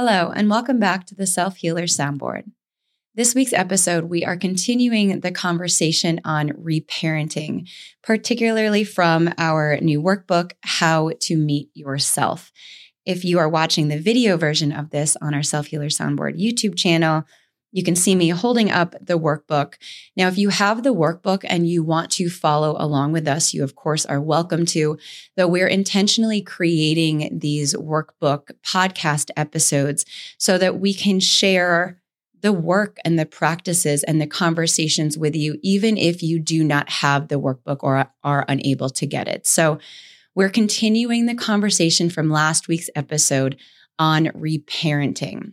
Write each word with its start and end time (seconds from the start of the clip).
Hello, 0.00 0.30
and 0.30 0.48
welcome 0.48 0.78
back 0.78 1.06
to 1.06 1.16
the 1.16 1.26
Self 1.26 1.56
Healer 1.56 1.86
Soundboard. 1.86 2.44
This 3.16 3.34
week's 3.34 3.52
episode, 3.52 4.04
we 4.04 4.24
are 4.24 4.36
continuing 4.36 5.18
the 5.18 5.32
conversation 5.32 6.20
on 6.24 6.50
reparenting, 6.50 7.68
particularly 8.04 8.84
from 8.84 9.34
our 9.38 9.76
new 9.80 10.00
workbook, 10.00 10.52
How 10.62 11.10
to 11.22 11.36
Meet 11.36 11.70
Yourself. 11.74 12.52
If 13.04 13.24
you 13.24 13.40
are 13.40 13.48
watching 13.48 13.88
the 13.88 13.98
video 13.98 14.36
version 14.36 14.70
of 14.70 14.90
this 14.90 15.16
on 15.20 15.34
our 15.34 15.42
Self 15.42 15.66
Healer 15.66 15.88
Soundboard 15.88 16.40
YouTube 16.40 16.78
channel, 16.78 17.24
you 17.70 17.82
can 17.82 17.94
see 17.94 18.14
me 18.14 18.30
holding 18.30 18.70
up 18.70 18.94
the 19.00 19.18
workbook. 19.18 19.74
Now, 20.16 20.28
if 20.28 20.38
you 20.38 20.48
have 20.48 20.82
the 20.82 20.94
workbook 20.94 21.44
and 21.44 21.68
you 21.68 21.82
want 21.82 22.10
to 22.12 22.30
follow 22.30 22.76
along 22.78 23.12
with 23.12 23.28
us, 23.28 23.52
you 23.52 23.62
of 23.62 23.74
course 23.74 24.06
are 24.06 24.20
welcome 24.20 24.64
to, 24.66 24.98
though 25.36 25.48
we're 25.48 25.68
intentionally 25.68 26.40
creating 26.40 27.38
these 27.40 27.74
workbook 27.74 28.50
podcast 28.62 29.30
episodes 29.36 30.04
so 30.38 30.56
that 30.58 30.80
we 30.80 30.94
can 30.94 31.20
share 31.20 32.00
the 32.40 32.52
work 32.52 32.98
and 33.04 33.18
the 33.18 33.26
practices 33.26 34.02
and 34.04 34.20
the 34.20 34.26
conversations 34.26 35.18
with 35.18 35.34
you, 35.34 35.58
even 35.62 35.96
if 35.96 36.22
you 36.22 36.38
do 36.38 36.62
not 36.62 36.88
have 36.88 37.28
the 37.28 37.40
workbook 37.40 37.78
or 37.80 38.10
are 38.22 38.44
unable 38.48 38.88
to 38.88 39.06
get 39.06 39.28
it. 39.28 39.46
So 39.46 39.78
we're 40.34 40.48
continuing 40.48 41.26
the 41.26 41.34
conversation 41.34 42.08
from 42.10 42.30
last 42.30 42.68
week's 42.68 42.90
episode 42.94 43.58
on 43.98 44.26
reparenting. 44.26 45.52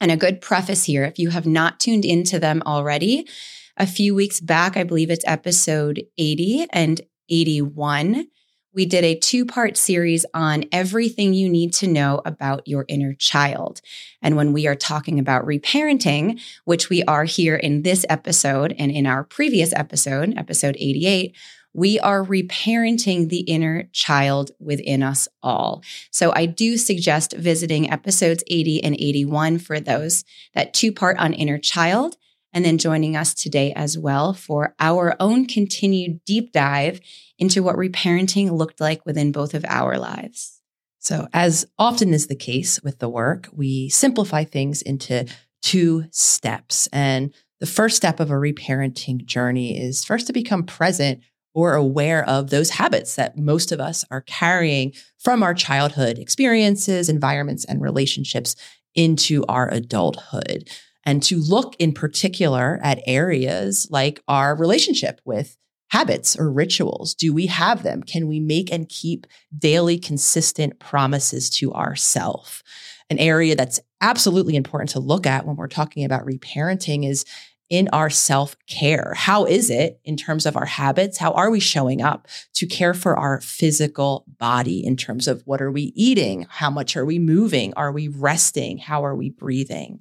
And 0.00 0.10
a 0.10 0.16
good 0.16 0.40
preface 0.40 0.84
here 0.84 1.04
if 1.04 1.18
you 1.18 1.30
have 1.30 1.46
not 1.46 1.78
tuned 1.78 2.04
into 2.04 2.38
them 2.38 2.62
already, 2.64 3.28
a 3.76 3.86
few 3.86 4.14
weeks 4.14 4.40
back, 4.40 4.76
I 4.76 4.84
believe 4.84 5.10
it's 5.10 5.24
episode 5.26 6.02
80 6.18 6.66
and 6.72 7.00
81, 7.28 8.26
we 8.72 8.86
did 8.86 9.04
a 9.04 9.16
two 9.16 9.44
part 9.44 9.76
series 9.76 10.24
on 10.32 10.64
everything 10.70 11.34
you 11.34 11.48
need 11.48 11.72
to 11.74 11.88
know 11.88 12.22
about 12.24 12.68
your 12.68 12.84
inner 12.88 13.14
child. 13.14 13.80
And 14.22 14.36
when 14.36 14.52
we 14.52 14.66
are 14.66 14.76
talking 14.76 15.18
about 15.18 15.44
reparenting, 15.44 16.40
which 16.64 16.88
we 16.88 17.02
are 17.04 17.24
here 17.24 17.56
in 17.56 17.82
this 17.82 18.06
episode 18.08 18.74
and 18.78 18.92
in 18.92 19.06
our 19.06 19.24
previous 19.24 19.72
episode, 19.72 20.34
episode 20.36 20.76
88, 20.78 21.36
we 21.72 22.00
are 22.00 22.24
reparenting 22.24 23.28
the 23.28 23.40
inner 23.40 23.84
child 23.92 24.50
within 24.58 25.02
us 25.02 25.28
all. 25.42 25.82
So 26.10 26.32
I 26.34 26.46
do 26.46 26.76
suggest 26.76 27.34
visiting 27.36 27.90
episodes 27.90 28.42
80 28.48 28.82
and 28.82 28.94
81 28.94 29.58
for 29.58 29.80
those, 29.80 30.24
that 30.54 30.74
two 30.74 30.92
part 30.92 31.18
on 31.18 31.32
inner 31.32 31.58
child, 31.58 32.16
and 32.52 32.64
then 32.64 32.78
joining 32.78 33.16
us 33.16 33.34
today 33.34 33.72
as 33.74 33.96
well 33.96 34.34
for 34.34 34.74
our 34.80 35.14
own 35.20 35.46
continued 35.46 36.20
deep 36.24 36.52
dive 36.52 37.00
into 37.38 37.62
what 37.62 37.76
reparenting 37.76 38.50
looked 38.50 38.80
like 38.80 39.06
within 39.06 39.30
both 39.32 39.54
of 39.54 39.64
our 39.68 39.98
lives. 39.98 40.60
So, 40.98 41.28
as 41.32 41.66
often 41.78 42.12
is 42.12 42.26
the 42.26 42.36
case 42.36 42.82
with 42.82 42.98
the 42.98 43.08
work, 43.08 43.48
we 43.52 43.88
simplify 43.88 44.44
things 44.44 44.82
into 44.82 45.26
two 45.62 46.04
steps. 46.10 46.88
And 46.92 47.32
the 47.58 47.66
first 47.66 47.96
step 47.96 48.20
of 48.20 48.30
a 48.30 48.34
reparenting 48.34 49.24
journey 49.24 49.78
is 49.78 50.04
first 50.04 50.26
to 50.26 50.32
become 50.32 50.64
present 50.64 51.20
or 51.54 51.74
aware 51.74 52.24
of 52.28 52.50
those 52.50 52.70
habits 52.70 53.16
that 53.16 53.36
most 53.36 53.72
of 53.72 53.80
us 53.80 54.04
are 54.10 54.20
carrying 54.22 54.92
from 55.18 55.42
our 55.42 55.54
childhood 55.54 56.18
experiences, 56.18 57.08
environments, 57.08 57.64
and 57.64 57.80
relationships 57.80 58.56
into 58.94 59.44
our 59.48 59.68
adulthood. 59.72 60.68
And 61.04 61.22
to 61.24 61.38
look 61.38 61.74
in 61.78 61.92
particular 61.92 62.78
at 62.82 63.02
areas 63.06 63.88
like 63.90 64.22
our 64.28 64.54
relationship 64.54 65.20
with 65.24 65.56
habits 65.90 66.36
or 66.38 66.50
rituals. 66.50 67.14
Do 67.14 67.34
we 67.34 67.46
have 67.46 67.82
them? 67.82 68.02
Can 68.02 68.28
we 68.28 68.40
make 68.40 68.72
and 68.72 68.88
keep 68.88 69.26
daily 69.56 69.98
consistent 69.98 70.78
promises 70.78 71.50
to 71.58 71.72
ourself? 71.72 72.62
An 73.10 73.18
area 73.18 73.56
that's 73.56 73.80
absolutely 74.00 74.54
important 74.54 74.90
to 74.90 75.00
look 75.00 75.26
at 75.26 75.46
when 75.46 75.56
we're 75.56 75.66
talking 75.66 76.04
about 76.04 76.24
reparenting 76.24 77.08
is 77.08 77.24
in 77.70 77.88
our 77.92 78.10
self 78.10 78.56
care? 78.66 79.14
How 79.16 79.46
is 79.46 79.70
it 79.70 80.00
in 80.04 80.16
terms 80.16 80.44
of 80.44 80.56
our 80.56 80.66
habits? 80.66 81.16
How 81.16 81.30
are 81.32 81.50
we 81.50 81.60
showing 81.60 82.02
up 82.02 82.26
to 82.54 82.66
care 82.66 82.92
for 82.92 83.16
our 83.16 83.40
physical 83.40 84.24
body 84.38 84.84
in 84.84 84.96
terms 84.96 85.28
of 85.28 85.42
what 85.46 85.62
are 85.62 85.70
we 85.70 85.92
eating? 85.94 86.46
How 86.50 86.68
much 86.68 86.96
are 86.96 87.06
we 87.06 87.18
moving? 87.18 87.72
Are 87.76 87.92
we 87.92 88.08
resting? 88.08 88.78
How 88.78 89.04
are 89.04 89.14
we 89.14 89.30
breathing? 89.30 90.00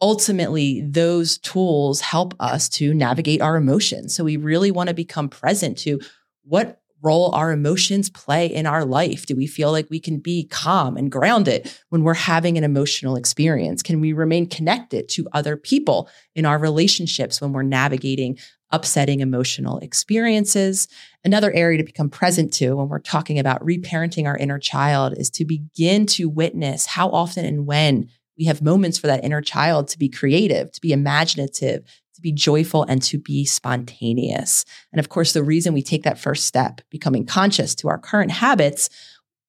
Ultimately, 0.00 0.82
those 0.82 1.38
tools 1.38 2.00
help 2.00 2.34
us 2.40 2.68
to 2.70 2.92
navigate 2.92 3.40
our 3.40 3.56
emotions. 3.56 4.14
So 4.14 4.24
we 4.24 4.36
really 4.36 4.70
want 4.70 4.88
to 4.88 4.94
become 4.94 5.28
present 5.28 5.78
to 5.78 6.00
what 6.42 6.80
role 7.02 7.34
our 7.34 7.52
emotions 7.52 8.10
play 8.10 8.46
in 8.46 8.66
our 8.66 8.84
life? 8.84 9.26
Do 9.26 9.36
we 9.36 9.46
feel 9.46 9.72
like 9.72 9.88
we 9.90 10.00
can 10.00 10.18
be 10.18 10.46
calm 10.46 10.96
and 10.96 11.10
grounded 11.10 11.72
when 11.90 12.02
we're 12.02 12.14
having 12.14 12.56
an 12.56 12.64
emotional 12.64 13.16
experience? 13.16 13.82
Can 13.82 14.00
we 14.00 14.12
remain 14.12 14.48
connected 14.48 15.08
to 15.10 15.28
other 15.32 15.56
people 15.56 16.08
in 16.34 16.46
our 16.46 16.58
relationships 16.58 17.40
when 17.40 17.52
we're 17.52 17.62
navigating 17.62 18.38
upsetting 18.70 19.20
emotional 19.20 19.78
experiences? 19.78 20.88
Another 21.24 21.52
area 21.52 21.78
to 21.78 21.84
become 21.84 22.10
present 22.10 22.52
to 22.54 22.74
when 22.74 22.88
we're 22.88 22.98
talking 22.98 23.38
about 23.38 23.64
reparenting 23.64 24.26
our 24.26 24.36
inner 24.36 24.58
child 24.58 25.14
is 25.16 25.30
to 25.30 25.44
begin 25.44 26.06
to 26.06 26.28
witness 26.28 26.86
how 26.86 27.10
often 27.10 27.44
and 27.44 27.66
when 27.66 28.08
we 28.38 28.44
have 28.44 28.62
moments 28.62 28.98
for 28.98 29.06
that 29.06 29.24
inner 29.24 29.40
child 29.40 29.88
to 29.88 29.98
be 29.98 30.08
creative, 30.08 30.70
to 30.72 30.80
be 30.80 30.92
imaginative, 30.92 31.84
to 32.16 32.22
be 32.22 32.32
joyful 32.32 32.82
and 32.84 33.02
to 33.04 33.18
be 33.18 33.44
spontaneous. 33.44 34.64
And 34.92 34.98
of 34.98 35.08
course, 35.08 35.32
the 35.32 35.44
reason 35.44 35.74
we 35.74 35.82
take 35.82 36.02
that 36.02 36.18
first 36.18 36.46
step, 36.46 36.80
becoming 36.90 37.24
conscious 37.24 37.74
to 37.76 37.88
our 37.88 37.98
current 37.98 38.32
habits, 38.32 38.90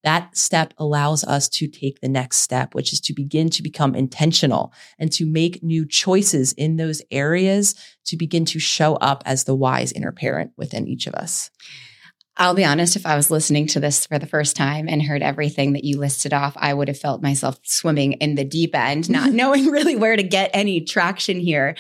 that 0.04 0.38
step 0.38 0.74
allows 0.78 1.24
us 1.24 1.50
to 1.50 1.68
take 1.68 2.00
the 2.00 2.08
next 2.08 2.38
step, 2.38 2.76
which 2.76 2.94
is 2.94 3.02
to 3.02 3.14
begin 3.14 3.50
to 3.50 3.64
become 3.64 3.96
intentional 3.96 4.72
and 5.00 5.12
to 5.14 5.26
make 5.26 5.64
new 5.64 5.86
choices 5.86 6.54
in 6.54 6.78
those 6.78 7.02
areas 7.10 7.76
to 8.06 8.16
begin 8.16 8.46
to 8.46 8.60
show 8.60 8.96
up 8.96 9.24
as 9.26 9.44
the 9.44 9.56
wise 9.56 9.92
inner 9.92 10.12
parent 10.12 10.52
within 10.56 10.88
each 10.88 11.08
of 11.08 11.16
us. 11.16 11.50
I'll 12.40 12.54
be 12.54 12.64
honest, 12.64 12.96
if 12.96 13.06
I 13.06 13.16
was 13.16 13.32
listening 13.32 13.66
to 13.68 13.80
this 13.80 14.06
for 14.06 14.20
the 14.20 14.28
first 14.28 14.56
time 14.56 14.88
and 14.88 15.02
heard 15.02 15.24
everything 15.24 15.74
that 15.74 15.84
you 15.84 15.98
listed 15.98 16.34
off, 16.34 16.54
I 16.56 16.74
would 16.74 16.88
have 16.88 17.00
felt 17.00 17.24
myself 17.24 17.60
swimming 17.64 18.14
in 18.14 18.36
the 18.36 18.46
deep 18.46 18.76
end, 18.76 19.10
not 19.10 19.32
knowing 19.34 19.68
really 19.68 19.96
where 19.96 20.16
to 20.16 20.24
get 20.24 20.52
any 20.54 20.82
traction 20.82 21.40
here. 21.40 21.76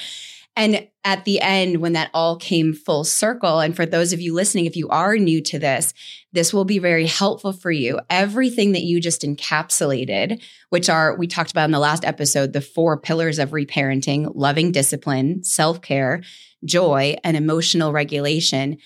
And 0.57 0.87
at 1.03 1.23
the 1.23 1.39
end, 1.39 1.77
when 1.77 1.93
that 1.93 2.09
all 2.15 2.35
came 2.35 2.73
full 2.73 3.03
circle, 3.03 3.59
and 3.59 3.75
for 3.75 3.85
those 3.85 4.11
of 4.11 4.19
you 4.19 4.33
listening, 4.33 4.65
if 4.65 4.75
you 4.75 4.89
are 4.89 5.15
new 5.15 5.39
to 5.43 5.59
this, 5.59 5.93
this 6.33 6.51
will 6.51 6.65
be 6.65 6.79
very 6.79 7.05
helpful 7.05 7.53
for 7.53 7.69
you. 7.69 7.99
Everything 8.09 8.71
that 8.71 8.81
you 8.81 8.99
just 8.99 9.21
encapsulated, 9.21 10.41
which 10.69 10.89
are, 10.89 11.15
we 11.15 11.27
talked 11.27 11.51
about 11.51 11.65
in 11.65 11.71
the 11.71 11.79
last 11.79 12.03
episode, 12.03 12.53
the 12.53 12.61
four 12.61 12.99
pillars 12.99 13.37
of 13.37 13.51
reparenting 13.51 14.31
loving 14.33 14.71
discipline, 14.71 15.43
self 15.43 15.79
care, 15.83 16.23
joy, 16.65 17.15
and 17.23 17.37
emotional 17.37 17.91
regulation. 17.91 18.79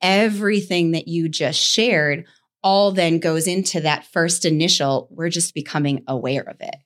Everything 0.00 0.92
that 0.92 1.08
you 1.08 1.28
just 1.28 1.60
shared 1.60 2.24
all 2.62 2.90
then 2.90 3.18
goes 3.18 3.46
into 3.46 3.82
that 3.82 4.06
first 4.06 4.46
initial, 4.46 5.08
we're 5.10 5.28
just 5.28 5.52
becoming 5.52 6.04
aware 6.08 6.42
of 6.48 6.56
it. 6.60 6.76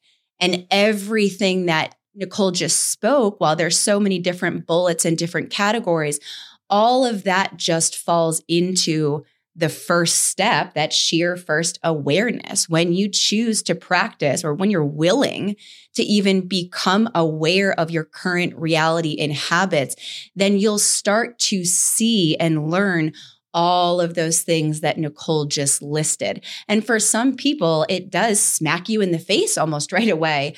And 0.40 0.66
everything 0.68 1.66
that 1.66 1.94
Nicole 2.14 2.50
just 2.50 2.90
spoke, 2.90 3.40
while 3.40 3.56
there's 3.56 3.78
so 3.78 3.98
many 3.98 4.18
different 4.18 4.66
bullets 4.66 5.04
and 5.04 5.16
different 5.16 5.50
categories, 5.50 6.20
all 6.68 7.04
of 7.04 7.24
that 7.24 7.56
just 7.56 7.96
falls 7.96 8.42
into 8.48 9.24
the 9.54 9.68
first 9.68 10.24
step, 10.28 10.72
that 10.74 10.92
sheer 10.92 11.36
first 11.36 11.78
awareness. 11.82 12.68
When 12.68 12.94
you 12.94 13.08
choose 13.08 13.62
to 13.64 13.74
practice 13.74 14.44
or 14.44 14.54
when 14.54 14.70
you're 14.70 14.84
willing 14.84 15.56
to 15.94 16.02
even 16.02 16.48
become 16.48 17.10
aware 17.14 17.78
of 17.78 17.90
your 17.90 18.04
current 18.04 18.56
reality 18.56 19.16
and 19.20 19.32
habits, 19.32 19.94
then 20.34 20.56
you'll 20.58 20.78
start 20.78 21.38
to 21.40 21.66
see 21.66 22.34
and 22.38 22.70
learn 22.70 23.12
all 23.52 24.00
of 24.00 24.14
those 24.14 24.40
things 24.40 24.80
that 24.80 24.96
Nicole 24.96 25.44
just 25.44 25.82
listed. 25.82 26.42
And 26.66 26.86
for 26.86 26.98
some 26.98 27.36
people, 27.36 27.84
it 27.90 28.08
does 28.08 28.40
smack 28.40 28.88
you 28.88 29.02
in 29.02 29.12
the 29.12 29.18
face 29.18 29.58
almost 29.58 29.92
right 29.92 30.08
away 30.08 30.54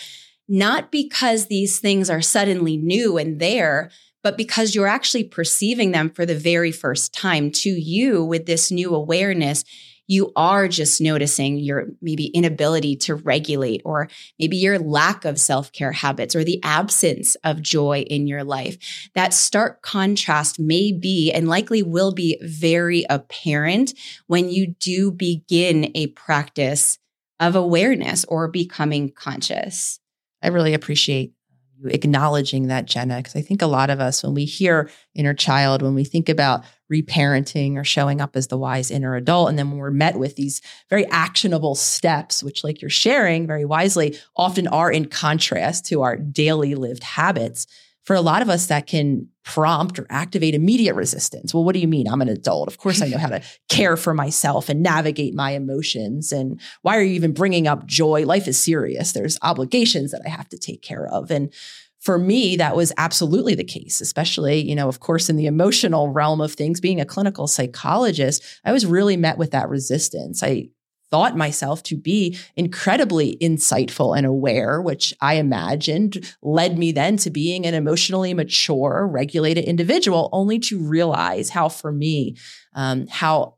not 0.49 0.91
because 0.91 1.47
these 1.47 1.79
things 1.79 2.11
are 2.11 2.23
suddenly 2.23 2.77
new 2.77 3.17
and 3.17 3.41
there, 3.41 3.91
but 4.23 4.37
because 4.37 4.75
you're 4.75 4.87
actually 4.87 5.25
perceiving 5.25 5.93
them 5.93 6.11
for 6.11 6.27
the 6.27 6.35
very 6.35 6.73
first 6.73 7.13
time 7.15 7.51
to 7.51 7.71
you 7.71 8.25
with 8.25 8.47
this 8.47 8.71
new 8.71 8.95
awareness. 8.95 9.65
You 10.07 10.33
are 10.37 10.69
just 10.69 11.01
noticing 11.01 11.57
your 11.57 11.87
maybe 12.03 12.27
inability 12.27 12.97
to 12.97 13.15
regulate, 13.15 13.81
or 13.87 14.09
maybe 14.39 14.59
your 14.59 14.79
lack 14.79 15.25
of 15.25 15.41
self 15.41 15.73
care 15.73 15.93
habits, 15.93 16.37
or 16.37 16.45
the 16.45 16.61
absence 16.63 17.37
of 17.37 17.63
joy 17.63 18.01
in 18.01 18.27
your 18.27 18.45
life. 18.45 19.09
That 19.15 19.33
stark 19.33 19.81
contrast 19.81 20.59
may 20.59 20.93
be 20.93 21.33
and 21.33 21.49
likely 21.49 21.83
will 21.83 22.13
be 22.13 22.39
very 22.43 23.07
apparent 23.09 23.95
when 24.27 24.51
you 24.51 24.75
do 24.79 25.11
begin 25.11 25.91
a 25.95 26.09
practice 26.09 26.99
of 27.41 27.57
awareness 27.57 28.27
or 28.27 28.49
becoming 28.49 29.11
conscious. 29.11 30.01
I 30.45 30.49
really 30.49 30.75
appreciate 30.75 31.33
you 31.77 31.89
acknowledging 31.89 32.69
that, 32.69 32.85
Jenna, 32.85 33.17
because 33.17 33.35
I 33.35 33.41
think 33.41 33.63
a 33.63 33.67
lot 33.67 33.91
of 33.91 33.99
us, 33.99 34.23
when 34.23 34.35
we 34.35 34.45
hear 34.45 34.91
inner 35.15 35.35
child, 35.35 35.83
when 35.83 35.95
we 35.95 36.05
think 36.05 36.29
about 36.29 36.65
reparenting 36.93 37.77
or 37.77 37.85
showing 37.85 38.21
up 38.21 38.37
as 38.37 38.47
the 38.49 38.59
wise 38.59 38.91
inner 38.91 39.17
adult. 39.17 39.49
And 39.49 39.59
then 39.59 39.71
when 39.71 39.79
we're 39.79 39.91
met 39.91 40.19
with 40.19 40.37
these 40.37 40.61
very 40.91 41.07
actionable 41.07 41.75
steps, 41.75 42.43
which, 42.43 42.63
like 42.63 42.81
you're 42.81 42.91
sharing 42.91 43.47
very 43.47 43.65
wisely, 43.65 44.17
often 44.37 44.69
are 44.69 44.93
in 44.93 45.07
contrast 45.07 45.87
to 45.87 46.03
our 46.03 46.17
daily 46.17 46.75
lived 46.75 47.03
habits, 47.03 47.67
for 48.05 48.15
a 48.15 48.21
lot 48.21 48.43
of 48.43 48.49
us, 48.49 48.67
that 48.67 48.87
can 48.87 49.29
prompt 49.45 49.99
or 49.99 50.07
activate 50.09 50.55
immediate 50.55 50.95
resistance. 50.95 51.53
Well, 51.53 51.65
what 51.65 51.75
do 51.75 51.79
you 51.79 51.89
mean? 51.89 52.09
I'm 52.09 52.23
an 52.23 52.29
adult. 52.29 52.69
Of 52.69 52.79
course, 52.79 53.03
I 53.03 53.09
know 53.09 53.19
how 53.19 53.29
to 53.29 53.43
care 53.69 53.97
for 53.97 54.15
myself 54.15 54.69
and 54.69 54.83
navigate 54.83 55.35
my 55.35 55.51
emotions. 55.51 56.33
And 56.33 56.61
why 56.83 56.97
are 56.97 57.03
you 57.03 57.13
even 57.15 57.33
bringing 57.33 57.67
up 57.67 57.87
joy? 57.87 58.25
Life 58.25 58.49
is 58.49 58.59
serious. 58.59 59.13
There's 59.13 59.39
obligations 59.43 60.13
that 60.13 60.23
I 60.25 60.31
have 60.31 60.49
to 60.49 60.59
take 60.59 60.83
care 60.83 61.07
of. 61.07 61.31
And 61.31 61.53
for 62.01 62.19
me, 62.19 62.57
that 62.57 62.77
was 62.77 62.93
absolutely 62.99 63.55
the 63.55 63.65
case, 63.65 64.03
especially, 64.03 64.61
you 64.61 64.75
know, 64.75 64.89
of 64.89 65.01
course, 65.01 65.31
in 65.31 65.37
the 65.37 65.47
emotional 65.47 66.11
realm 66.11 66.43
of 66.43 66.53
things, 66.53 66.79
being 66.79 67.01
a 67.01 67.07
clinical 67.07 67.47
psychologist, 67.47 68.43
I 68.63 68.73
was 68.73 68.85
really 68.85 69.17
met 69.17 69.39
with 69.39 69.53
that 69.53 69.71
resistance. 69.71 70.43
I 70.43 70.69
thought 71.15 71.37
myself 71.37 71.81
to 71.81 71.97
be 71.97 72.37
incredibly 72.57 73.37
insightful 73.37 74.19
and 74.19 74.27
aware, 74.27 74.83
which 74.83 75.15
I 75.21 75.35
imagined 75.35 76.35
led 76.43 76.77
me 76.77 76.91
then 76.91 77.19
to 77.19 77.31
being 77.31 77.67
an 77.67 77.75
emotionally 77.75 78.35
mature, 78.35 79.07
regulated 79.09 79.65
individual, 79.65 80.29
only 80.33 80.59
to 80.59 80.85
realize 80.85 81.51
how, 81.51 81.69
for 81.69 81.93
me, 81.93 82.35
um, 82.75 83.07
how 83.07 83.55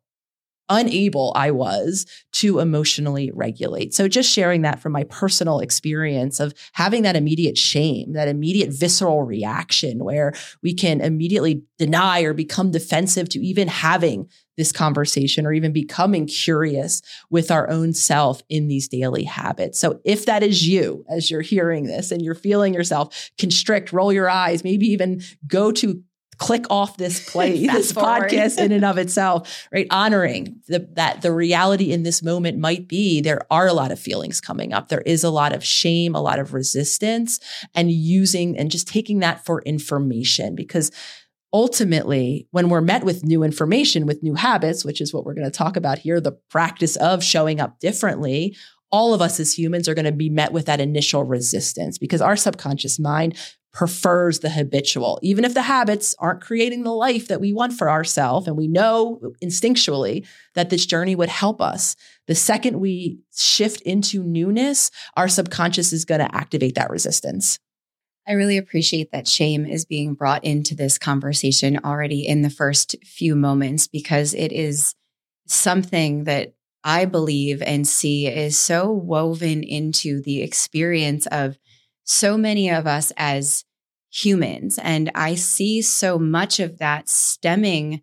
unable 0.69 1.33
I 1.35 1.51
was 1.51 2.05
to 2.33 2.59
emotionally 2.59 3.31
regulate. 3.33 3.95
So 3.95 4.07
just 4.07 4.31
sharing 4.31 4.61
that 4.63 4.81
from 4.81 4.93
my 4.93 5.05
personal 5.05 5.61
experience 5.61 6.39
of 6.41 6.53
having 6.73 7.05
that 7.05 7.17
immediate 7.17 7.57
shame, 7.57 8.13
that 8.13 8.29
immediate 8.29 8.69
visceral 8.71 9.23
reaction 9.23 10.05
where 10.05 10.35
we 10.63 10.75
can 10.75 11.01
immediately 11.01 11.63
deny 11.79 12.21
or 12.21 12.35
become 12.35 12.71
defensive 12.71 13.31
to 13.31 13.39
even 13.39 13.69
having 13.69 14.29
this 14.57 14.73
conversation 14.73 15.47
or 15.47 15.53
even 15.53 15.73
becoming 15.73 16.27
curious 16.27 17.03
with 17.31 17.51
our 17.51 17.69
own 17.69 17.93
self 17.93 18.43
in 18.49 18.69
these 18.69 18.89
daily 18.89 19.25
habits. 19.25 19.79
So 19.79 20.01
if 20.05 20.27
that 20.27 20.43
is 20.43 20.67
you 20.67 21.05
as 21.09 21.31
you're 21.31 21.43
hearing 21.43 21.85
this 21.85 22.11
and 22.11 22.23
you're 22.23 22.35
feeling 22.35 22.75
yourself 22.75 23.31
constrict, 23.39 23.93
roll 23.93 24.13
your 24.13 24.31
eyes, 24.31 24.65
maybe 24.65 24.87
even 24.87 25.23
go 25.47 25.73
to 25.73 26.03
click 26.39 26.67
off 26.71 26.97
this 26.97 27.31
play, 27.33 27.67
this 27.67 27.93
forward. 27.93 28.31
podcast 28.31 28.59
in 28.59 28.73
and 28.73 28.85
of 28.85 28.99
itself, 28.99 29.69
right? 29.73 29.87
Honoring 29.91 30.61
the, 30.69 30.89
that 30.93 31.23
the 31.23 31.33
reality 31.33 31.93
in 31.93 32.03
this 32.03 32.23
moment 32.23 32.59
might 32.59 32.89
be 32.89 33.21
there 33.21 33.47
are 33.51 33.67
a 33.67 33.73
lot 33.73 33.91
of 33.91 33.99
feelings 33.99 34.41
coming 34.41 34.73
up. 34.73 34.89
There 34.89 35.03
is 35.03 35.25
a 35.25 35.31
lot 35.31 35.53
of 35.53 35.65
shame, 35.65 36.15
a 36.15 36.21
lot 36.21 36.39
of 36.39 36.53
resistance, 36.53 37.41
and 37.75 37.91
using 37.91 38.57
and 38.57 38.71
just 38.71 38.89
taking 38.89 39.21
that 39.21 39.45
for 39.45 39.63
information 39.63 40.55
because 40.55 40.91
ultimately, 41.53 42.49
when 42.51 42.69
we're 42.69 42.81
met 42.81 43.05
with 43.05 43.25
new 43.25 43.43
information, 43.43 44.07
with 44.07 44.23
new 44.23 44.35
habits, 44.35 44.85
which 44.85 45.01
is 45.01 45.13
what 45.13 45.25
we're 45.25 45.35
going 45.35 45.51
to 45.51 45.51
talk 45.51 45.77
about 45.77 45.99
here, 45.99 46.21
the 46.21 46.39
practice 46.51 46.97
of 46.97 47.23
showing 47.23 47.61
up 47.61 47.79
differently, 47.81 48.57
all 48.91 49.15
of 49.15 49.21
us 49.21 49.41
as 49.41 49.59
humans 49.59 49.89
are 49.89 49.95
going 49.95 50.05
to 50.05 50.13
be 50.13 50.31
met 50.31 50.53
with 50.53 50.67
that 50.67 50.81
initial 50.81 51.25
resistance 51.25 51.99
because 51.99 52.21
our 52.21 52.37
subconscious 52.37 52.99
mind 52.99 53.37
prefers 53.73 54.39
the 54.39 54.49
habitual, 54.49 55.19
even 55.23 55.45
if 55.45 55.53
the 55.53 55.61
habits 55.61 56.15
aren't 56.19 56.41
creating 56.41 56.83
the 56.83 56.95
life 56.95 57.29
that 57.29 57.43
we 57.43 57.53
want 57.53 57.75
for 57.75 57.91
ourselves. 57.91 58.47
And 58.47 58.57
we 58.57 58.69
know 58.69 59.21
instinctually 59.45 60.27
that 60.55 60.71
this 60.71 60.87
journey 60.87 61.15
would 61.15 61.29
help 61.29 61.61
us. 61.61 61.95
The 62.27 62.35
second 62.35 62.81
we 62.81 63.19
shift 63.37 63.83
into 63.83 64.23
newness, 64.23 64.91
our 65.15 65.29
subconscious 65.29 65.93
is 65.93 66.07
going 66.07 66.21
to 66.21 66.35
activate 66.35 66.75
that 66.77 66.89
resistance. 66.89 67.59
I 68.29 68.33
really 68.33 68.57
appreciate 68.57 69.13
that 69.13 69.29
shame 69.29 69.65
is 69.67 69.85
being 69.85 70.15
brought 70.15 70.45
into 70.45 70.75
this 70.75 70.99
conversation 70.99 71.79
already 71.85 72.27
in 72.27 72.43
the 72.43 72.51
first 72.51 72.97
few 73.05 73.37
moments 73.37 73.87
because 73.87 74.35
it 74.35 74.53
is 74.53 74.95
something 75.47 76.25
that 76.25 76.55
I 76.83 77.05
believe 77.05 77.63
and 77.63 77.87
see 77.87 78.27
is 78.27 78.59
so 78.59 78.91
woven 78.91 79.63
into 79.63 80.23
the 80.23 80.43
experience 80.43 81.27
of 81.27 81.57
so 82.03 82.37
many 82.37 82.69
of 82.69 82.87
us 82.87 83.13
as 83.17 83.65
humans. 84.11 84.79
And 84.83 85.11
I 85.15 85.35
see 85.35 85.83
so 85.83 86.19
much 86.19 86.59
of 86.59 86.79
that 86.79 87.09
stemming 87.09 88.03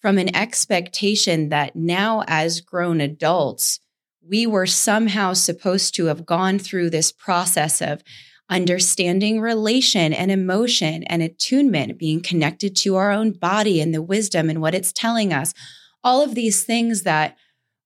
from 0.00 0.18
an 0.18 0.34
expectation 0.36 1.48
that 1.48 1.74
now, 1.74 2.22
as 2.28 2.60
grown 2.60 3.00
adults, 3.00 3.80
we 4.28 4.46
were 4.46 4.66
somehow 4.66 5.32
supposed 5.32 5.94
to 5.94 6.06
have 6.06 6.26
gone 6.26 6.58
through 6.58 6.90
this 6.90 7.12
process 7.12 7.80
of 7.80 8.02
understanding 8.48 9.40
relation 9.40 10.12
and 10.12 10.30
emotion 10.30 11.02
and 11.04 11.22
attunement, 11.22 11.98
being 11.98 12.20
connected 12.20 12.76
to 12.76 12.96
our 12.96 13.10
own 13.10 13.32
body 13.32 13.80
and 13.80 13.92
the 13.92 14.02
wisdom 14.02 14.48
and 14.48 14.60
what 14.60 14.74
it's 14.74 14.92
telling 14.92 15.32
us. 15.32 15.52
All 16.04 16.22
of 16.22 16.34
these 16.34 16.64
things 16.64 17.02
that 17.02 17.36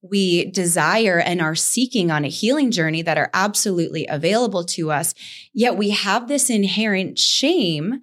we 0.02 0.50
desire 0.50 1.18
and 1.18 1.40
are 1.40 1.54
seeking 1.54 2.10
on 2.10 2.24
a 2.24 2.28
healing 2.28 2.70
journey 2.70 3.02
that 3.02 3.18
are 3.18 3.30
absolutely 3.34 4.06
available 4.08 4.64
to 4.64 4.90
us. 4.90 5.14
Yet 5.52 5.76
we 5.76 5.90
have 5.90 6.28
this 6.28 6.48
inherent 6.48 7.18
shame 7.18 8.02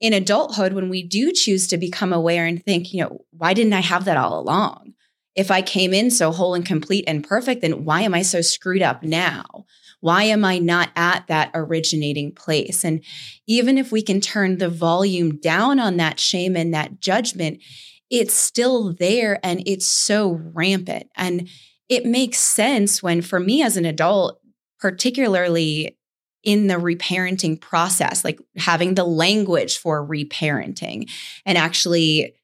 in 0.00 0.12
adulthood 0.12 0.72
when 0.72 0.88
we 0.88 1.02
do 1.02 1.32
choose 1.32 1.66
to 1.68 1.76
become 1.76 2.12
aware 2.12 2.46
and 2.46 2.62
think, 2.62 2.92
you 2.92 3.02
know, 3.02 3.24
why 3.30 3.54
didn't 3.54 3.72
I 3.72 3.80
have 3.80 4.04
that 4.04 4.16
all 4.16 4.38
along? 4.38 4.94
If 5.34 5.50
I 5.50 5.62
came 5.62 5.92
in 5.92 6.10
so 6.10 6.32
whole 6.32 6.54
and 6.54 6.64
complete 6.64 7.04
and 7.06 7.26
perfect, 7.26 7.60
then 7.60 7.84
why 7.84 8.02
am 8.02 8.14
I 8.14 8.22
so 8.22 8.40
screwed 8.40 8.82
up 8.82 9.02
now? 9.02 9.66
Why 10.00 10.24
am 10.24 10.44
I 10.44 10.58
not 10.58 10.90
at 10.94 11.26
that 11.28 11.50
originating 11.54 12.32
place? 12.32 12.84
And 12.84 13.02
even 13.46 13.78
if 13.78 13.90
we 13.90 14.02
can 14.02 14.20
turn 14.20 14.58
the 14.58 14.68
volume 14.68 15.38
down 15.38 15.78
on 15.80 15.96
that 15.96 16.20
shame 16.20 16.56
and 16.56 16.72
that 16.74 17.00
judgment, 17.00 17.62
it's 18.10 18.34
still 18.34 18.92
there 18.92 19.40
and 19.42 19.62
it's 19.66 19.86
so 19.86 20.40
rampant. 20.52 21.08
And 21.16 21.48
it 21.88 22.04
makes 22.04 22.38
sense 22.38 23.02
when, 23.02 23.22
for 23.22 23.40
me 23.40 23.62
as 23.62 23.76
an 23.76 23.84
adult, 23.84 24.40
particularly 24.78 25.96
in 26.42 26.68
the 26.68 26.74
reparenting 26.74 27.60
process, 27.60 28.24
like 28.24 28.38
having 28.56 28.94
the 28.94 29.04
language 29.04 29.78
for 29.78 30.06
reparenting 30.06 31.10
and 31.44 31.58
actually 31.58 32.34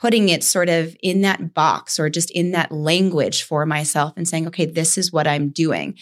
putting 0.00 0.30
it 0.30 0.42
sort 0.42 0.70
of 0.70 0.96
in 1.02 1.20
that 1.20 1.52
box 1.52 2.00
or 2.00 2.08
just 2.08 2.30
in 2.30 2.52
that 2.52 2.72
language 2.72 3.42
for 3.42 3.66
myself 3.66 4.14
and 4.16 4.26
saying, 4.26 4.46
okay, 4.46 4.64
this 4.64 4.96
is 4.96 5.12
what 5.12 5.26
I'm 5.26 5.50
doing 5.50 5.98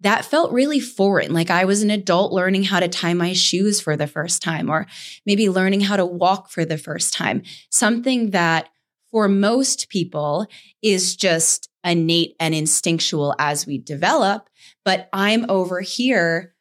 that 0.00 0.24
felt 0.24 0.52
really 0.52 0.80
foreign. 0.80 1.32
Like 1.32 1.50
I 1.50 1.64
was 1.64 1.82
an 1.82 1.90
adult 1.90 2.32
learning 2.32 2.64
how 2.64 2.80
to 2.80 2.88
tie 2.88 3.14
my 3.14 3.32
shoes 3.32 3.80
for 3.80 3.96
the 3.96 4.06
first 4.06 4.42
time, 4.42 4.70
or 4.70 4.86
maybe 5.26 5.48
learning 5.48 5.80
how 5.80 5.96
to 5.96 6.06
walk 6.06 6.50
for 6.50 6.64
the 6.64 6.78
first 6.78 7.14
time. 7.14 7.42
Something 7.70 8.30
that 8.30 8.68
for 9.10 9.28
most 9.28 9.88
people 9.88 10.46
is 10.82 11.16
just 11.16 11.68
innate 11.84 12.36
and 12.38 12.54
instinctual 12.54 13.34
as 13.38 13.66
we 13.66 13.78
develop. 13.78 14.48
But 14.84 15.08
I'm 15.12 15.46
over 15.48 15.80
here 15.80 16.54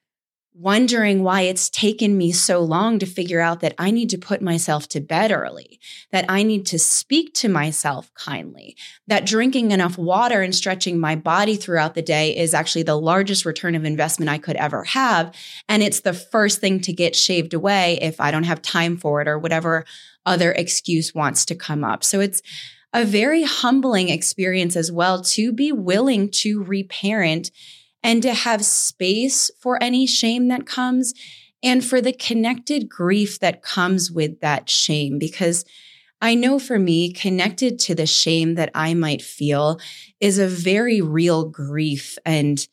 wondering 0.59 1.21
why 1.21 1.41
it's 1.41 1.69
taken 1.69 2.17
me 2.17 2.31
so 2.31 2.61
long 2.61 2.97
to 2.97 3.05
figure 3.05 3.39
out 3.39 3.59
that 3.59 3.75
I 3.77 3.91
need 3.91 4.09
to 4.09 4.17
put 4.17 4.41
myself 4.41 4.87
to 4.89 4.99
bed 4.99 5.31
early, 5.31 5.79
that 6.11 6.25
I 6.29 6.41
need 6.41 6.65
to 6.67 6.79
speak 6.79 7.35
to 7.35 7.49
myself 7.49 8.11
kindly, 8.15 8.75
that 9.05 9.25
drinking 9.25 9.69
enough 9.69 9.99
water 9.99 10.41
and 10.41 10.55
stretching 10.55 10.99
my 10.99 11.15
body 11.15 11.57
throughout 11.57 11.93
the 11.93 12.01
day 12.01 12.35
is 12.35 12.55
actually 12.55 12.83
the 12.83 12.99
largest 12.99 13.45
return 13.45 13.75
of 13.75 13.85
investment 13.85 14.29
I 14.29 14.39
could 14.39 14.55
ever 14.55 14.83
have. 14.85 15.33
And 15.69 15.83
it's 15.83 15.99
the 15.99 16.13
first 16.13 16.59
thing 16.59 16.79
to 16.81 16.93
get 16.93 17.15
shaved 17.15 17.53
away 17.53 17.99
if 18.01 18.19
I 18.19 18.31
don't 18.31 18.43
have 18.43 18.61
time 18.63 18.97
for 18.97 19.21
it 19.21 19.27
or 19.27 19.37
whatever 19.37 19.85
other 20.25 20.51
excuse 20.51 21.13
wants 21.13 21.45
to 21.45 21.55
come 21.55 21.83
up. 21.83 22.03
So 22.03 22.19
it's 22.19 22.41
a 22.93 23.05
very 23.05 23.43
humbling 23.43 24.09
experience 24.09 24.75
as 24.75 24.91
well 24.91 25.21
to 25.21 25.51
be 25.51 25.71
willing 25.71 26.31
to 26.31 26.63
reparent 26.63 27.51
and 28.07 28.23
to 28.23 28.33
have 28.33 28.63
space 28.63 29.51
for 29.59 29.77
any 29.83 30.07
shame 30.07 30.47
that 30.47 30.65
comes 30.65 31.13
and 31.61 31.83
for 31.83 31.99
the 31.99 32.13
connected 32.13 32.87
grief 32.87 33.37
that 33.39 33.61
comes 33.61 34.09
with 34.09 34.39
that 34.39 34.69
shame. 34.69 35.19
Because 35.19 35.65
I 36.21 36.33
know 36.33 36.57
for 36.57 36.79
me, 36.79 37.11
connected 37.11 37.77
to 37.79 37.95
the 37.95 38.05
shame 38.05 38.55
that 38.55 38.71
I 38.73 38.93
might 38.93 39.21
feel 39.21 39.81
is 40.21 40.39
a 40.39 40.47
very 40.47 41.01
real 41.01 41.49
grief 41.49 42.17
and 42.25 42.65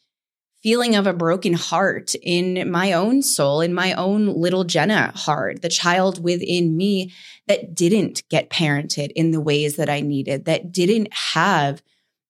feeling 0.63 0.95
of 0.95 1.09
a 1.09 1.13
broken 1.13 1.55
heart 1.55 2.15
in 2.23 2.71
my 2.71 2.93
own 2.93 3.21
soul, 3.21 3.61
in 3.61 3.75
my 3.75 3.93
own 3.95 4.29
little 4.41 4.63
Jenna 4.63 5.11
heart, 5.17 5.63
the 5.63 5.69
child 5.69 6.23
within 6.23 6.77
me 6.77 7.13
that 7.49 7.75
didn't 7.75 8.23
get 8.29 8.51
parented 8.51 9.11
in 9.17 9.33
the 9.33 9.41
ways 9.41 9.75
that 9.77 9.91
I 9.91 10.01
needed, 10.01 10.45
that 10.45 10.71
didn't 10.71 11.13
have 11.13 11.83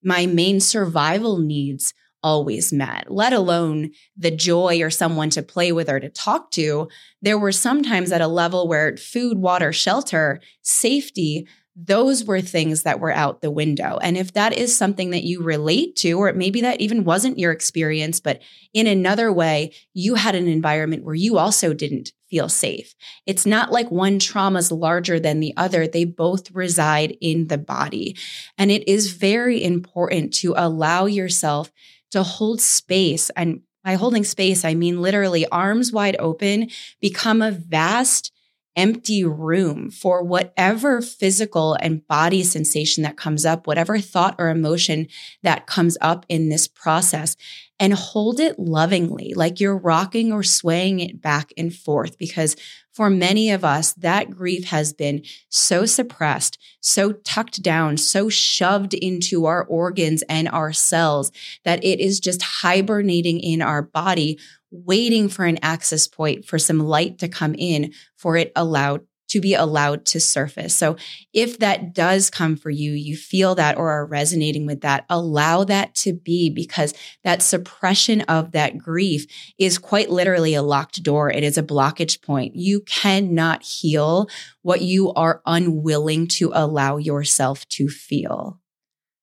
my 0.03 0.25
main 0.25 0.59
survival 0.59 1.37
needs 1.37 1.93
always 2.25 2.73
met, 2.73 3.13
let 3.13 3.33
alone 3.33 3.91
the 4.17 4.31
joy 4.33 4.81
or 4.83 4.91
someone 4.91 5.31
to 5.31 5.43
play 5.43 5.71
with 5.71 5.89
or 5.89 6.01
to 6.01 6.09
talk 6.09 6.51
to. 6.53 6.89
There 7.23 7.39
were 7.39 7.53
sometimes 7.53 8.11
at 8.11 8.23
a 8.23 8.27
level 8.27 8.67
where 8.67 8.97
food, 8.97 9.39
water, 9.39 9.73
shelter, 9.73 10.41
safety 10.63 11.47
those 11.77 12.25
were 12.25 12.41
things 12.41 12.85
that 12.85 13.01
were 13.01 13.11
out 13.11 13.41
the 13.41 13.51
window. 13.51 13.99
And 14.01 14.17
if 14.17 14.33
that 14.35 14.53
is 14.53 14.77
something 14.77 15.11
that 15.11 15.25
you 15.25 15.43
relate 15.43 15.97
to, 15.97 16.13
or 16.13 16.33
maybe 16.33 16.61
that 16.61 16.81
even 16.81 17.03
wasn't 17.03 17.39
your 17.39 17.51
experience, 17.51 18.21
but 18.21 18.41
in 18.73 18.87
another 18.87 19.33
way, 19.33 19.73
you 19.93 20.15
had 20.15 20.37
an 20.37 20.47
environment 20.47 21.05
where 21.05 21.17
you 21.17 21.37
also 21.37 21.75
didn't 21.75 22.13
feel 22.31 22.49
safe. 22.49 22.95
It's 23.27 23.45
not 23.45 23.73
like 23.73 23.91
one 23.91 24.21
trauma 24.21 24.61
is 24.61 24.71
larger 24.71 25.19
than 25.19 25.41
the 25.41 25.53
other. 25.57 25.89
They 25.89 26.05
both 26.05 26.51
reside 26.53 27.17
in 27.21 27.49
the 27.49 27.59
body. 27.59 28.17
And 28.57 28.71
it 28.71 28.89
is 28.89 29.13
very 29.13 29.63
important 29.63 30.33
to 30.35 30.55
allow 30.57 31.07
yourself 31.07 31.73
to 32.15 32.23
hold 32.23 32.61
space. 32.61 33.29
And 33.31 33.63
by 33.83 33.95
holding 33.95 34.23
space, 34.23 34.65
I 34.65 34.75
mean 34.75 35.03
literally 35.03 35.47
arms 35.49 35.93
wide 35.93 36.17
open, 36.21 36.71
become 37.01 37.43
a 37.43 37.51
vast 37.51 38.31
empty 38.77 39.25
room 39.25 39.91
for 39.91 40.23
whatever 40.23 41.03
physical 41.03 41.75
and 41.75 42.07
body 42.07 42.45
sensation 42.45 43.03
that 43.03 43.17
comes 43.17 43.45
up, 43.45 43.67
whatever 43.67 43.99
thought 43.99 44.37
or 44.39 44.49
emotion 44.49 45.09
that 45.43 45.67
comes 45.67 45.99
up 46.01 46.25
in 46.29 46.51
this 46.51 46.69
process, 46.69 47.37
and 47.81 47.93
hold 47.93 48.39
it 48.39 48.59
lovingly, 48.59 49.35
like 49.35 49.59
you're 49.61 49.77
rocking 49.77 50.33
or 50.33 50.43
swaying 50.43 51.01
it 51.01 51.21
back 51.21 51.53
and 51.57 51.75
forth. 51.75 52.17
Because 52.19 52.57
for 52.93 53.11
many 53.11 53.51
of 53.51 53.65
us, 53.65 53.93
that 53.95 54.31
grief 54.31 54.67
has 54.67 54.93
been 54.93 55.25
so 55.49 55.85
suppressed, 55.85 56.59
so 56.81 57.13
tucked 57.13 57.63
down, 57.63 57.97
so 57.97 58.29
shoved 58.29 58.95
into 58.95 59.47
our 59.47 59.65
organs 59.65 60.23
and 60.29 60.49
our 60.49 60.73
cells 60.73 61.33
that 61.65 61.83
it 61.85 61.99
is 61.99 62.21
just 62.21 62.43
hibernating 62.43 63.41
in 63.41 63.61
our 63.61 63.83
body 63.83 64.39
waiting 64.71 65.29
for 65.29 65.45
an 65.45 65.59
access 65.63 66.07
point 66.07 66.45
for 66.45 66.59
some 66.59 66.81
light 66.81 67.19
to 67.19 67.29
come 67.29 67.55
in 67.57 67.93
for 68.17 68.37
it 68.37 68.51
allowed 68.57 69.03
to 69.29 69.41
be 69.41 69.55
allowed 69.55 70.05
to 70.07 70.21
surface. 70.21 70.75
So 70.75 70.97
if 71.33 71.59
that 71.59 71.95
does 71.95 72.31
come 72.31 72.57
for 72.57 72.71
you, 72.71 72.93
you 72.93 73.17
feel 73.17 73.55
that 73.57 73.77
or 73.77 73.91
are 73.91 74.07
resonating 74.07 74.67
with 74.67 74.83
that, 74.83 75.05
allow 75.09 75.65
that 75.65 75.95
to 75.97 76.13
be 76.13 76.51
because 76.51 76.95
that 77.25 77.43
suppression 77.43 78.21
of 78.23 78.53
that 78.53 78.79
grief 78.79 79.27
is 79.59 79.79
quite 79.79 80.11
literally 80.11 80.55
a 80.55 80.63
locked 80.63 81.03
door. 81.03 81.31
It 81.31 81.43
is 81.43 81.59
a 81.59 81.63
blockage 81.63 82.23
point. 82.23 82.55
You 82.55 82.81
cannot 82.81 83.63
heal 83.63 84.29
what 84.63 84.83
you 84.83 85.13
are 85.15 85.43
unwilling 85.47 86.27
to 86.29 86.51
allow 86.55 86.97
yourself 86.97 87.67
to 87.71 87.89
feel. 87.89 88.61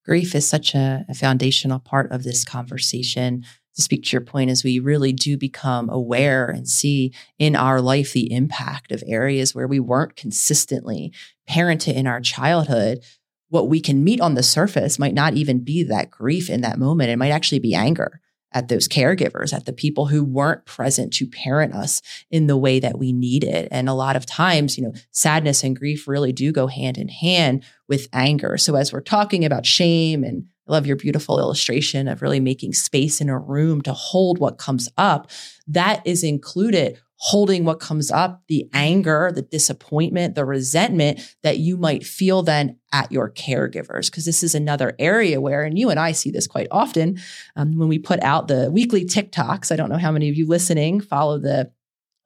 Grief 0.03 0.33
is 0.33 0.47
such 0.47 0.73
a, 0.73 1.05
a 1.07 1.13
foundational 1.13 1.79
part 1.79 2.11
of 2.11 2.23
this 2.23 2.43
conversation 2.43 3.45
to 3.75 3.81
speak 3.81 4.03
to 4.03 4.11
your 4.11 4.21
point 4.21 4.49
as 4.49 4.63
we 4.63 4.79
really 4.79 5.13
do 5.13 5.37
become 5.37 5.89
aware 5.89 6.47
and 6.47 6.67
see 6.67 7.13
in 7.39 7.55
our 7.55 7.81
life 7.81 8.13
the 8.13 8.31
impact 8.31 8.91
of 8.91 9.03
areas 9.07 9.55
where 9.55 9.67
we 9.67 9.79
weren't 9.79 10.15
consistently 10.15 11.13
parented 11.49 11.95
in 11.95 12.07
our 12.07 12.21
childhood. 12.21 12.99
What 13.49 13.69
we 13.69 13.81
can 13.81 14.03
meet 14.03 14.21
on 14.21 14.35
the 14.35 14.43
surface 14.43 14.99
might 14.99 15.13
not 15.13 15.33
even 15.33 15.63
be 15.63 15.83
that 15.83 16.09
grief 16.09 16.49
in 16.49 16.61
that 16.61 16.79
moment. 16.79 17.09
It 17.09 17.17
might 17.17 17.31
actually 17.31 17.59
be 17.59 17.75
anger 17.75 18.21
at 18.53 18.67
those 18.67 18.87
caregivers 18.87 19.53
at 19.53 19.65
the 19.65 19.73
people 19.73 20.07
who 20.07 20.23
weren't 20.23 20.65
present 20.65 21.13
to 21.13 21.27
parent 21.27 21.73
us 21.73 22.01
in 22.29 22.47
the 22.47 22.57
way 22.57 22.79
that 22.79 22.97
we 22.97 23.13
needed 23.13 23.67
and 23.71 23.87
a 23.87 23.93
lot 23.93 24.15
of 24.15 24.25
times 24.25 24.77
you 24.77 24.83
know 24.83 24.93
sadness 25.11 25.63
and 25.63 25.77
grief 25.77 26.07
really 26.07 26.33
do 26.33 26.51
go 26.51 26.67
hand 26.67 26.97
in 26.97 27.07
hand 27.07 27.63
with 27.87 28.07
anger. 28.13 28.57
So 28.57 28.75
as 28.75 28.91
we're 28.93 29.01
talking 29.01 29.45
about 29.45 29.65
shame 29.65 30.23
and 30.23 30.45
I 30.67 30.71
love 30.71 30.85
your 30.85 30.95
beautiful 30.95 31.39
illustration 31.39 32.07
of 32.07 32.21
really 32.21 32.39
making 32.39 32.73
space 32.73 33.21
in 33.21 33.29
a 33.29 33.37
room 33.37 33.81
to 33.83 33.93
hold 33.93 34.39
what 34.39 34.57
comes 34.57 34.89
up. 34.97 35.29
That 35.67 36.01
is 36.05 36.23
included 36.23 36.99
holding 37.23 37.63
what 37.65 37.79
comes 37.79 38.09
up, 38.09 38.41
the 38.47 38.67
anger, 38.73 39.31
the 39.33 39.43
disappointment, 39.43 40.33
the 40.33 40.43
resentment 40.43 41.35
that 41.43 41.59
you 41.59 41.77
might 41.77 42.03
feel 42.03 42.41
then 42.41 42.75
at 42.93 43.11
your 43.11 43.29
caregivers. 43.29 44.09
Because 44.09 44.25
this 44.25 44.41
is 44.41 44.55
another 44.55 44.95
area 44.97 45.39
where, 45.39 45.63
and 45.63 45.77
you 45.77 45.91
and 45.91 45.99
I 45.99 46.13
see 46.13 46.31
this 46.31 46.47
quite 46.47 46.67
often 46.71 47.19
um, 47.55 47.77
when 47.77 47.87
we 47.87 47.99
put 47.99 48.19
out 48.23 48.47
the 48.47 48.71
weekly 48.71 49.05
TikToks. 49.05 49.71
I 49.71 49.75
don't 49.75 49.89
know 49.89 49.99
how 49.99 50.11
many 50.11 50.29
of 50.29 50.35
you 50.35 50.47
listening 50.47 50.99
follow 50.99 51.37
the 51.37 51.71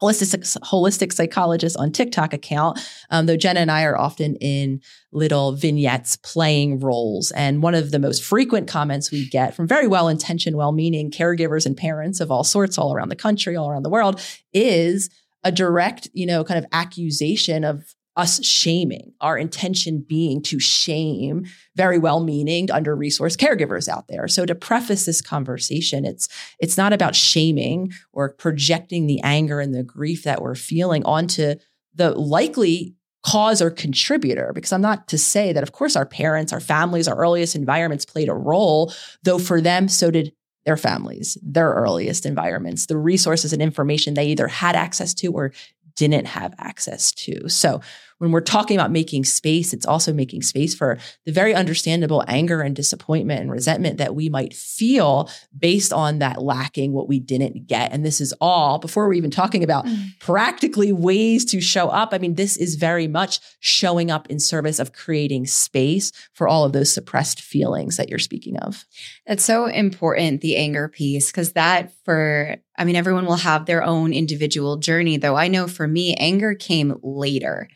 holistic 0.01 0.57
holistic 0.63 1.13
psychologist 1.13 1.77
on 1.77 1.91
TikTok 1.91 2.33
account. 2.33 2.79
Um, 3.09 3.25
though 3.25 3.37
Jenna 3.37 3.61
and 3.61 3.71
I 3.71 3.83
are 3.83 3.97
often 3.97 4.35
in 4.37 4.81
little 5.11 5.53
vignettes 5.53 6.17
playing 6.17 6.79
roles, 6.79 7.31
and 7.31 7.63
one 7.63 7.75
of 7.75 7.91
the 7.91 7.99
most 7.99 8.23
frequent 8.23 8.67
comments 8.67 9.11
we 9.11 9.29
get 9.29 9.55
from 9.55 9.67
very 9.67 9.87
well 9.87 10.07
intentioned, 10.07 10.57
well 10.57 10.71
meaning 10.71 11.11
caregivers 11.11 11.65
and 11.65 11.77
parents 11.77 12.19
of 12.19 12.31
all 12.31 12.43
sorts, 12.43 12.77
all 12.77 12.93
around 12.93 13.09
the 13.09 13.15
country, 13.15 13.55
all 13.55 13.69
around 13.69 13.83
the 13.83 13.89
world, 13.89 14.21
is 14.53 15.09
a 15.43 15.51
direct, 15.51 16.07
you 16.13 16.25
know, 16.25 16.43
kind 16.43 16.57
of 16.57 16.65
accusation 16.71 17.63
of 17.63 17.95
us 18.15 18.43
shaming, 18.45 19.13
our 19.19 19.37
intention 19.37 20.03
being 20.07 20.41
to 20.43 20.59
shame 20.59 21.45
very 21.75 21.97
well 21.97 22.23
meaning, 22.23 22.71
under 22.71 22.95
resourced 22.95 23.37
caregivers 23.37 23.87
out 23.87 24.07
there. 24.07 24.27
So 24.27 24.45
to 24.45 24.55
preface 24.55 25.05
this 25.05 25.21
conversation, 25.21 26.05
it's 26.05 26.27
it's 26.59 26.77
not 26.77 26.93
about 26.93 27.15
shaming 27.15 27.91
or 28.13 28.29
projecting 28.33 29.07
the 29.07 29.21
anger 29.21 29.59
and 29.59 29.73
the 29.73 29.83
grief 29.83 30.23
that 30.23 30.41
we're 30.41 30.55
feeling 30.55 31.03
onto 31.05 31.55
the 31.93 32.11
likely 32.11 32.95
cause 33.25 33.61
or 33.61 33.71
contributor 33.71 34.51
because 34.53 34.71
I'm 34.71 34.81
not 34.81 35.07
to 35.07 35.17
say 35.17 35.51
that 35.51 35.63
of 35.63 35.71
course 35.71 35.95
our 35.95 36.05
parents, 36.05 36.53
our 36.53 36.59
families, 36.59 37.07
our 37.07 37.17
earliest 37.17 37.55
environments 37.55 38.05
played 38.05 38.29
a 38.29 38.33
role, 38.33 38.93
though 39.23 39.39
for 39.39 39.59
them 39.59 39.87
so 39.87 40.11
did 40.11 40.31
their 40.65 40.77
families, 40.77 41.37
their 41.43 41.69
earliest 41.69 42.25
environments, 42.25 42.87
the 42.87 42.97
resources 42.97 43.53
and 43.53 43.61
information 43.61 44.13
they 44.13 44.27
either 44.27 44.47
had 44.47 44.75
access 44.75 45.13
to 45.13 45.31
or 45.31 45.51
didn't 45.95 46.27
have 46.27 46.53
access 46.57 47.11
to. 47.11 47.47
So 47.49 47.81
when 48.17 48.31
we're 48.31 48.41
talking 48.41 48.77
about 48.77 48.91
making 48.91 49.25
space, 49.25 49.73
it's 49.73 49.85
also 49.85 50.13
making 50.13 50.41
space 50.41 50.73
for 50.73 50.97
the 51.25 51.31
very 51.31 51.53
understandable 51.53 52.23
anger 52.27 52.61
and 52.61 52.75
disappointment 52.75 53.41
and 53.41 53.51
resentment 53.51 53.97
that 53.97 54.15
we 54.15 54.29
might 54.29 54.53
feel 54.53 55.29
based 55.57 55.91
on 55.91 56.19
that 56.19 56.41
lacking 56.41 56.93
what 56.93 57.09
we 57.09 57.19
didn't 57.19 57.67
get. 57.67 57.91
And 57.91 58.05
this 58.05 58.21
is 58.21 58.33
all 58.39 58.79
before 58.79 59.07
we're 59.07 59.13
even 59.13 59.31
talking 59.31 59.63
about 59.63 59.85
mm. 59.85 60.17
practically 60.19 60.93
ways 60.93 61.43
to 61.45 61.59
show 61.59 61.89
up. 61.89 62.09
I 62.13 62.17
mean, 62.17 62.35
this 62.35 62.55
is 62.55 62.75
very 62.75 63.07
much 63.07 63.39
showing 63.59 64.09
up 64.09 64.29
in 64.29 64.39
service 64.39 64.79
of 64.79 64.93
creating 64.93 65.45
space 65.47 66.11
for 66.33 66.47
all 66.47 66.63
of 66.63 66.71
those 66.73 66.93
suppressed 66.93 67.41
feelings 67.41 67.97
that 67.97 68.09
you're 68.09 68.19
speaking 68.19 68.57
of. 68.57 68.85
That's 69.27 69.43
so 69.43 69.65
important, 69.65 70.41
the 70.41 70.55
anger 70.55 70.87
piece, 70.87 71.31
because 71.31 71.53
that 71.53 71.91
for 72.05 72.57
I 72.77 72.83
mean, 72.83 72.95
everyone 72.95 73.25
will 73.25 73.35
have 73.35 73.65
their 73.65 73.83
own 73.83 74.13
individual 74.13 74.77
journey, 74.77 75.17
though. 75.17 75.35
I 75.35 75.47
know 75.47 75.67
for 75.67 75.87
me, 75.87 76.13
anger 76.15 76.53
came 76.55 76.97
later 77.01 77.69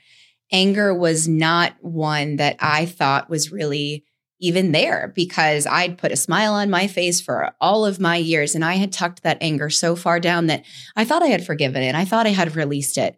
anger 0.51 0.93
was 0.93 1.27
not 1.27 1.73
one 1.81 2.37
that 2.37 2.57
I 2.59 2.85
thought 2.85 3.29
was 3.29 3.51
really 3.51 4.05
even 4.39 4.71
there 4.71 5.11
because 5.15 5.65
I'd 5.65 5.97
put 5.97 6.11
a 6.11 6.17
smile 6.17 6.53
on 6.53 6.69
my 6.69 6.87
face 6.87 7.19
for 7.19 7.53
all 7.59 7.85
of 7.85 7.99
my 7.99 8.15
years 8.15 8.55
and 8.55 8.63
I 8.63 8.75
had 8.75 8.91
tucked 8.91 9.23
that 9.23 9.37
anger 9.41 9.69
so 9.69 9.95
far 9.95 10.19
down 10.19 10.47
that 10.47 10.63
I 10.95 11.03
thought 11.03 11.23
I 11.23 11.27
had 11.27 11.45
forgiven 11.45 11.83
it. 11.83 11.93
I 11.93 12.05
thought 12.05 12.25
I 12.25 12.31
had 12.31 12.55
released 12.55 12.97
it. 12.97 13.17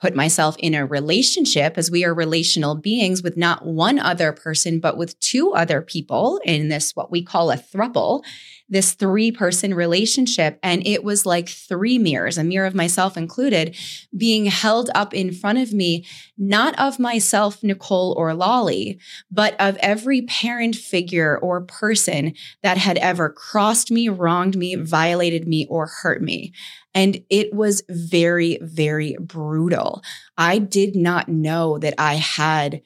Put 0.00 0.14
myself 0.14 0.56
in 0.58 0.74
a 0.74 0.86
relationship 0.86 1.76
as 1.76 1.90
we 1.90 2.04
are 2.04 2.14
relational 2.14 2.74
beings 2.76 3.22
with 3.22 3.36
not 3.36 3.64
one 3.64 3.98
other 3.98 4.32
person, 4.32 4.78
but 4.78 4.96
with 4.96 5.18
two 5.18 5.52
other 5.54 5.80
people 5.80 6.40
in 6.44 6.68
this, 6.68 6.94
what 6.94 7.10
we 7.10 7.22
call 7.22 7.50
a 7.50 7.56
thruple 7.56 8.22
this 8.68 8.94
three 8.94 9.30
person 9.30 9.74
relationship. 9.74 10.58
And 10.62 10.86
it 10.86 11.04
was 11.04 11.26
like 11.26 11.48
three 11.48 11.98
mirrors, 11.98 12.38
a 12.38 12.44
mirror 12.44 12.66
of 12.66 12.74
myself 12.74 13.16
included, 13.16 13.76
being 14.16 14.46
held 14.46 14.90
up 14.94 15.12
in 15.12 15.32
front 15.32 15.58
of 15.58 15.72
me, 15.72 16.06
not 16.38 16.78
of 16.78 16.98
myself, 16.98 17.62
Nicole 17.62 18.14
or 18.16 18.34
Lolly, 18.34 18.98
but 19.30 19.54
of 19.60 19.76
every 19.78 20.22
parent 20.22 20.76
figure 20.76 21.38
or 21.38 21.60
person 21.60 22.34
that 22.62 22.78
had 22.78 22.96
ever 22.98 23.30
crossed 23.30 23.90
me, 23.90 24.08
wronged 24.08 24.56
me, 24.56 24.74
violated 24.74 25.46
me, 25.46 25.66
or 25.68 25.86
hurt 25.86 26.22
me. 26.22 26.52
And 26.94 27.22
it 27.28 27.52
was 27.52 27.82
very, 27.88 28.58
very 28.62 29.16
brutal. 29.20 30.02
I 30.38 30.58
did 30.58 30.96
not 30.96 31.28
know 31.28 31.78
that 31.78 31.94
I 31.98 32.14
had 32.14 32.82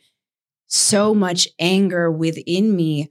so 0.67 1.15
much 1.15 1.49
anger 1.59 2.11
within 2.11 2.75
me 2.75 3.11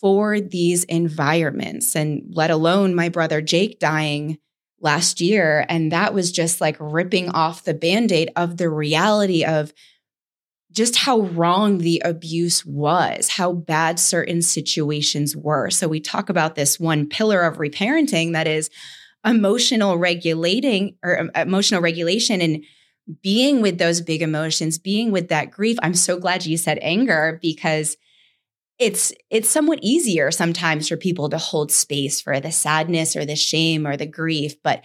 for 0.00 0.40
these 0.40 0.84
environments 0.84 1.94
and 1.94 2.22
let 2.30 2.50
alone 2.50 2.94
my 2.94 3.08
brother 3.08 3.40
Jake 3.42 3.78
dying 3.78 4.38
last 4.80 5.20
year. 5.20 5.66
And 5.68 5.92
that 5.92 6.14
was 6.14 6.32
just 6.32 6.60
like 6.60 6.76
ripping 6.80 7.28
off 7.30 7.64
the 7.64 7.74
band 7.74 8.10
aid 8.10 8.30
of 8.34 8.56
the 8.56 8.70
reality 8.70 9.44
of 9.44 9.72
just 10.72 10.96
how 10.96 11.20
wrong 11.20 11.78
the 11.78 12.00
abuse 12.04 12.64
was, 12.64 13.28
how 13.28 13.52
bad 13.52 13.98
certain 13.98 14.40
situations 14.40 15.36
were. 15.36 15.68
So 15.68 15.88
we 15.88 16.00
talk 16.00 16.28
about 16.28 16.54
this 16.54 16.78
one 16.78 17.08
pillar 17.08 17.42
of 17.42 17.58
reparenting 17.58 18.32
that 18.32 18.46
is 18.46 18.70
emotional 19.26 19.98
regulating 19.98 20.96
or 21.02 21.20
um, 21.20 21.30
emotional 21.34 21.82
regulation 21.82 22.40
and 22.40 22.64
being 23.22 23.60
with 23.60 23.78
those 23.78 24.00
big 24.00 24.22
emotions, 24.22 24.78
being 24.78 25.10
with 25.10 25.28
that 25.28 25.50
grief. 25.50 25.76
I'm 25.82 25.94
so 25.94 26.18
glad 26.18 26.46
you 26.46 26.56
said 26.56 26.78
anger 26.80 27.38
because 27.42 27.96
it's 28.80 29.12
it's 29.30 29.48
somewhat 29.48 29.78
easier 29.82 30.30
sometimes 30.30 30.88
for 30.88 30.96
people 30.96 31.28
to 31.28 31.38
hold 31.38 31.70
space 31.70 32.20
for 32.20 32.40
the 32.40 32.50
sadness 32.50 33.14
or 33.14 33.24
the 33.24 33.36
shame 33.36 33.86
or 33.86 33.96
the 33.96 34.06
grief 34.06 34.60
but 34.62 34.82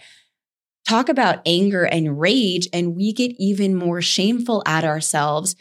talk 0.88 1.08
about 1.08 1.40
anger 1.44 1.84
and 1.84 2.20
rage 2.20 2.68
and 2.72 2.94
we 2.94 3.12
get 3.12 3.32
even 3.38 3.74
more 3.74 4.00
shameful 4.00 4.62
at 4.66 4.84
ourselves 4.84 5.56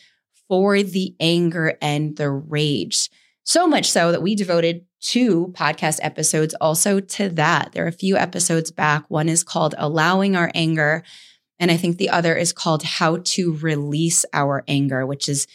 for 0.48 0.84
the 0.84 1.16
anger 1.20 1.78
and 1.82 2.16
the 2.18 2.30
rage. 2.30 3.10
So 3.44 3.68
much 3.68 3.90
so 3.90 4.12
that 4.12 4.22
we 4.22 4.36
devoted 4.36 4.86
two 5.00 5.54
podcast 5.58 6.00
episodes 6.02 6.54
also 6.56 7.00
to 7.00 7.30
that. 7.30 7.72
There 7.72 7.86
are 7.86 7.90
a 7.90 7.94
few 7.94 8.18
episodes 8.18 8.72
back. 8.72 9.06
One 9.10 9.30
is 9.30 9.44
called 9.44 9.76
Allowing 9.78 10.36
Our 10.36 10.52
Anger. 10.56 11.04
And 11.60 11.72
I 11.72 11.78
think 11.78 11.98
the 11.98 12.10
other 12.10 12.36
is 12.36 12.54
called 12.54 12.84
How 12.84 13.20
to 13.24 13.54
Release 13.54 14.26
Our 14.34 14.64
Anger, 14.68 15.06
which 15.06 15.30
is 15.30 15.48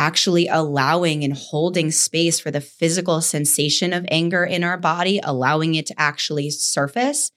actually 0.00 0.48
allowing 0.48 1.22
and 1.24 1.34
holding 1.34 1.90
space 1.90 2.40
for 2.40 2.50
the 2.50 2.60
physical 2.60 3.20
sensation 3.20 3.92
of 3.92 4.06
anger 4.10 4.42
in 4.42 4.64
our 4.64 4.78
body, 4.78 5.20
allowing 5.22 5.74
it 5.74 5.84
to 5.84 6.00
actually 6.00 6.48
surface. 6.48 7.30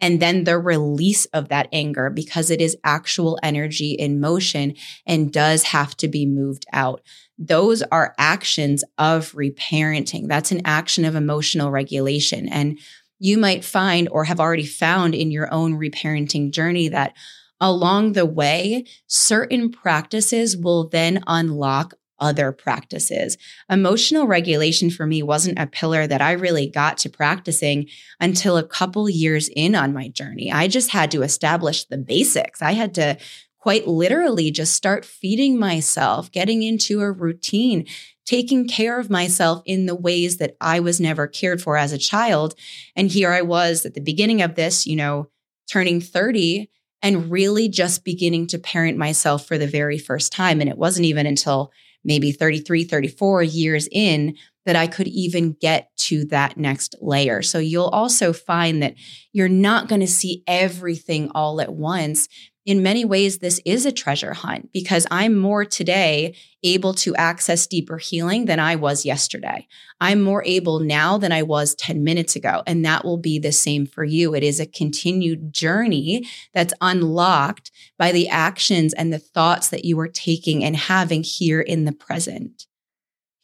And 0.00 0.18
then 0.18 0.44
the 0.44 0.58
release 0.58 1.26
of 1.26 1.48
that 1.50 1.68
anger 1.72 2.08
because 2.08 2.50
it 2.50 2.62
is 2.62 2.74
actual 2.84 3.38
energy 3.42 3.92
in 3.92 4.18
motion 4.18 4.76
and 5.06 5.30
does 5.30 5.62
have 5.64 5.94
to 5.98 6.08
be 6.08 6.24
moved 6.24 6.64
out. 6.72 7.02
Those 7.38 7.82
are 7.82 8.14
actions 8.16 8.82
of 8.96 9.32
reparenting. 9.32 10.26
That's 10.26 10.52
an 10.52 10.62
action 10.64 11.04
of 11.04 11.16
emotional 11.16 11.70
regulation. 11.70 12.48
And 12.48 12.78
you 13.18 13.36
might 13.36 13.62
find 13.62 14.08
or 14.10 14.24
have 14.24 14.40
already 14.40 14.66
found 14.66 15.14
in 15.14 15.30
your 15.30 15.52
own 15.52 15.74
reparenting 15.74 16.50
journey 16.50 16.88
that 16.88 17.14
along 17.60 18.12
the 18.12 18.26
way, 18.26 18.86
certain 19.06 19.70
practices 19.70 20.56
will 20.56 20.88
then 20.88 21.22
unlock 21.26 21.92
other 22.18 22.52
practices. 22.52 23.36
Emotional 23.70 24.26
regulation 24.26 24.90
for 24.90 25.06
me 25.06 25.22
wasn't 25.22 25.58
a 25.58 25.66
pillar 25.66 26.06
that 26.06 26.22
I 26.22 26.32
really 26.32 26.68
got 26.68 26.98
to 26.98 27.10
practicing 27.10 27.88
until 28.20 28.56
a 28.56 28.66
couple 28.66 29.08
years 29.08 29.48
in 29.54 29.74
on 29.74 29.92
my 29.92 30.08
journey. 30.08 30.50
I 30.50 30.68
just 30.68 30.90
had 30.90 31.10
to 31.12 31.22
establish 31.22 31.84
the 31.84 31.98
basics. 31.98 32.62
I 32.62 32.72
had 32.72 32.94
to 32.94 33.18
quite 33.58 33.88
literally 33.88 34.50
just 34.50 34.74
start 34.74 35.04
feeding 35.04 35.58
myself, 35.58 36.30
getting 36.30 36.62
into 36.62 37.00
a 37.00 37.10
routine, 37.10 37.84
taking 38.24 38.68
care 38.68 39.00
of 39.00 39.10
myself 39.10 39.62
in 39.66 39.86
the 39.86 39.94
ways 39.94 40.36
that 40.36 40.56
I 40.60 40.80
was 40.80 41.00
never 41.00 41.26
cared 41.26 41.60
for 41.60 41.76
as 41.76 41.92
a 41.92 41.98
child. 41.98 42.54
And 42.94 43.10
here 43.10 43.32
I 43.32 43.42
was 43.42 43.84
at 43.84 43.94
the 43.94 44.00
beginning 44.00 44.40
of 44.40 44.54
this, 44.54 44.86
you 44.86 44.94
know, 44.94 45.30
turning 45.68 46.00
30 46.00 46.70
and 47.02 47.30
really 47.30 47.68
just 47.68 48.04
beginning 48.04 48.46
to 48.48 48.58
parent 48.58 48.98
myself 48.98 49.46
for 49.46 49.58
the 49.58 49.66
very 49.66 49.98
first 49.98 50.32
time. 50.32 50.60
And 50.60 50.70
it 50.70 50.78
wasn't 50.78 51.06
even 51.06 51.26
until 51.26 51.72
maybe 52.06 52.32
33, 52.32 52.84
34 52.84 53.42
years 53.42 53.88
in 53.92 54.36
that 54.64 54.76
I 54.76 54.86
could 54.86 55.08
even 55.08 55.56
get 55.60 55.90
to 55.96 56.24
that 56.26 56.56
next 56.56 56.96
layer. 57.00 57.42
So 57.42 57.58
you'll 57.58 57.86
also 57.86 58.32
find 58.32 58.82
that 58.82 58.94
you're 59.32 59.48
not 59.48 59.88
going 59.88 60.00
to 60.00 60.06
see 60.06 60.42
everything 60.46 61.30
all 61.34 61.60
at 61.60 61.74
once 61.74 62.28
in 62.66 62.82
many 62.82 63.04
ways, 63.04 63.38
this 63.38 63.60
is 63.64 63.86
a 63.86 63.92
treasure 63.92 64.34
hunt 64.34 64.72
because 64.72 65.06
I'm 65.08 65.38
more 65.38 65.64
today 65.64 66.34
able 66.64 66.94
to 66.94 67.14
access 67.14 67.64
deeper 67.64 67.96
healing 67.96 68.46
than 68.46 68.58
I 68.58 68.74
was 68.74 69.06
yesterday. 69.06 69.68
I'm 70.00 70.20
more 70.20 70.42
able 70.44 70.80
now 70.80 71.16
than 71.16 71.30
I 71.30 71.44
was 71.44 71.76
10 71.76 72.02
minutes 72.02 72.34
ago. 72.34 72.64
And 72.66 72.84
that 72.84 73.04
will 73.04 73.18
be 73.18 73.38
the 73.38 73.52
same 73.52 73.86
for 73.86 74.02
you. 74.02 74.34
It 74.34 74.42
is 74.42 74.58
a 74.58 74.66
continued 74.66 75.52
journey 75.52 76.26
that's 76.52 76.74
unlocked 76.80 77.70
by 77.98 78.10
the 78.10 78.28
actions 78.28 78.92
and 78.94 79.12
the 79.12 79.20
thoughts 79.20 79.68
that 79.68 79.84
you 79.84 79.98
are 80.00 80.08
taking 80.08 80.64
and 80.64 80.76
having 80.76 81.22
here 81.22 81.60
in 81.60 81.84
the 81.84 81.92
present. 81.92 82.66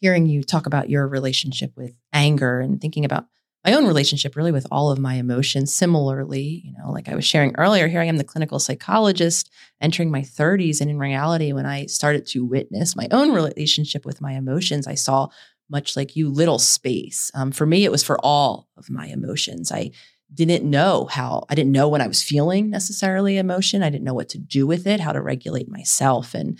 Hearing 0.00 0.26
you 0.26 0.43
talk 0.43 0.67
about 0.67 0.91
your 0.91 1.07
relationship 1.07 1.76
with 1.76 1.95
anger 2.12 2.59
and 2.59 2.81
thinking 2.81 3.05
about 3.05 3.26
my 3.64 3.75
own 3.75 3.87
relationship 3.87 4.35
really 4.37 4.52
with 4.52 4.66
all 4.71 4.90
of 4.90 4.99
my 4.99 5.14
emotions. 5.14 5.75
Similarly 5.75 6.62
you 6.64 6.73
know 6.73 6.90
like 6.90 7.09
i 7.09 7.14
was 7.14 7.25
sharing 7.25 7.54
earlier 7.57 7.88
here 7.88 8.00
i 8.00 8.04
am 8.04 8.16
the 8.16 8.25
clinical 8.25 8.59
psychologist 8.59 9.50
entering 9.81 10.11
my 10.11 10.21
30s 10.21 10.81
and 10.81 10.90
in 10.90 10.99
reality 10.99 11.52
when 11.52 11.66
i 11.66 11.87
started 11.87 12.26
to 12.26 12.45
witness 12.45 12.97
my 12.97 13.09
own 13.11 13.33
relationship 13.33 14.04
with 14.04 14.21
my 14.21 14.33
emotions 14.33 14.87
i 14.87 14.95
saw 14.95 15.28
much 15.71 15.97
like 15.97 16.14
you 16.14 16.28
little 16.28 16.59
space. 16.59 17.31
Um, 17.35 17.50
for 17.50 17.64
me 17.66 17.85
it 17.85 17.90
was 17.90 18.02
for 18.02 18.19
all 18.25 18.69
of 18.76 18.90
my 18.90 19.07
emotions. 19.07 19.73
I 19.73 19.92
didn't 20.35 20.69
know 20.69 21.09
how 21.11 21.45
i 21.50 21.54
didn't 21.54 21.73
know 21.73 21.88
when 21.88 22.00
i 22.00 22.07
was 22.07 22.23
feeling 22.23 22.71
necessarily 22.71 23.37
emotion. 23.38 23.83
I 23.83 23.90
didn't 23.90 24.04
know 24.04 24.14
what 24.14 24.31
to 24.31 24.38
do 24.38 24.66
with 24.66 24.87
it 24.87 25.00
how 25.00 25.12
to 25.12 25.21
regulate 25.21 25.69
myself. 25.69 26.35
And 26.35 26.59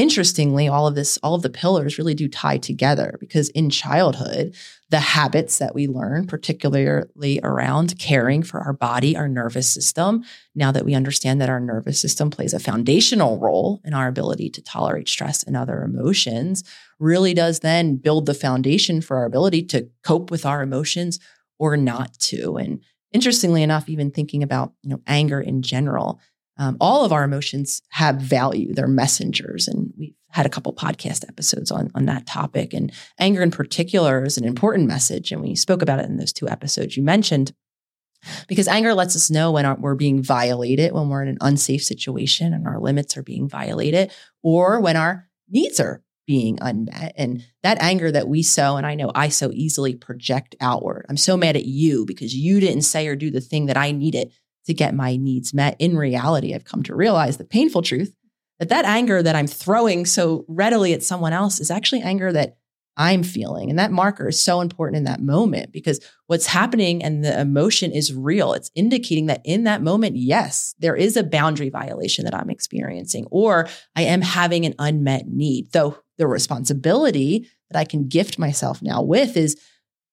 interestingly, 0.00 0.66
all 0.66 0.86
of 0.86 0.94
this, 0.94 1.18
all 1.22 1.34
of 1.34 1.42
the 1.42 1.50
pillars 1.50 1.98
really 1.98 2.14
do 2.14 2.26
tie 2.26 2.56
together 2.56 3.18
because 3.20 3.50
in 3.50 3.68
childhood, 3.68 4.56
the 4.88 4.98
habits 4.98 5.58
that 5.58 5.74
we 5.74 5.86
learn, 5.86 6.26
particularly 6.26 7.38
around 7.42 7.98
caring 7.98 8.42
for 8.42 8.60
our 8.60 8.72
body, 8.72 9.14
our 9.14 9.28
nervous 9.28 9.68
system, 9.68 10.24
now 10.54 10.72
that 10.72 10.86
we 10.86 10.94
understand 10.94 11.38
that 11.40 11.50
our 11.50 11.60
nervous 11.60 12.00
system 12.00 12.30
plays 12.30 12.54
a 12.54 12.58
foundational 12.58 13.38
role 13.38 13.82
in 13.84 13.92
our 13.92 14.08
ability 14.08 14.48
to 14.48 14.62
tolerate 14.62 15.06
stress 15.06 15.42
and 15.42 15.54
other 15.54 15.82
emotions, 15.82 16.64
really 16.98 17.34
does 17.34 17.60
then 17.60 17.96
build 17.96 18.24
the 18.24 18.34
foundation 18.34 19.02
for 19.02 19.18
our 19.18 19.26
ability 19.26 19.62
to 19.62 19.86
cope 20.02 20.30
with 20.30 20.46
our 20.46 20.62
emotions 20.62 21.20
or 21.58 21.76
not 21.76 22.18
to. 22.18 22.56
And 22.56 22.82
interestingly 23.12 23.62
enough, 23.62 23.88
even 23.88 24.10
thinking 24.10 24.42
about, 24.42 24.72
you 24.82 24.88
know, 24.88 25.02
anger 25.06 25.40
in 25.40 25.60
general, 25.60 26.20
um, 26.60 26.76
all 26.78 27.06
of 27.06 27.12
our 27.12 27.24
emotions 27.24 27.80
have 27.88 28.16
value. 28.16 28.74
They're 28.74 28.86
messengers 28.86 29.66
and 29.66 29.94
we've 29.98 30.14
had 30.28 30.44
a 30.44 30.50
couple 30.50 30.74
podcast 30.74 31.26
episodes 31.26 31.70
on, 31.70 31.90
on 31.94 32.04
that 32.04 32.26
topic. 32.26 32.74
And 32.74 32.92
anger 33.18 33.42
in 33.42 33.50
particular 33.50 34.22
is 34.24 34.36
an 34.36 34.44
important 34.44 34.86
message 34.86 35.32
and 35.32 35.40
we 35.40 35.56
spoke 35.56 35.80
about 35.80 36.00
it 36.00 36.04
in 36.04 36.18
those 36.18 36.34
two 36.34 36.48
episodes 36.48 36.98
you 36.98 37.02
mentioned 37.02 37.52
because 38.46 38.68
anger 38.68 38.92
lets 38.92 39.16
us 39.16 39.30
know 39.30 39.50
when 39.50 39.80
we're 39.80 39.94
being 39.94 40.22
violated 40.22 40.92
when 40.92 41.08
we're 41.08 41.22
in 41.22 41.28
an 41.28 41.38
unsafe 41.40 41.82
situation 41.82 42.52
and 42.52 42.68
our 42.68 42.78
limits 42.78 43.16
are 43.16 43.22
being 43.22 43.48
violated 43.48 44.12
or 44.42 44.80
when 44.80 44.96
our 44.96 45.30
needs 45.48 45.80
are 45.80 46.02
being 46.26 46.58
unmet. 46.60 47.14
And 47.16 47.42
that 47.62 47.80
anger 47.80 48.12
that 48.12 48.28
we 48.28 48.42
sow 48.42 48.76
and 48.76 48.86
i 48.86 48.94
know 48.94 49.10
i 49.14 49.30
so 49.30 49.50
easily 49.52 49.94
project 49.94 50.54
outward. 50.60 51.06
I'm 51.08 51.16
so 51.16 51.38
mad 51.38 51.56
at 51.56 51.64
you 51.64 52.04
because 52.04 52.34
you 52.34 52.60
didn't 52.60 52.82
say 52.82 53.08
or 53.08 53.16
do 53.16 53.30
the 53.30 53.40
thing 53.40 53.64
that 53.66 53.78
i 53.78 53.92
needed 53.92 54.30
to 54.66 54.74
get 54.74 54.94
my 54.94 55.16
needs 55.16 55.54
met. 55.54 55.76
In 55.78 55.96
reality, 55.96 56.54
I've 56.54 56.64
come 56.64 56.82
to 56.84 56.94
realize 56.94 57.36
the 57.36 57.44
painful 57.44 57.82
truth 57.82 58.14
that 58.58 58.68
that 58.68 58.84
anger 58.84 59.22
that 59.22 59.36
I'm 59.36 59.46
throwing 59.46 60.04
so 60.06 60.44
readily 60.46 60.92
at 60.92 61.02
someone 61.02 61.32
else 61.32 61.60
is 61.60 61.70
actually 61.70 62.02
anger 62.02 62.32
that 62.32 62.56
I'm 62.96 63.22
feeling. 63.22 63.70
And 63.70 63.78
that 63.78 63.92
marker 63.92 64.28
is 64.28 64.42
so 64.42 64.60
important 64.60 64.98
in 64.98 65.04
that 65.04 65.22
moment 65.22 65.72
because 65.72 66.00
what's 66.26 66.46
happening 66.46 67.02
and 67.02 67.24
the 67.24 67.40
emotion 67.40 67.92
is 67.92 68.12
real. 68.12 68.52
It's 68.52 68.70
indicating 68.74 69.26
that 69.26 69.40
in 69.44 69.64
that 69.64 69.80
moment, 69.80 70.16
yes, 70.16 70.74
there 70.78 70.96
is 70.96 71.16
a 71.16 71.24
boundary 71.24 71.70
violation 71.70 72.26
that 72.26 72.34
I'm 72.34 72.50
experiencing, 72.50 73.26
or 73.30 73.68
I 73.96 74.02
am 74.02 74.20
having 74.20 74.66
an 74.66 74.74
unmet 74.78 75.28
need. 75.28 75.72
Though 75.72 75.96
the 76.18 76.26
responsibility 76.26 77.48
that 77.70 77.78
I 77.78 77.84
can 77.84 78.08
gift 78.08 78.38
myself 78.38 78.82
now 78.82 79.00
with 79.00 79.34
is 79.36 79.58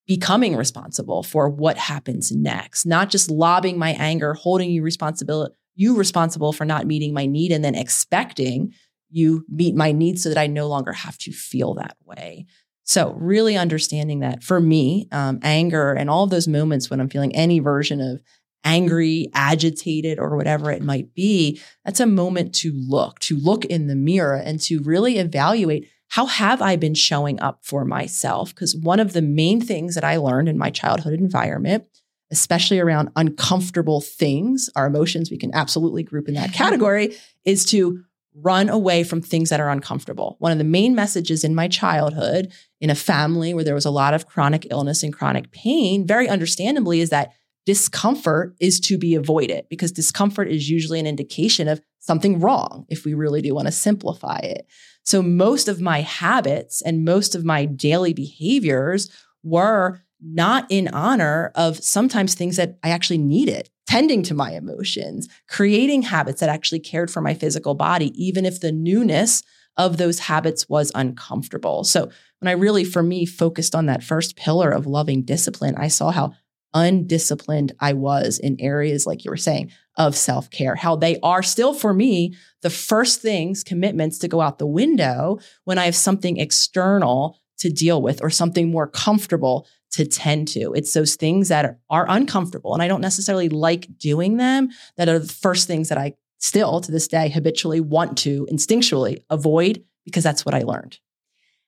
becoming 0.07 0.55
responsible 0.55 1.21
for 1.21 1.49
what 1.49 1.77
happens 1.77 2.31
next, 2.31 2.85
not 2.85 3.09
just 3.09 3.29
lobbing 3.29 3.77
my 3.77 3.91
anger, 3.91 4.33
holding 4.33 4.71
you 4.71 4.81
responsible, 4.81 5.49
you 5.75 5.95
responsible 5.95 6.53
for 6.53 6.65
not 6.65 6.87
meeting 6.87 7.13
my 7.13 7.25
need 7.25 7.51
and 7.51 7.63
then 7.63 7.75
expecting 7.75 8.73
you 9.09 9.45
meet 9.49 9.75
my 9.75 9.91
needs 9.91 10.23
so 10.23 10.29
that 10.29 10.37
I 10.37 10.47
no 10.47 10.67
longer 10.67 10.93
have 10.93 11.17
to 11.19 11.31
feel 11.31 11.75
that 11.75 11.97
way. 12.05 12.45
So, 12.83 13.13
really 13.19 13.57
understanding 13.57 14.21
that 14.21 14.43
for 14.43 14.61
me, 14.61 15.07
um, 15.11 15.39
anger 15.43 15.91
and 15.91 16.09
all 16.09 16.23
of 16.23 16.29
those 16.29 16.47
moments 16.47 16.89
when 16.89 17.01
I'm 17.01 17.09
feeling 17.09 17.35
any 17.35 17.59
version 17.59 17.99
of 17.99 18.21
angry, 18.63 19.29
agitated, 19.33 20.19
or 20.19 20.35
whatever 20.35 20.71
it 20.71 20.81
might 20.81 21.13
be, 21.13 21.61
that's 21.85 21.99
a 21.99 22.05
moment 22.05 22.55
to 22.55 22.71
look, 22.73 23.19
to 23.19 23.37
look 23.37 23.65
in 23.65 23.87
the 23.87 23.95
mirror 23.95 24.35
and 24.35 24.59
to 24.61 24.81
really 24.83 25.17
evaluate 25.17 25.87
how 26.09 26.25
have 26.25 26.61
I 26.61 26.75
been 26.75 26.93
showing 26.93 27.39
up 27.39 27.59
for 27.63 27.85
myself? 27.85 28.53
Because 28.53 28.75
one 28.75 28.99
of 28.99 29.13
the 29.13 29.21
main 29.21 29.61
things 29.61 29.95
that 29.95 30.03
I 30.03 30.17
learned 30.17 30.49
in 30.49 30.57
my 30.57 30.69
childhood 30.69 31.13
environment, 31.13 31.85
especially 32.31 32.79
around 32.79 33.09
uncomfortable 33.15 34.01
things, 34.01 34.69
our 34.75 34.87
emotions, 34.87 35.29
we 35.29 35.37
can 35.37 35.53
absolutely 35.53 36.03
group 36.03 36.27
in 36.27 36.35
that 36.35 36.53
category, 36.53 37.15
is 37.45 37.65
to 37.65 38.03
run 38.39 38.69
away 38.69 39.03
from 39.03 39.21
things 39.21 39.49
that 39.49 39.59
are 39.59 39.69
uncomfortable. 39.69 40.35
One 40.39 40.51
of 40.51 40.59
the 40.59 40.63
main 40.63 40.93
messages 40.93 41.43
in 41.43 41.55
my 41.55 41.67
childhood, 41.67 42.51
in 42.79 42.89
a 42.89 42.95
family 42.95 43.53
where 43.53 43.63
there 43.63 43.73
was 43.73 43.85
a 43.85 43.91
lot 43.91 44.13
of 44.13 44.27
chronic 44.27 44.67
illness 44.69 45.01
and 45.01 45.11
chronic 45.11 45.51
pain, 45.51 46.05
very 46.05 46.29
understandably, 46.29 47.01
is 47.01 47.09
that 47.09 47.33
discomfort 47.65 48.55
is 48.61 48.79
to 48.79 48.97
be 48.97 49.15
avoided 49.15 49.67
because 49.69 49.91
discomfort 49.91 50.47
is 50.49 50.69
usually 50.69 50.99
an 50.99 51.07
indication 51.07 51.67
of 51.67 51.81
something 51.99 52.39
wrong 52.39 52.85
if 52.89 53.03
we 53.03 53.13
really 53.13 53.41
do 53.41 53.53
want 53.53 53.67
to 53.67 53.71
simplify 53.71 54.37
it. 54.37 54.67
So 55.07 55.21
most 55.21 55.69
of 55.69 55.79
my 55.79 56.01
habits 56.01 56.81
and 56.81 57.05
most 57.05 57.33
of 57.33 57.45
my 57.45 57.63
daily 57.63 58.11
behaviors 58.11 59.09
were 59.41 60.01
not 60.21 60.65
in 60.69 60.89
honor 60.89 61.53
of 61.55 61.81
sometimes 61.81 62.35
things 62.35 62.57
that 62.57 62.77
I 62.83 62.89
actually 62.89 63.19
needed, 63.19 63.69
tending 63.87 64.21
to 64.23 64.33
my 64.33 64.51
emotions, 64.51 65.29
creating 65.47 66.01
habits 66.01 66.41
that 66.41 66.49
actually 66.49 66.81
cared 66.81 67.09
for 67.09 67.21
my 67.21 67.33
physical 67.33 67.73
body, 67.73 68.11
even 68.21 68.45
if 68.45 68.59
the 68.59 68.73
newness 68.73 69.43
of 69.77 69.95
those 69.95 70.19
habits 70.19 70.67
was 70.67 70.91
uncomfortable. 70.93 71.85
So 71.85 72.09
when 72.39 72.49
I 72.49 72.59
really, 72.59 72.83
for 72.83 73.01
me, 73.01 73.25
focused 73.25 73.75
on 73.75 73.85
that 73.85 74.03
first 74.03 74.35
pillar 74.35 74.71
of 74.71 74.87
loving 74.87 75.23
discipline, 75.23 75.75
I 75.77 75.87
saw 75.87 76.11
how 76.11 76.33
undisciplined 76.73 77.71
I 77.79 77.93
was 77.93 78.39
in 78.39 78.59
areas 78.59 79.07
like 79.07 79.23
you 79.23 79.31
were 79.31 79.37
saying 79.37 79.71
of 79.97 80.15
self 80.15 80.49
care, 80.49 80.75
how 80.75 80.95
they 80.95 81.19
are 81.21 81.43
still 81.43 81.73
for 81.73 81.93
me 81.93 82.35
the 82.61 82.69
first 82.69 83.21
things, 83.21 83.63
commitments 83.63 84.19
to 84.19 84.27
go 84.27 84.41
out 84.41 84.59
the 84.59 84.67
window 84.67 85.39
when 85.63 85.77
I 85.77 85.85
have 85.85 85.95
something 85.95 86.37
external 86.37 87.39
to 87.59 87.69
deal 87.69 88.01
with 88.01 88.21
or 88.21 88.29
something 88.29 88.69
more 88.69 88.87
comfortable 88.87 89.67
to 89.91 90.05
tend 90.05 90.47
to. 90.49 90.73
It's 90.73 90.93
those 90.93 91.15
things 91.15 91.49
that 91.49 91.79
are, 91.89 92.05
uncomfortable 92.09 92.73
and 92.73 92.83
I 92.83 92.87
don't 92.87 93.01
necessarily 93.01 93.49
like 93.49 93.87
doing 93.97 94.37
them 94.37 94.69
that 94.97 95.09
are 95.09 95.19
the 95.19 95.33
first 95.33 95.67
things 95.67 95.89
that 95.89 95.97
I 95.97 96.13
still 96.39 96.81
to 96.81 96.91
this 96.91 97.07
day 97.07 97.29
habitually 97.29 97.79
want 97.79 98.17
to 98.19 98.47
instinctually 98.51 99.23
avoid 99.29 99.83
because 100.05 100.23
that's 100.23 100.45
what 100.45 100.53
I 100.53 100.61
learned. 100.61 100.99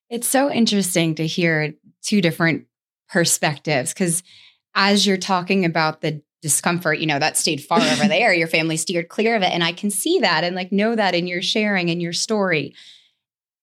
It's 0.09 0.27
so 0.27 0.51
interesting 0.51 1.15
to 1.15 1.25
hear 1.25 1.73
two 2.03 2.21
different 2.21 2.65
perspectives 3.09 3.93
because 3.93 4.21
as 4.75 5.07
you're 5.07 5.17
talking 5.17 5.65
about 5.65 6.01
the 6.01 6.21
discomfort, 6.41 6.99
you 6.99 7.07
know, 7.07 7.19
that 7.19 7.37
stayed 7.37 7.63
far 7.63 7.81
over 7.81 8.07
there, 8.07 8.33
your 8.33 8.47
family 8.47 8.77
steered 8.77 9.09
clear 9.09 9.35
of 9.35 9.41
it. 9.41 9.51
And 9.51 9.63
I 9.63 9.71
can 9.71 9.89
see 9.89 10.19
that 10.19 10.43
and 10.43 10.55
like 10.55 10.71
know 10.71 10.95
that 10.95 11.15
in 11.15 11.27
your 11.27 11.41
sharing 11.41 11.89
and 11.89 12.01
your 12.01 12.13
story. 12.13 12.73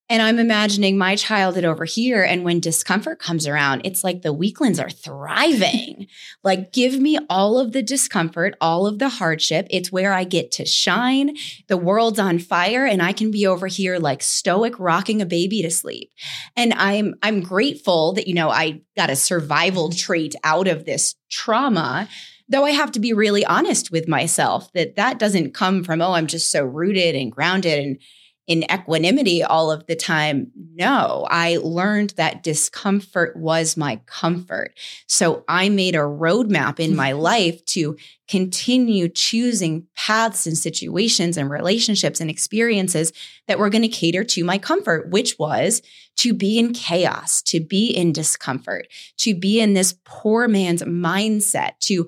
And 0.08 0.22
I'm 0.22 0.38
imagining 0.38 0.96
my 0.96 1.16
childhood 1.16 1.64
over 1.64 1.84
here. 1.84 2.22
And 2.22 2.44
when 2.44 2.60
discomfort 2.60 3.18
comes 3.18 3.44
around, 3.44 3.82
it's 3.84 4.04
like 4.04 4.22
the 4.22 4.32
Weaklands 4.32 4.78
are 4.78 4.90
thriving. 4.90 6.06
like, 6.44 6.72
give 6.72 7.00
me 7.00 7.18
all 7.28 7.58
of 7.58 7.72
the 7.72 7.82
discomfort, 7.82 8.54
all 8.60 8.86
of 8.86 9.00
the 9.00 9.08
hardship. 9.08 9.66
It's 9.68 9.90
where 9.90 10.12
I 10.12 10.22
get 10.22 10.52
to 10.52 10.64
shine. 10.64 11.36
The 11.66 11.76
world's 11.76 12.20
on 12.20 12.38
fire, 12.38 12.86
and 12.86 13.02
I 13.02 13.12
can 13.12 13.32
be 13.32 13.48
over 13.48 13.66
here 13.66 13.98
like 13.98 14.22
stoic, 14.22 14.78
rocking 14.78 15.20
a 15.20 15.26
baby 15.26 15.60
to 15.62 15.70
sleep. 15.72 16.12
And 16.54 16.72
I'm 16.74 17.16
I'm 17.20 17.40
grateful 17.40 18.12
that, 18.12 18.28
you 18.28 18.34
know, 18.34 18.48
I 18.48 18.82
got 18.96 19.10
a 19.10 19.16
survival 19.16 19.90
trait 19.90 20.36
out 20.44 20.68
of 20.68 20.84
this 20.84 21.16
trauma 21.30 22.08
though 22.48 22.64
I 22.64 22.70
have 22.70 22.92
to 22.92 23.00
be 23.00 23.12
really 23.12 23.44
honest 23.44 23.90
with 23.90 24.08
myself 24.08 24.72
that 24.72 24.96
that 24.96 25.18
doesn't 25.18 25.54
come 25.54 25.82
from, 25.84 26.00
oh, 26.00 26.12
I'm 26.12 26.26
just 26.26 26.50
so 26.50 26.64
rooted 26.64 27.14
and 27.14 27.32
grounded 27.32 27.78
and 27.78 27.98
in 28.46 28.64
equanimity 28.70 29.42
all 29.42 29.72
of 29.72 29.86
the 29.86 29.96
time. 29.96 30.52
No, 30.74 31.26
I 31.30 31.58
learned 31.62 32.10
that 32.10 32.42
discomfort 32.42 33.36
was 33.36 33.76
my 33.76 34.00
comfort. 34.06 34.78
So 35.06 35.44
I 35.48 35.68
made 35.68 35.96
a 35.96 36.00
roadmap 36.00 36.78
in 36.78 36.94
my 36.94 37.10
mm-hmm. 37.10 37.20
life 37.20 37.64
to 37.66 37.96
continue 38.28 39.08
choosing 39.08 39.86
paths 39.96 40.46
and 40.46 40.56
situations 40.56 41.36
and 41.36 41.50
relationships 41.50 42.20
and 42.20 42.30
experiences 42.30 43.12
that 43.46 43.58
were 43.58 43.70
going 43.70 43.82
to 43.82 43.88
cater 43.88 44.24
to 44.24 44.44
my 44.44 44.58
comfort, 44.58 45.10
which 45.10 45.38
was 45.38 45.82
to 46.16 46.32
be 46.32 46.58
in 46.58 46.72
chaos, 46.72 47.42
to 47.42 47.60
be 47.60 47.86
in 47.88 48.12
discomfort, 48.12 48.88
to 49.18 49.34
be 49.34 49.60
in 49.60 49.74
this 49.74 49.94
poor 50.04 50.48
man's 50.48 50.82
mindset, 50.82 51.78
to 51.80 52.06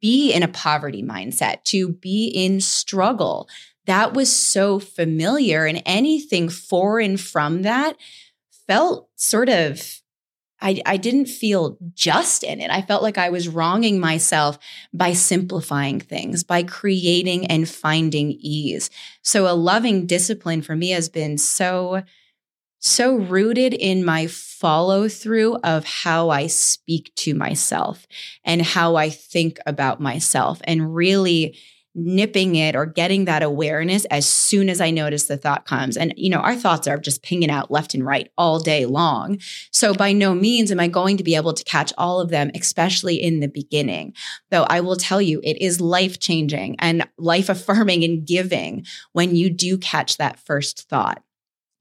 be 0.00 0.32
in 0.32 0.42
a 0.42 0.48
poverty 0.48 1.02
mindset, 1.02 1.62
to 1.64 1.88
be 1.88 2.26
in 2.26 2.60
struggle 2.60 3.48
that 3.90 4.14
was 4.14 4.34
so 4.34 4.78
familiar 4.78 5.66
and 5.66 5.82
anything 5.84 6.48
foreign 6.48 7.16
from 7.16 7.62
that 7.62 7.96
felt 8.68 9.08
sort 9.16 9.48
of 9.48 10.00
I, 10.62 10.80
I 10.84 10.96
didn't 10.96 11.26
feel 11.26 11.78
just 11.94 12.44
in 12.44 12.60
it. 12.60 12.70
I 12.70 12.82
felt 12.82 13.02
like 13.02 13.18
I 13.18 13.30
was 13.30 13.48
wronging 13.48 13.98
myself 13.98 14.58
by 14.92 15.14
simplifying 15.14 16.00
things, 16.00 16.44
by 16.44 16.62
creating 16.62 17.46
and 17.46 17.68
finding 17.68 18.32
ease. 18.32 18.90
So, 19.22 19.50
a 19.50 19.56
loving 19.56 20.06
discipline 20.06 20.60
for 20.60 20.76
me 20.76 20.90
has 20.90 21.08
been 21.08 21.38
so, 21.38 22.02
so 22.78 23.14
rooted 23.14 23.72
in 23.72 24.04
my 24.04 24.26
follow 24.26 25.08
through 25.08 25.56
of 25.64 25.86
how 25.86 26.28
I 26.28 26.46
speak 26.46 27.10
to 27.16 27.34
myself 27.34 28.06
and 28.44 28.60
how 28.60 28.96
I 28.96 29.08
think 29.08 29.58
about 29.64 29.98
myself, 29.98 30.60
and 30.64 30.94
really 30.94 31.56
nipping 31.94 32.54
it 32.54 32.76
or 32.76 32.86
getting 32.86 33.24
that 33.24 33.42
awareness 33.42 34.04
as 34.06 34.28
soon 34.28 34.68
as 34.68 34.80
I 34.80 34.90
notice 34.90 35.24
the 35.24 35.36
thought 35.36 35.66
comes. 35.66 35.96
And, 35.96 36.14
you 36.16 36.30
know, 36.30 36.38
our 36.38 36.54
thoughts 36.54 36.86
are 36.86 36.98
just 36.98 37.22
pinging 37.22 37.50
out 37.50 37.70
left 37.70 37.94
and 37.94 38.04
right 38.04 38.30
all 38.38 38.60
day 38.60 38.86
long. 38.86 39.38
So 39.72 39.92
by 39.92 40.12
no 40.12 40.34
means 40.34 40.70
am 40.70 40.78
I 40.78 40.88
going 40.88 41.16
to 41.16 41.24
be 41.24 41.34
able 41.34 41.52
to 41.52 41.64
catch 41.64 41.92
all 41.98 42.20
of 42.20 42.30
them, 42.30 42.50
especially 42.54 43.16
in 43.16 43.40
the 43.40 43.48
beginning. 43.48 44.14
Though 44.50 44.64
I 44.64 44.80
will 44.80 44.96
tell 44.96 45.20
you, 45.20 45.40
it 45.42 45.60
is 45.60 45.80
life 45.80 46.20
changing 46.20 46.76
and 46.78 47.08
life 47.18 47.48
affirming 47.48 48.04
and 48.04 48.24
giving 48.24 48.86
when 49.12 49.34
you 49.34 49.50
do 49.50 49.76
catch 49.76 50.16
that 50.18 50.38
first 50.38 50.88
thought 50.88 51.22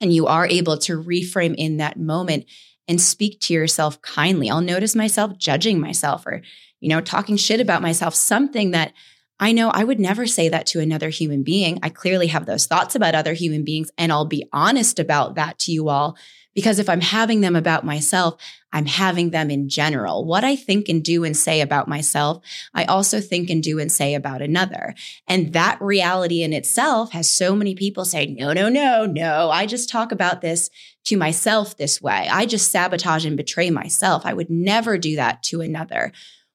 and 0.01 0.13
you 0.13 0.25
are 0.25 0.47
able 0.47 0.77
to 0.79 1.01
reframe 1.01 1.53
in 1.55 1.77
that 1.77 1.99
moment 1.99 2.45
and 2.87 2.99
speak 2.99 3.39
to 3.41 3.53
yourself 3.53 4.01
kindly. 4.01 4.49
I'll 4.49 4.61
notice 4.61 4.95
myself 4.95 5.37
judging 5.37 5.79
myself 5.79 6.25
or, 6.25 6.41
you 6.79 6.89
know, 6.89 7.01
talking 7.01 7.37
shit 7.37 7.59
about 7.59 7.83
myself, 7.83 8.15
something 8.15 8.71
that 8.71 8.93
I 9.39 9.51
know 9.53 9.69
I 9.69 9.83
would 9.83 9.99
never 9.99 10.27
say 10.27 10.49
that 10.49 10.65
to 10.67 10.79
another 10.79 11.09
human 11.09 11.43
being. 11.43 11.79
I 11.81 11.89
clearly 11.89 12.27
have 12.27 12.45
those 12.45 12.65
thoughts 12.65 12.95
about 12.95 13.15
other 13.15 13.33
human 13.33 13.63
beings, 13.63 13.89
and 13.97 14.11
I'll 14.11 14.25
be 14.25 14.47
honest 14.51 14.99
about 14.99 15.35
that 15.35 15.59
to 15.59 15.71
you 15.71 15.89
all. 15.89 16.17
Because 16.55 16.79
if 16.79 16.89
I'm 16.89 17.01
having 17.01 17.41
them 17.41 17.55
about 17.55 17.85
myself, 17.85 18.35
I'm 18.73 18.87
having 18.87 19.29
them 19.29 19.49
in 19.49 19.69
general. 19.69 20.25
What 20.25 20.43
I 20.43 20.55
think 20.55 20.89
and 20.89 21.03
do 21.03 21.23
and 21.23 21.37
say 21.37 21.61
about 21.61 21.87
myself, 21.87 22.43
I 22.73 22.83
also 22.85 23.21
think 23.21 23.49
and 23.49 23.63
do 23.63 23.79
and 23.79 23.91
say 23.91 24.13
about 24.13 24.41
another. 24.41 24.93
And 25.27 25.53
that 25.53 25.81
reality 25.81 26.43
in 26.43 26.51
itself 26.51 27.11
has 27.13 27.31
so 27.31 27.55
many 27.55 27.75
people 27.75 28.03
say, 28.03 28.25
no, 28.25 28.51
no, 28.51 28.67
no, 28.67 29.05
no, 29.05 29.49
I 29.51 29.67
just 29.67 29.89
talk 29.89 30.11
about 30.11 30.41
this 30.41 30.69
to 31.05 31.17
myself 31.17 31.77
this 31.77 32.01
way. 32.01 32.27
I 32.29 32.45
just 32.45 32.71
sabotage 32.71 33.25
and 33.25 33.37
betray 33.37 33.69
myself. 33.69 34.25
I 34.25 34.33
would 34.33 34.49
never 34.49 34.97
do 34.97 35.15
that 35.15 35.43
to 35.43 35.61
another. 35.61 36.11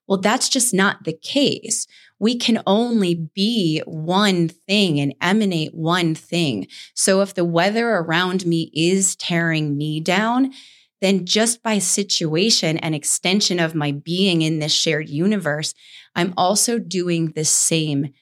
Well, 0.06 0.20
that's 0.20 0.48
just 0.48 0.74
not 0.74 1.04
the 1.04 1.14
case 1.14 1.86
we 2.18 2.36
can 2.36 2.62
only 2.66 3.14
be 3.34 3.82
one 3.86 4.48
thing 4.48 5.00
and 5.00 5.14
emanate 5.20 5.74
one 5.74 6.14
thing. 6.14 6.66
So 6.94 7.20
if 7.20 7.34
the 7.34 7.44
weather 7.44 7.90
around 7.90 8.46
me 8.46 8.70
is 8.74 9.16
tearing 9.16 9.76
me 9.76 10.00
down, 10.00 10.52
then 11.00 11.26
just 11.26 11.62
by 11.62 11.78
situation 11.78 12.78
and 12.78 12.94
extension 12.94 13.60
of 13.60 13.74
my 13.74 13.92
being 13.92 14.42
in 14.42 14.58
this 14.58 14.72
shared 14.72 15.08
universe, 15.08 15.74
I'm 16.14 16.32
also 16.36 16.78
doing 16.78 17.32
the 17.32 17.44
same 17.44 18.14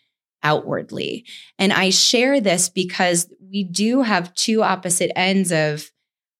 outwardly. 0.42 1.24
And 1.58 1.72
I 1.72 1.90
share 1.90 2.40
this 2.40 2.68
because 2.68 3.32
we 3.40 3.62
do 3.62 4.02
have 4.02 4.34
two 4.34 4.62
opposite 4.62 5.12
ends 5.16 5.52
of 5.52 5.90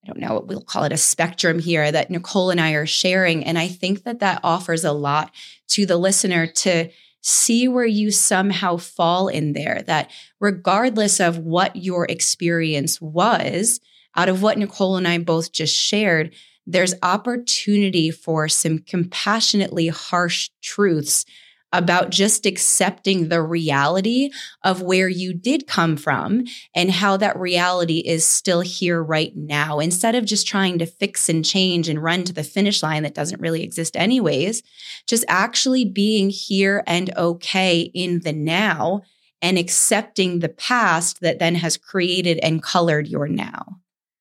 I 0.05 0.09
don't 0.09 0.19
know, 0.19 0.45
we'll 0.45 0.63
call 0.63 0.83
it 0.83 0.93
a 0.93 0.97
spectrum 0.97 1.61
here 1.61 1.93
that 1.93 2.11
Nicole 2.11 2.51
and 2.51 2.61
I 2.61 2.73
are 2.73 2.87
sharing. 2.87 3.45
And 3.45 3.57
I 3.57 3.69
think 3.69 4.03
that 4.03 4.19
that 4.19 4.41
offers 4.43 4.83
a 4.83 4.91
lot 4.91 5.31
to 5.69 5.87
the 5.87 5.97
listener 5.97 6.49
to 6.49 6.91
see 7.23 7.69
where 7.69 7.87
you 7.87 8.11
somehow 8.11 8.77
fall 8.77 9.29
in 9.29 9.55
there. 9.55 9.83
That 9.87 10.11
regardless 10.41 11.21
of 11.21 11.39
what 11.39 11.75
your 11.77 12.05
experience 12.07 13.01
was, 13.01 13.81
out 14.15 14.29
of 14.29 14.43
what 14.43 14.59
Nicole 14.59 14.97
and 14.97 15.09
I 15.09 15.19
both 15.19 15.53
just 15.53 15.75
shared, 15.75 16.35
there's 16.67 16.95
opportunity 17.03 18.11
for 18.11 18.49
some 18.49 18.79
compassionately 18.79 19.89
harsh 19.89 20.51
truths 20.61 21.25
about 21.73 22.11
just 22.11 22.47
accepting 22.47 23.29
the 23.29 23.43
reality 23.43 24.31
of 24.63 24.83
where 24.83 25.09
you 25.09 25.33
did 25.33 25.67
come 25.67 25.97
from 25.97 26.45
and 26.75 26.91
how 26.91 27.17
that 27.17 27.39
reality 27.39 27.99
is 27.99 28.25
still 28.25 28.61
here 28.61 29.03
right 29.03 29.33
now. 29.35 29.79
Instead 29.79 30.15
of 30.15 30.25
just 30.25 30.47
trying 30.47 30.79
to 30.79 30.87
fix 30.87 31.29
and 31.29 31.45
change 31.45 31.89
and 31.89 32.03
run 32.03 32.25
to 32.25 32.33
the 32.33 32.45
finish 32.45 32.83
line 32.83 33.03
that 33.03 33.15
doesn't 33.15 33.41
really 33.41 33.63
exist, 33.63 33.97
anyways, 33.97 34.63
just 35.07 35.25
actually 35.29 35.85
being 35.85 36.31
here 36.31 36.83
and 36.87 37.11
okay 37.17 37.81
in 37.81 38.21
the 38.21 38.33
now 38.33 39.01
and 39.41 39.59
accepting 39.59 40.39
the 40.39 40.49
past 40.49 41.21
that 41.21 41.39
then 41.39 41.57
has 41.57 41.77
created 41.77 42.39
and 42.43 42.63
colored 42.63 43.09
your 43.09 43.27
now. 43.27 43.79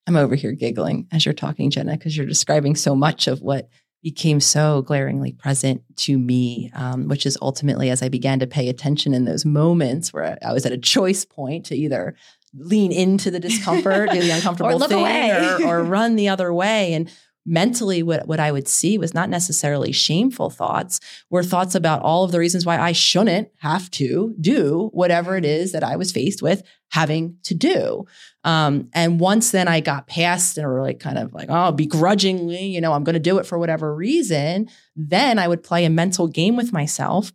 I'm 0.07 0.15
over 0.15 0.35
here 0.35 0.51
giggling 0.51 1.07
as 1.11 1.25
you're 1.25 1.33
talking, 1.33 1.69
Jenna, 1.69 1.95
because 1.95 2.17
you're 2.17 2.25
describing 2.25 2.75
so 2.75 2.95
much 2.95 3.27
of 3.27 3.41
what 3.41 3.69
became 4.01 4.39
so 4.39 4.81
glaringly 4.81 5.31
present 5.31 5.83
to 5.95 6.17
me, 6.17 6.71
um, 6.73 7.07
which 7.07 7.25
is 7.25 7.37
ultimately 7.41 7.89
as 7.89 8.01
I 8.01 8.09
began 8.09 8.39
to 8.39 8.47
pay 8.47 8.67
attention 8.69 9.13
in 9.13 9.25
those 9.25 9.45
moments 9.45 10.11
where 10.11 10.37
I 10.45 10.53
was 10.53 10.65
at 10.65 10.71
a 10.71 10.77
choice 10.77 11.23
point 11.23 11.65
to 11.67 11.75
either 11.75 12.15
lean 12.53 12.91
into 12.91 13.31
the 13.31 13.39
discomfort, 13.39 14.09
do 14.11 14.19
the 14.19 14.29
uncomfortable 14.35 14.83
or 14.83 14.87
thing, 14.87 15.05
or, 15.05 15.65
or 15.65 15.83
run 15.83 16.15
the 16.15 16.29
other 16.29 16.53
way. 16.53 16.93
And 16.93 17.11
mentally 17.45 18.03
what, 18.03 18.27
what 18.27 18.39
I 18.39 18.51
would 18.51 18.67
see 18.67 18.97
was 18.97 19.13
not 19.13 19.29
necessarily 19.29 19.91
shameful 19.91 20.49
thoughts, 20.49 20.99
were 21.29 21.43
thoughts 21.43 21.75
about 21.75 22.01
all 22.01 22.23
of 22.23 22.31
the 22.31 22.39
reasons 22.39 22.65
why 22.65 22.79
I 22.79 22.91
shouldn't 22.91 23.49
have 23.59 23.89
to 23.91 24.35
do 24.39 24.89
whatever 24.93 25.35
it 25.35 25.45
is 25.45 25.71
that 25.71 25.83
I 25.83 25.95
was 25.95 26.11
faced 26.11 26.41
with 26.41 26.63
having 26.91 27.37
to 27.43 27.55
do. 27.55 28.05
Um, 28.43 28.89
and 28.93 29.19
once 29.19 29.51
then 29.51 29.67
I 29.67 29.79
got 29.79 30.07
past 30.07 30.57
and 30.57 30.67
were 30.67 30.81
like 30.81 30.99
kind 30.99 31.17
of 31.17 31.33
like, 31.33 31.47
oh, 31.49 31.71
begrudgingly, 31.71 32.65
you 32.65 32.81
know, 32.81 32.93
I'm 32.93 33.03
going 33.03 33.13
to 33.13 33.19
do 33.19 33.39
it 33.39 33.45
for 33.45 33.57
whatever 33.57 33.93
reason, 33.95 34.69
then 34.95 35.39
I 35.39 35.47
would 35.47 35.63
play 35.63 35.85
a 35.85 35.89
mental 35.89 36.27
game 36.27 36.55
with 36.55 36.73
myself 36.73 37.31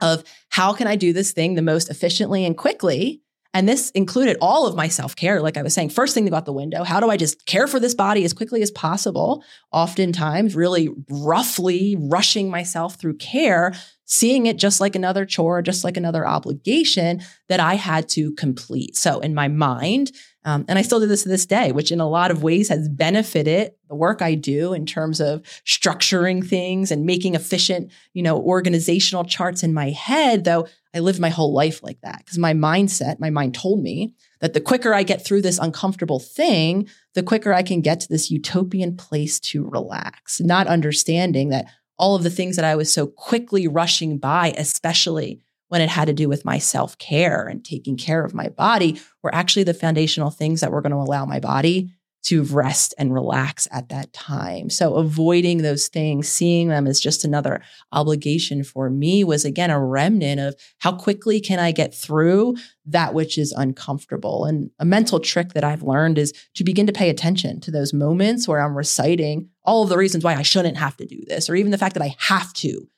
of 0.00 0.24
how 0.50 0.72
can 0.72 0.86
I 0.86 0.96
do 0.96 1.12
this 1.12 1.32
thing 1.32 1.54
the 1.54 1.62
most 1.62 1.90
efficiently 1.90 2.44
and 2.44 2.56
quickly 2.56 3.22
And 3.52 3.68
this 3.68 3.90
included 3.90 4.36
all 4.40 4.66
of 4.66 4.76
my 4.76 4.88
self 4.88 5.16
care. 5.16 5.40
Like 5.40 5.56
I 5.56 5.62
was 5.62 5.74
saying, 5.74 5.90
first 5.90 6.14
thing 6.14 6.24
to 6.24 6.30
go 6.30 6.36
out 6.36 6.44
the 6.44 6.52
window, 6.52 6.84
how 6.84 7.00
do 7.00 7.10
I 7.10 7.16
just 7.16 7.46
care 7.46 7.66
for 7.66 7.80
this 7.80 7.94
body 7.94 8.24
as 8.24 8.32
quickly 8.32 8.62
as 8.62 8.70
possible? 8.70 9.42
Oftentimes, 9.72 10.54
really 10.54 10.88
roughly 11.08 11.96
rushing 11.98 12.48
myself 12.48 12.94
through 12.94 13.16
care, 13.16 13.74
seeing 14.04 14.46
it 14.46 14.56
just 14.56 14.80
like 14.80 14.94
another 14.94 15.24
chore, 15.24 15.62
just 15.62 15.82
like 15.82 15.96
another 15.96 16.26
obligation 16.26 17.22
that 17.48 17.60
I 17.60 17.74
had 17.74 18.08
to 18.10 18.32
complete. 18.34 18.96
So 18.96 19.18
in 19.20 19.34
my 19.34 19.48
mind, 19.48 20.12
um, 20.44 20.64
and 20.68 20.78
I 20.78 20.82
still 20.82 21.00
do 21.00 21.06
this 21.06 21.24
to 21.24 21.28
this 21.28 21.44
day, 21.44 21.70
which 21.70 21.92
in 21.92 22.00
a 22.00 22.08
lot 22.08 22.30
of 22.30 22.42
ways 22.42 22.70
has 22.70 22.88
benefited 22.88 23.72
the 23.88 23.94
work 23.94 24.22
I 24.22 24.34
do 24.34 24.72
in 24.72 24.86
terms 24.86 25.20
of 25.20 25.42
structuring 25.66 26.46
things 26.46 26.90
and 26.90 27.04
making 27.04 27.34
efficient, 27.34 27.92
you 28.14 28.22
know, 28.22 28.38
organizational 28.40 29.24
charts 29.24 29.62
in 29.62 29.74
my 29.74 29.90
head. 29.90 30.44
Though 30.44 30.66
I 30.94 30.98
lived 30.98 31.20
my 31.20 31.28
whole 31.28 31.52
life 31.52 31.82
like 31.82 32.00
that 32.02 32.18
because 32.18 32.38
my 32.38 32.52
mindset, 32.52 33.20
my 33.20 33.30
mind 33.30 33.54
told 33.54 33.82
me 33.82 34.14
that 34.40 34.54
the 34.54 34.60
quicker 34.60 34.92
I 34.92 35.02
get 35.02 35.24
through 35.24 35.42
this 35.42 35.58
uncomfortable 35.58 36.18
thing, 36.18 36.88
the 37.14 37.22
quicker 37.22 37.52
I 37.52 37.62
can 37.62 37.80
get 37.80 38.00
to 38.00 38.08
this 38.08 38.30
utopian 38.30 38.96
place 38.96 39.38
to 39.40 39.68
relax, 39.68 40.40
not 40.40 40.66
understanding 40.66 41.50
that 41.50 41.66
all 41.98 42.16
of 42.16 42.22
the 42.22 42.30
things 42.30 42.56
that 42.56 42.64
I 42.64 42.76
was 42.76 42.92
so 42.92 43.06
quickly 43.06 43.68
rushing 43.68 44.18
by, 44.18 44.54
especially 44.56 45.40
when 45.68 45.80
it 45.80 45.88
had 45.88 46.06
to 46.06 46.12
do 46.12 46.28
with 46.28 46.44
my 46.44 46.58
self 46.58 46.98
care 46.98 47.46
and 47.46 47.64
taking 47.64 47.96
care 47.96 48.24
of 48.24 48.34
my 48.34 48.48
body 48.48 49.00
were 49.22 49.34
actually 49.34 49.62
the 49.62 49.74
foundational 49.74 50.30
things 50.30 50.60
that 50.60 50.72
were 50.72 50.82
going 50.82 50.90
to 50.90 50.98
allow 50.98 51.24
my 51.24 51.38
body 51.38 51.92
to 52.22 52.42
rest 52.44 52.94
and 52.98 53.14
relax 53.14 53.66
at 53.72 53.88
that 53.88 54.12
time. 54.12 54.68
So 54.68 54.94
avoiding 54.94 55.58
those 55.58 55.88
things, 55.88 56.28
seeing 56.28 56.68
them 56.68 56.86
as 56.86 57.00
just 57.00 57.24
another 57.24 57.62
obligation 57.92 58.62
for 58.62 58.90
me 58.90 59.24
was 59.24 59.44
again 59.44 59.70
a 59.70 59.82
remnant 59.82 60.40
of 60.40 60.54
how 60.78 60.92
quickly 60.92 61.40
can 61.40 61.58
I 61.58 61.72
get 61.72 61.94
through 61.94 62.56
that 62.86 63.14
which 63.14 63.38
is 63.38 63.52
uncomfortable. 63.52 64.44
And 64.44 64.70
a 64.78 64.84
mental 64.84 65.20
trick 65.20 65.54
that 65.54 65.64
I've 65.64 65.82
learned 65.82 66.18
is 66.18 66.32
to 66.54 66.64
begin 66.64 66.86
to 66.86 66.92
pay 66.92 67.08
attention 67.08 67.60
to 67.60 67.70
those 67.70 67.92
moments 67.92 68.46
where 68.46 68.60
I'm 68.60 68.76
reciting 68.76 69.48
all 69.64 69.84
of 69.84 69.88
the 69.88 69.98
reasons 69.98 70.24
why 70.24 70.34
I 70.34 70.42
shouldn't 70.42 70.76
have 70.76 70.96
to 70.98 71.06
do 71.06 71.22
this, 71.26 71.48
or 71.48 71.54
even 71.54 71.70
the 71.70 71.78
fact 71.78 71.94
that 71.94 72.02
I 72.02 72.16
have 72.18 72.52
to 72.54 72.88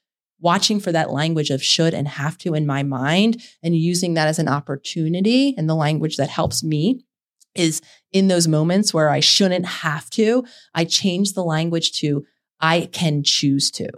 watching 0.41 0.81
for 0.81 0.91
that 0.91 1.11
language 1.11 1.51
of 1.51 1.63
should 1.63 1.95
and 1.95 2.09
have 2.09 2.37
to 2.37 2.55
in 2.55 2.67
my 2.67 2.83
mind 2.83 3.41
and 3.63 3.77
using 3.77 4.15
that 4.15 4.27
as 4.27 4.41
an 4.41 4.49
opportunity 4.49 5.55
and 5.57 5.69
the 5.69 5.75
language 5.75 6.17
that 6.17 6.29
helps 6.29 6.65
me 6.65 7.05
is 7.55 7.81
in 8.13 8.29
those 8.29 8.47
moments 8.47 8.93
where 8.93 9.11
I 9.11 9.21
shouldn't 9.21 9.67
have 9.67 10.11
to, 10.11 10.45
I 10.75 10.85
change 10.85 11.33
the 11.33 11.45
language 11.45 11.93
to 12.01 12.25
I 12.61 12.89
can 12.93 13.23
choose 13.25 13.71
to. 13.73 13.89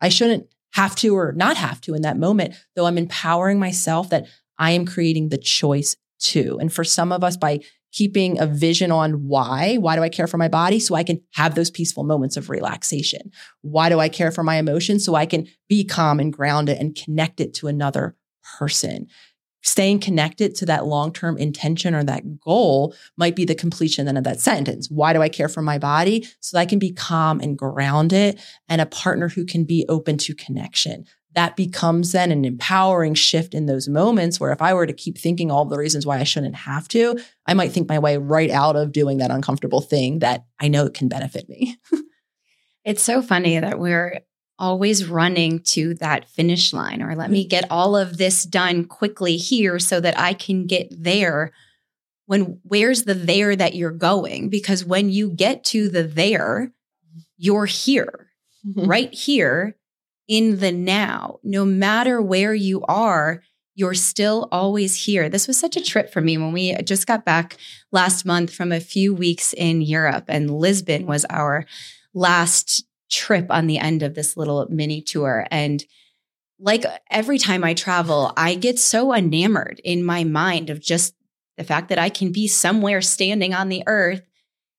I 0.00 0.08
shouldn't 0.08 0.46
have 0.72 0.96
to 0.96 1.16
or 1.16 1.32
not 1.32 1.56
have 1.56 1.80
to 1.82 1.94
in 1.94 2.02
that 2.02 2.18
moment, 2.18 2.54
though 2.74 2.86
I'm 2.86 2.98
empowering 2.98 3.58
myself 3.58 4.10
that 4.10 4.26
I 4.58 4.70
am 4.72 4.86
creating 4.86 5.28
the 5.28 5.38
choice 5.38 5.96
to. 6.20 6.58
And 6.58 6.72
for 6.72 6.84
some 6.84 7.12
of 7.12 7.22
us, 7.22 7.36
by 7.36 7.60
keeping 7.94 8.40
a 8.40 8.46
vision 8.46 8.90
on 8.90 9.28
why. 9.28 9.76
Why 9.76 9.94
do 9.94 10.02
I 10.02 10.08
care 10.08 10.26
for 10.26 10.36
my 10.36 10.48
body? 10.48 10.80
So 10.80 10.96
I 10.96 11.04
can 11.04 11.20
have 11.34 11.54
those 11.54 11.70
peaceful 11.70 12.02
moments 12.02 12.36
of 12.36 12.50
relaxation. 12.50 13.30
Why 13.62 13.88
do 13.88 14.00
I 14.00 14.08
care 14.08 14.32
for 14.32 14.42
my 14.42 14.56
emotions? 14.56 15.04
So 15.04 15.14
I 15.14 15.26
can 15.26 15.46
be 15.68 15.84
calm 15.84 16.18
and 16.18 16.32
grounded 16.32 16.76
and 16.76 16.96
connected 16.96 17.54
to 17.54 17.68
another 17.68 18.16
person. 18.58 19.06
Staying 19.64 19.98
connected 19.98 20.54
to 20.56 20.66
that 20.66 20.86
long 20.86 21.12
term 21.12 21.36
intention 21.38 21.94
or 21.94 22.04
that 22.04 22.38
goal 22.38 22.94
might 23.16 23.34
be 23.34 23.44
the 23.44 23.54
completion 23.54 24.06
then 24.06 24.16
of 24.16 24.24
that 24.24 24.40
sentence. 24.40 24.90
Why 24.90 25.12
do 25.12 25.22
I 25.22 25.28
care 25.28 25.48
for 25.48 25.62
my 25.62 25.78
body? 25.78 26.28
So 26.40 26.56
that 26.56 26.60
I 26.60 26.66
can 26.66 26.78
be 26.78 26.92
calm 26.92 27.40
and 27.40 27.58
grounded 27.58 28.40
and 28.68 28.80
a 28.80 28.86
partner 28.86 29.28
who 29.28 29.44
can 29.44 29.64
be 29.64 29.84
open 29.88 30.18
to 30.18 30.34
connection 30.34 31.06
that 31.34 31.56
becomes 31.56 32.12
then 32.12 32.30
an 32.30 32.44
empowering 32.44 33.14
shift 33.14 33.54
in 33.54 33.66
those 33.66 33.88
moments 33.88 34.38
where 34.38 34.52
if 34.52 34.62
I 34.62 34.72
were 34.72 34.86
to 34.86 34.92
keep 34.92 35.18
thinking 35.18 35.50
all 35.50 35.64
the 35.64 35.76
reasons 35.76 36.06
why 36.06 36.18
I 36.18 36.24
shouldn't 36.24 36.54
have 36.54 36.88
to, 36.88 37.18
I 37.46 37.54
might 37.54 37.72
think 37.72 37.88
my 37.88 37.98
way 37.98 38.16
right 38.16 38.50
out 38.50 38.76
of 38.76 38.92
doing 38.92 39.18
that 39.18 39.30
uncomfortable 39.30 39.80
thing 39.80 40.20
that 40.20 40.44
I 40.60 40.68
know 40.68 40.88
can 40.88 41.08
benefit 41.08 41.48
me. 41.48 41.76
it's 42.84 43.02
so 43.02 43.20
funny 43.20 43.58
that 43.58 43.78
we're 43.78 44.20
always 44.58 45.06
running 45.06 45.58
to 45.58 45.94
that 45.94 46.28
finish 46.28 46.72
line 46.72 47.02
or 47.02 47.14
let 47.14 47.30
me 47.30 47.44
get 47.44 47.70
all 47.70 47.96
of 47.96 48.18
this 48.18 48.44
done 48.44 48.84
quickly 48.84 49.36
here 49.36 49.78
so 49.78 50.00
that 50.00 50.18
I 50.18 50.32
can 50.32 50.66
get 50.66 50.88
there. 50.90 51.52
When 52.26 52.60
where's 52.62 53.04
the 53.04 53.14
there 53.14 53.54
that 53.56 53.74
you're 53.74 53.90
going? 53.90 54.48
Because 54.48 54.84
when 54.84 55.10
you 55.10 55.30
get 55.30 55.64
to 55.64 55.88
the 55.88 56.04
there, 56.04 56.72
you're 57.36 57.66
here, 57.66 58.30
mm-hmm. 58.66 58.86
right 58.86 59.12
here 59.12 59.76
in 60.28 60.60
the 60.60 60.72
now. 60.72 61.40
No 61.42 61.64
matter 61.64 62.22
where 62.22 62.54
you 62.54 62.82
are, 62.84 63.42
you're 63.74 63.94
still 63.94 64.48
always 64.52 65.04
here. 65.04 65.28
This 65.28 65.48
was 65.48 65.58
such 65.58 65.76
a 65.76 65.82
trip 65.82 66.12
for 66.12 66.20
me 66.20 66.38
when 66.38 66.52
we 66.52 66.74
just 66.82 67.06
got 67.06 67.24
back 67.24 67.56
last 67.90 68.24
month 68.24 68.54
from 68.54 68.70
a 68.72 68.80
few 68.80 69.12
weeks 69.12 69.52
in 69.52 69.82
Europe, 69.82 70.24
and 70.28 70.50
Lisbon 70.50 71.06
was 71.06 71.24
our 71.26 71.66
last 72.14 72.84
trip 73.14 73.46
on 73.50 73.66
the 73.66 73.78
end 73.78 74.02
of 74.02 74.14
this 74.14 74.36
little 74.36 74.66
mini 74.68 75.00
tour. 75.00 75.46
And 75.50 75.84
like 76.58 76.84
every 77.10 77.38
time 77.38 77.64
I 77.64 77.74
travel, 77.74 78.32
I 78.36 78.54
get 78.54 78.78
so 78.78 79.14
enamored 79.14 79.80
in 79.84 80.04
my 80.04 80.24
mind 80.24 80.70
of 80.70 80.80
just 80.80 81.14
the 81.56 81.64
fact 81.64 81.88
that 81.88 81.98
I 81.98 82.08
can 82.08 82.32
be 82.32 82.48
somewhere 82.48 83.00
standing 83.00 83.54
on 83.54 83.68
the 83.68 83.82
earth, 83.86 84.22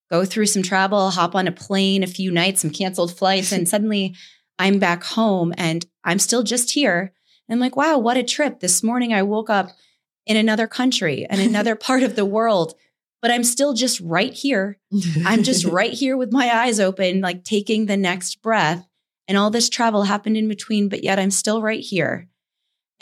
go 0.10 0.26
through 0.26 0.48
some 0.48 0.64
travel, 0.64 1.10
hop 1.12 1.36
on 1.36 1.48
a 1.48 1.52
plane, 1.52 2.04
a 2.04 2.08
few 2.08 2.32
nights, 2.32 2.62
some 2.62 2.70
canceled 2.70 3.18
flights, 3.18 3.52
and 3.52 3.68
suddenly 3.68 4.16
I'm 4.60 4.80
back 4.80 5.04
home 5.04 5.54
and 5.58 5.86
I'm 6.04 6.20
still 6.20 6.44
just 6.44 6.72
here. 6.72 7.14
And 7.48 7.56
I'm 7.56 7.60
like, 7.60 7.76
wow, 7.76 7.98
what 7.98 8.18
a 8.18 8.24
trip. 8.24 8.60
This 8.60 8.84
morning 8.84 9.14
I 9.14 9.22
woke 9.22 9.50
up 9.50 9.70
in 10.26 10.38
another 10.38 10.68
country 10.68 11.26
and 11.30 11.40
another 11.40 11.76
part 11.88 12.04
of 12.04 12.16
the 12.16 12.26
world, 12.26 12.74
but 13.26 13.32
I'm 13.32 13.44
still 13.44 13.74
just 13.74 14.00
right 14.02 14.32
here. 14.32 14.78
I'm 15.26 15.42
just 15.42 15.66
right 15.80 15.92
here 15.92 16.16
with 16.16 16.32
my 16.32 16.48
eyes 16.58 16.80
open, 16.80 17.22
like 17.22 17.44
taking 17.44 17.88
the 17.88 17.98
next 17.98 18.44
breath. 18.44 18.88
And 19.28 19.36
all 19.36 19.50
this 19.50 19.68
travel 19.68 20.04
happened 20.04 20.38
in 20.38 20.48
between, 20.48 20.90
but 20.90 21.04
yet 21.04 21.18
I'm 21.18 21.32
still 21.32 21.60
right 21.60 21.80
here. 21.80 22.28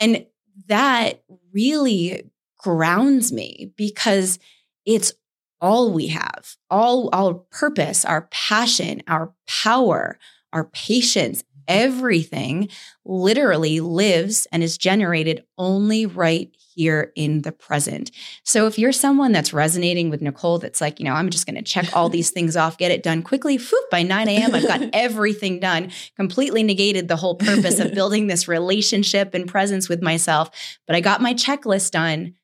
And 0.00 0.24
that 0.68 1.22
really 1.52 2.22
grounds 2.56 3.34
me 3.34 3.74
because 3.76 4.38
it's 4.86 5.12
all 5.60 5.92
we 5.92 6.06
have, 6.06 6.56
all 6.70 7.10
our 7.12 7.34
purpose, 7.34 8.06
our 8.06 8.22
passion, 8.30 9.02
our 9.06 9.34
power, 9.46 10.18
our 10.54 10.64
patience, 10.64 11.44
everything 11.68 12.68
literally 13.04 13.80
lives 13.80 14.46
and 14.52 14.62
is 14.62 14.78
generated 14.78 15.44
only 15.58 16.06
right 16.06 16.54
here 16.74 17.12
in 17.14 17.42
the 17.42 17.52
present. 17.52 18.10
So 18.42 18.66
if 18.66 18.78
you're 18.78 18.92
someone 18.92 19.32
that's 19.32 19.52
resonating 19.52 20.10
with 20.10 20.22
Nicole, 20.22 20.58
that's 20.58 20.80
like, 20.80 20.98
you 20.98 21.04
know, 21.04 21.12
I'm 21.12 21.30
just 21.30 21.46
going 21.46 21.56
to 21.56 21.62
check 21.62 21.94
all 21.94 22.08
these 22.08 22.30
things 22.32 22.56
off, 22.56 22.78
get 22.78 22.90
it 22.90 23.02
done 23.02 23.22
quickly. 23.22 23.56
Whew, 23.56 23.86
by 23.90 24.02
9 24.02 24.28
a.m., 24.28 24.54
I've 24.54 24.66
got 24.66 24.82
everything 24.92 25.60
done, 25.60 25.90
completely 26.16 26.62
negated 26.62 27.08
the 27.08 27.16
whole 27.16 27.36
purpose 27.36 27.78
of 27.78 27.94
building 27.94 28.26
this 28.26 28.48
relationship 28.48 29.34
and 29.34 29.48
presence 29.48 29.88
with 29.88 30.02
myself. 30.02 30.50
But 30.86 30.96
I 30.96 31.00
got 31.00 31.20
my 31.20 31.34
checklist 31.34 31.92
done. 31.92 32.34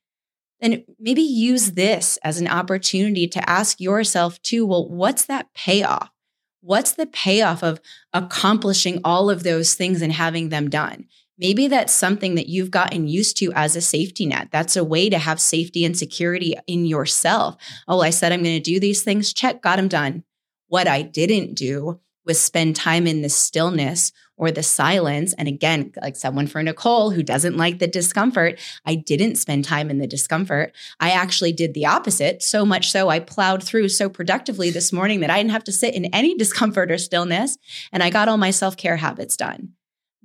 Then 0.61 0.85
maybe 0.99 1.23
use 1.23 1.71
this 1.71 2.17
as 2.23 2.39
an 2.39 2.47
opportunity 2.47 3.27
to 3.29 3.49
ask 3.49 3.81
yourself, 3.81 4.39
too, 4.43 4.65
well, 4.65 4.87
what's 4.87 5.25
that 5.25 5.51
payoff? 5.55 6.11
What's 6.61 6.93
the 6.93 7.07
payoff 7.07 7.63
of 7.63 7.81
accomplishing 8.13 9.01
all 9.03 9.29
of 9.29 9.43
those 9.43 9.73
things 9.73 10.01
and 10.01 10.13
having 10.13 10.49
them 10.49 10.69
done? 10.69 11.05
Maybe 11.37 11.67
that's 11.67 11.91
something 11.91 12.35
that 12.35 12.49
you've 12.49 12.69
gotten 12.69 13.07
used 13.07 13.35
to 13.37 13.51
as 13.53 13.75
a 13.75 13.81
safety 13.81 14.27
net. 14.27 14.49
That's 14.51 14.77
a 14.77 14.83
way 14.83 15.09
to 15.09 15.17
have 15.17 15.41
safety 15.41 15.83
and 15.83 15.97
security 15.97 16.55
in 16.67 16.85
yourself. 16.85 17.57
Oh, 17.87 18.01
I 18.01 18.11
said 18.11 18.31
I'm 18.31 18.43
going 18.43 18.55
to 18.55 18.71
do 18.71 18.79
these 18.79 19.01
things. 19.01 19.33
Check, 19.33 19.61
got 19.61 19.77
them 19.77 19.87
done. 19.87 20.23
What 20.67 20.87
I 20.87 21.01
didn't 21.01 21.55
do 21.55 21.99
was 22.25 22.39
spend 22.39 22.75
time 22.75 23.07
in 23.07 23.21
the 23.21 23.29
stillness 23.29 24.11
or 24.37 24.51
the 24.51 24.63
silence. 24.63 25.33
And 25.33 25.47
again, 25.47 25.91
like 26.01 26.15
someone 26.15 26.47
for 26.47 26.63
Nicole 26.63 27.11
who 27.11 27.21
doesn't 27.21 27.57
like 27.57 27.79
the 27.79 27.87
discomfort, 27.87 28.59
I 28.85 28.95
didn't 28.95 29.35
spend 29.35 29.65
time 29.65 29.91
in 29.91 29.99
the 29.99 30.07
discomfort. 30.07 30.73
I 30.99 31.11
actually 31.11 31.51
did 31.51 31.73
the 31.73 31.85
opposite. 31.85 32.41
So 32.41 32.65
much 32.65 32.91
so 32.91 33.09
I 33.09 33.19
plowed 33.19 33.63
through 33.63 33.89
so 33.89 34.09
productively 34.09 34.71
this 34.71 34.91
morning 34.91 35.19
that 35.19 35.29
I 35.29 35.37
didn't 35.37 35.51
have 35.51 35.63
to 35.65 35.71
sit 35.71 35.93
in 35.93 36.05
any 36.05 36.35
discomfort 36.37 36.91
or 36.91 36.97
stillness. 36.97 37.57
And 37.91 38.01
I 38.01 38.09
got 38.09 38.27
all 38.27 38.37
my 38.37 38.51
self 38.51 38.77
care 38.77 38.97
habits 38.97 39.37
done. 39.37 39.73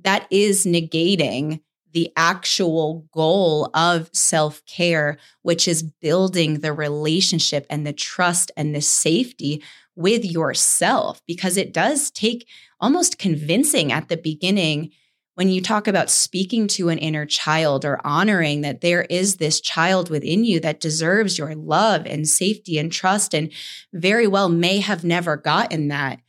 That 0.03 0.27
is 0.31 0.65
negating 0.65 1.61
the 1.93 2.13
actual 2.17 3.07
goal 3.13 3.71
of 3.75 4.11
self 4.13 4.65
care, 4.67 5.19
which 5.43 5.67
is 5.67 5.83
building 5.83 6.61
the 6.61 6.73
relationship 6.73 7.67
and 7.71 7.87
the 7.87 7.93
trust 7.93 8.51
and 8.57 8.75
the 8.75 8.83
safety 8.83 9.63
with 9.97 10.25
yourself 10.25 11.23
because 11.27 11.57
it 11.57 11.73
does 11.73 12.11
take 12.11 12.47
almost 12.79 13.19
convincing 13.19 13.91
at 13.91 14.09
the 14.09 14.17
beginning 14.17 14.93
when 15.37 15.51
you 15.51 15.61
talk 15.61 15.87
about 15.87 16.09
speaking 16.09 16.67
to 16.67 16.89
an 16.89 16.97
inner 16.99 17.27
child 17.27 17.85
or 17.85 18.01
honoring 18.07 18.63
that 18.63 18.81
there 18.81 19.03
is 19.03 19.37
this 19.37 19.61
child 19.61 20.09
within 20.09 20.45
you 20.45 20.59
that 20.61 20.81
deserves 20.81 21.37
your 21.37 21.55
love 21.55 22.07
and 22.07 22.27
safety 22.27 22.79
and 22.79 22.91
trust 22.91 23.35
and 23.35 23.53
very 23.93 24.27
well 24.27 24.49
may 24.49 24.79
have 24.79 25.05
never 25.05 25.37
gotten 25.37 25.89
that. 25.89 26.21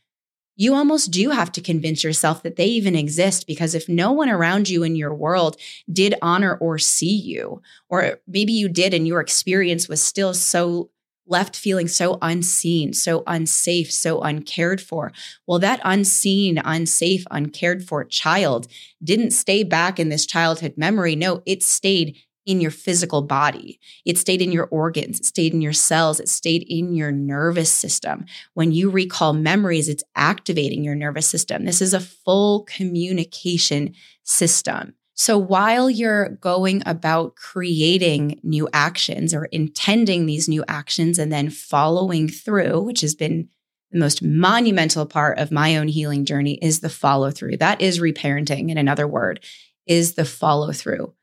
You 0.56 0.74
almost 0.74 1.10
do 1.10 1.30
have 1.30 1.52
to 1.52 1.62
convince 1.62 2.04
yourself 2.04 2.42
that 2.42 2.56
they 2.56 2.66
even 2.66 2.96
exist 2.96 3.46
because 3.46 3.74
if 3.74 3.88
no 3.88 4.12
one 4.12 4.28
around 4.28 4.68
you 4.68 4.82
in 4.82 4.96
your 4.96 5.14
world 5.14 5.56
did 5.90 6.14
honor 6.20 6.56
or 6.56 6.78
see 6.78 7.16
you, 7.16 7.62
or 7.88 8.18
maybe 8.26 8.52
you 8.52 8.68
did 8.68 8.92
and 8.92 9.06
your 9.06 9.20
experience 9.20 9.88
was 9.88 10.02
still 10.02 10.34
so 10.34 10.90
left 11.28 11.56
feeling 11.56 11.88
so 11.88 12.18
unseen, 12.22 12.92
so 12.92 13.22
unsafe, 13.26 13.92
so 13.92 14.20
uncared 14.20 14.80
for. 14.80 15.12
Well, 15.46 15.58
that 15.60 15.80
unseen, 15.84 16.58
unsafe, 16.64 17.24
uncared 17.30 17.84
for 17.86 18.04
child 18.04 18.66
didn't 19.02 19.30
stay 19.30 19.62
back 19.62 20.00
in 20.00 20.08
this 20.08 20.26
childhood 20.26 20.74
memory. 20.76 21.14
No, 21.16 21.42
it 21.46 21.62
stayed 21.62 22.16
in 22.48 22.62
your 22.62 22.70
physical 22.70 23.20
body. 23.20 23.78
It 24.06 24.16
stayed 24.16 24.40
in 24.40 24.52
your 24.52 24.68
organs, 24.70 25.20
it 25.20 25.26
stayed 25.26 25.52
in 25.52 25.60
your 25.60 25.74
cells, 25.74 26.18
it 26.18 26.30
stayed 26.30 26.64
in 26.66 26.94
your 26.94 27.12
nervous 27.12 27.70
system. 27.70 28.24
When 28.54 28.72
you 28.72 28.88
recall 28.88 29.34
memories, 29.34 29.86
it's 29.86 30.02
activating 30.16 30.82
your 30.82 30.94
nervous 30.94 31.28
system. 31.28 31.66
This 31.66 31.82
is 31.82 31.92
a 31.92 32.00
full 32.00 32.62
communication 32.62 33.94
system. 34.22 34.94
So 35.18 35.36
while 35.36 35.90
you're 35.90 36.28
going 36.28 36.82
about 36.86 37.34
creating 37.34 38.38
new 38.44 38.68
actions 38.72 39.34
or 39.34 39.46
intending 39.46 40.26
these 40.26 40.48
new 40.48 40.64
actions 40.68 41.18
and 41.18 41.32
then 41.32 41.50
following 41.50 42.28
through, 42.28 42.82
which 42.82 43.00
has 43.00 43.16
been 43.16 43.48
the 43.90 43.98
most 43.98 44.22
monumental 44.22 45.06
part 45.06 45.38
of 45.38 45.50
my 45.50 45.76
own 45.76 45.88
healing 45.88 46.24
journey 46.24 46.54
is 46.62 46.80
the 46.80 46.88
follow 46.88 47.32
through. 47.32 47.56
That 47.56 47.80
is 47.80 47.98
reparenting 47.98 48.70
in 48.70 48.78
another 48.78 49.08
word, 49.08 49.44
is 49.86 50.14
the 50.14 50.24
follow 50.24 50.70
through 50.70 51.14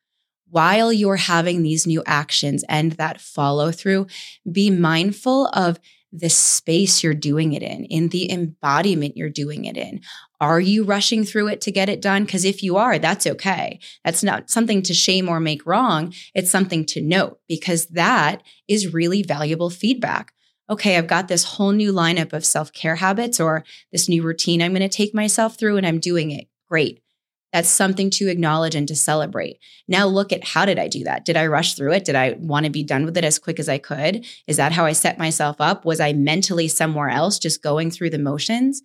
while 0.49 0.93
you're 0.93 1.17
having 1.17 1.63
these 1.63 1.87
new 1.87 2.03
actions 2.05 2.63
and 2.69 2.93
that 2.93 3.19
follow 3.19 3.71
through, 3.71 4.07
be 4.49 4.69
mindful 4.69 5.47
of 5.47 5.79
the 6.19 6.29
space 6.29 7.03
you're 7.03 7.13
doing 7.13 7.53
it 7.53 7.61
in, 7.61 7.85
in 7.85 8.09
the 8.09 8.31
embodiment 8.31 9.17
you're 9.17 9.29
doing 9.29 9.65
it 9.65 9.77
in. 9.77 10.01
Are 10.39 10.59
you 10.59 10.83
rushing 10.83 11.23
through 11.23 11.47
it 11.47 11.61
to 11.61 11.71
get 11.71 11.89
it 11.89 12.01
done? 12.01 12.25
Because 12.25 12.45
if 12.45 12.61
you 12.61 12.77
are, 12.77 12.99
that's 12.99 13.25
okay. 13.25 13.79
That's 14.03 14.23
not 14.23 14.49
something 14.49 14.81
to 14.83 14.93
shame 14.93 15.29
or 15.29 15.39
make 15.39 15.65
wrong. 15.65 16.13
It's 16.33 16.51
something 16.51 16.85
to 16.87 17.01
note 17.01 17.39
because 17.47 17.87
that 17.87 18.43
is 18.67 18.93
really 18.93 19.23
valuable 19.23 19.69
feedback. 19.69 20.33
Okay, 20.69 20.97
I've 20.97 21.07
got 21.07 21.27
this 21.27 21.43
whole 21.43 21.71
new 21.71 21.93
lineup 21.93 22.33
of 22.33 22.45
self 22.45 22.73
care 22.73 22.95
habits 22.95 23.39
or 23.39 23.63
this 23.91 24.09
new 24.09 24.23
routine 24.23 24.61
I'm 24.61 24.73
going 24.73 24.81
to 24.81 24.89
take 24.89 25.13
myself 25.13 25.57
through 25.57 25.77
and 25.77 25.85
I'm 25.85 25.99
doing 25.99 26.31
it. 26.31 26.47
Great. 26.67 27.01
That's 27.55 27.69
something 27.69 28.09
to 28.09 28.27
acknowledge 28.27 28.75
and 28.75 28.85
to 28.89 28.97
celebrate. 28.97 29.59
Now 29.87 30.07
look 30.07 30.33
at 30.33 30.43
how 30.43 30.65
did 30.65 30.77
I 30.77 30.89
do 30.89 31.05
that? 31.05 31.23
Did 31.23 31.37
I 31.37 31.47
rush 31.47 31.75
through 31.75 31.93
it? 31.93 32.03
Did 32.03 32.13
I 32.13 32.35
want 32.37 32.65
to 32.65 32.69
be 32.69 32.83
done 32.83 33.05
with 33.05 33.15
it 33.15 33.23
as 33.23 33.39
quick 33.39 33.61
as 33.61 33.69
I 33.69 33.77
could? 33.77 34.25
Is 34.45 34.57
that 34.57 34.73
how 34.73 34.83
I 34.83 34.91
set 34.91 35.17
myself 35.17 35.55
up? 35.61 35.85
Was 35.85 36.01
I 36.01 36.11
mentally 36.11 36.67
somewhere 36.67 37.07
else 37.07 37.39
just 37.39 37.63
going 37.63 37.91
through 37.91 38.09
the 38.09 38.19
motions? 38.19 38.81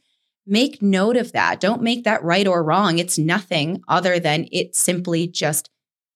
Make 0.47 0.81
note 0.81 1.17
of 1.17 1.33
that. 1.33 1.59
Don't 1.59 1.83
make 1.83 2.05
that 2.05 2.23
right 2.23 2.47
or 2.47 2.63
wrong. 2.63 3.01
It's 3.01 3.19
nothing 3.19 3.83
other 3.89 4.21
than 4.21 4.47
it 4.53 4.77
simply 4.77 5.27
just 5.27 5.69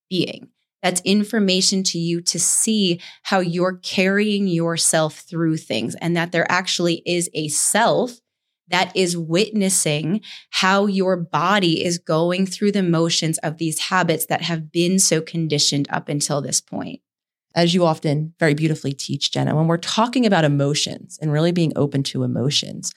being. 0.09 0.47
That's 0.81 1.01
information 1.01 1.83
to 1.83 1.99
you 1.99 2.21
to 2.21 2.39
see 2.39 3.01
how 3.23 3.41
you're 3.41 3.79
carrying 3.83 4.47
yourself 4.47 5.25
through 5.29 5.57
things 5.57 5.95
and 5.95 6.15
that 6.15 6.31
there 6.31 6.49
actually 6.49 7.01
is 7.05 7.29
a 7.33 7.49
self 7.49 8.21
that 8.69 8.95
is 8.95 9.17
witnessing 9.17 10.21
how 10.49 10.87
your 10.87 11.15
body 11.17 11.83
is 11.83 11.97
going 11.97 12.45
through 12.45 12.71
the 12.71 12.83
motions 12.83 13.37
of 13.39 13.57
these 13.57 13.79
habits 13.79 14.25
that 14.27 14.41
have 14.41 14.71
been 14.71 14.99
so 14.99 15.21
conditioned 15.21 15.87
up 15.89 16.09
until 16.09 16.41
this 16.41 16.61
point. 16.61 17.01
As 17.55 17.73
you 17.73 17.85
often 17.85 18.33
very 18.39 18.53
beautifully 18.53 18.91
teach, 18.91 19.31
Jenna, 19.31 19.55
when 19.55 19.67
we're 19.67 19.77
talking 19.77 20.25
about 20.25 20.43
emotions 20.43 21.17
and 21.21 21.31
really 21.31 21.51
being 21.51 21.73
open 21.75 22.03
to 22.03 22.23
emotions, 22.23 22.91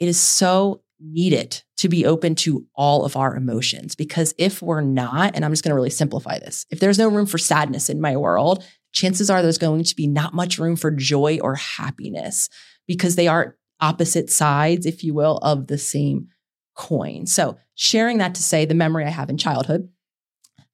it 0.00 0.08
is 0.08 0.18
so 0.18 0.82
needed 0.98 1.62
to 1.76 1.88
be 1.88 2.06
open 2.06 2.34
to 2.34 2.66
all 2.74 3.04
of 3.04 3.16
our 3.16 3.36
emotions 3.36 3.94
because 3.94 4.34
if 4.38 4.62
we're 4.62 4.80
not, 4.80 5.34
and 5.34 5.44
I'm 5.44 5.52
just 5.52 5.62
going 5.62 5.70
to 5.70 5.76
really 5.76 5.90
simplify 5.90 6.38
this, 6.38 6.66
if 6.70 6.80
there's 6.80 6.98
no 6.98 7.08
room 7.08 7.26
for 7.26 7.38
sadness 7.38 7.88
in 7.90 8.00
my 8.00 8.16
world, 8.16 8.64
chances 8.92 9.28
are 9.28 9.42
there's 9.42 9.58
going 9.58 9.84
to 9.84 9.96
be 9.96 10.06
not 10.06 10.34
much 10.34 10.58
room 10.58 10.74
for 10.74 10.90
joy 10.90 11.38
or 11.42 11.54
happiness 11.54 12.48
because 12.86 13.16
they 13.16 13.28
are 13.28 13.56
opposite 13.80 14.30
sides, 14.30 14.86
if 14.86 15.04
you 15.04 15.14
will, 15.14 15.38
of 15.38 15.66
the 15.66 15.78
same 15.78 16.28
coin. 16.74 17.26
So, 17.26 17.58
sharing 17.74 18.18
that 18.18 18.34
to 18.36 18.42
say 18.42 18.64
the 18.64 18.74
memory 18.74 19.04
I 19.04 19.10
have 19.10 19.30
in 19.30 19.38
childhood, 19.38 19.88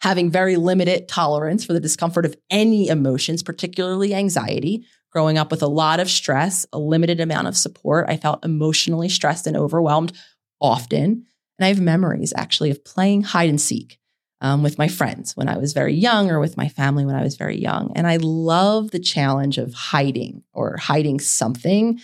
having 0.01 0.31
very 0.31 0.57
limited 0.57 1.09
tolerance 1.09 1.65
for 1.65 1.73
the 1.73 1.81
discomfort 1.81 2.25
of 2.25 2.37
any 2.51 2.89
emotions, 2.89 3.43
particularly 3.43 4.15
anxiety, 4.15 4.85
growing 5.11 5.39
up 5.39 5.51
with 5.51 5.63
a 5.63 5.69
lot 5.69 6.01
of 6.01 6.11
stress, 6.11 6.67
a 6.73 6.79
limited 6.79 7.21
amount 7.21 7.47
of 7.47 7.57
support. 7.57 8.07
I 8.09 8.17
felt 8.17 8.45
emotionally 8.45 9.09
stressed 9.09 9.47
and 9.47 9.57
overwhelmed 9.57 10.13
often. 10.61 11.27
And 11.59 11.67
I 11.67 11.69
have 11.69 11.81
memories 11.81 12.33
actually 12.37 12.71
of 12.71 12.85
playing 12.85 13.23
hide 13.23 13.51
and 13.51 13.61
seek 13.61 13.99
um, 14.41 14.63
with 14.63 14.79
my 14.79 14.89
friends 14.89 15.37
when 15.37 15.49
I 15.49 15.59
was 15.59 15.73
very 15.73 15.95
young 15.95 16.31
or 16.31 16.41
with 16.41 16.57
my 16.57 16.69
family 16.69 17.05
when 17.05 17.15
I 17.15 17.23
was 17.23 17.37
very 17.37 17.59
young. 17.59 17.93
And 17.95 18.07
I 18.07 18.17
love 18.17 18.91
the 18.91 18.99
challenge 18.99 19.59
of 19.59 19.75
hiding 19.75 20.43
or 20.53 20.77
hiding 20.79 21.21
something 21.21 22.01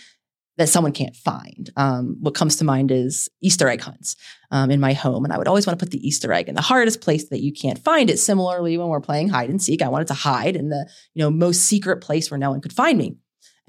that 0.59 0.67
someone 0.67 0.91
can't 0.91 1.15
find. 1.15 1.69
Um, 1.77 2.17
what 2.19 2.35
comes 2.35 2.57
to 2.57 2.65
mind 2.65 2.91
is 2.91 3.29
Easter 3.41 3.69
egg 3.69 3.79
hunts 3.79 4.17
um, 4.51 4.69
in 4.69 4.81
my 4.81 4.91
home. 4.91 5.23
And 5.23 5.33
I 5.33 5.37
would 5.37 5.47
always 5.47 5.65
want 5.65 5.79
to 5.79 5.83
put 5.83 5.91
the 5.91 6.05
Easter 6.05 6.33
egg 6.33 6.49
in 6.49 6.55
the 6.55 6.61
hardest 6.61 6.99
place 6.99 7.29
that 7.29 7.41
you 7.41 7.53
can't 7.53 7.79
find 7.79 8.09
it. 8.09 8.19
Similarly, 8.19 8.77
when 8.77 8.89
we're 8.89 8.99
playing 8.99 9.29
hide 9.29 9.49
and 9.49 9.61
seek, 9.61 9.81
I 9.81 9.87
wanted 9.87 10.09
to 10.09 10.15
hide 10.15 10.57
in 10.57 10.67
the 10.67 10.85
you 11.13 11.23
know 11.23 11.31
most 11.31 11.61
secret 11.61 12.01
place 12.01 12.29
where 12.29 12.37
no 12.37 12.51
one 12.51 12.59
could 12.59 12.73
find 12.73 12.97
me. 12.97 13.15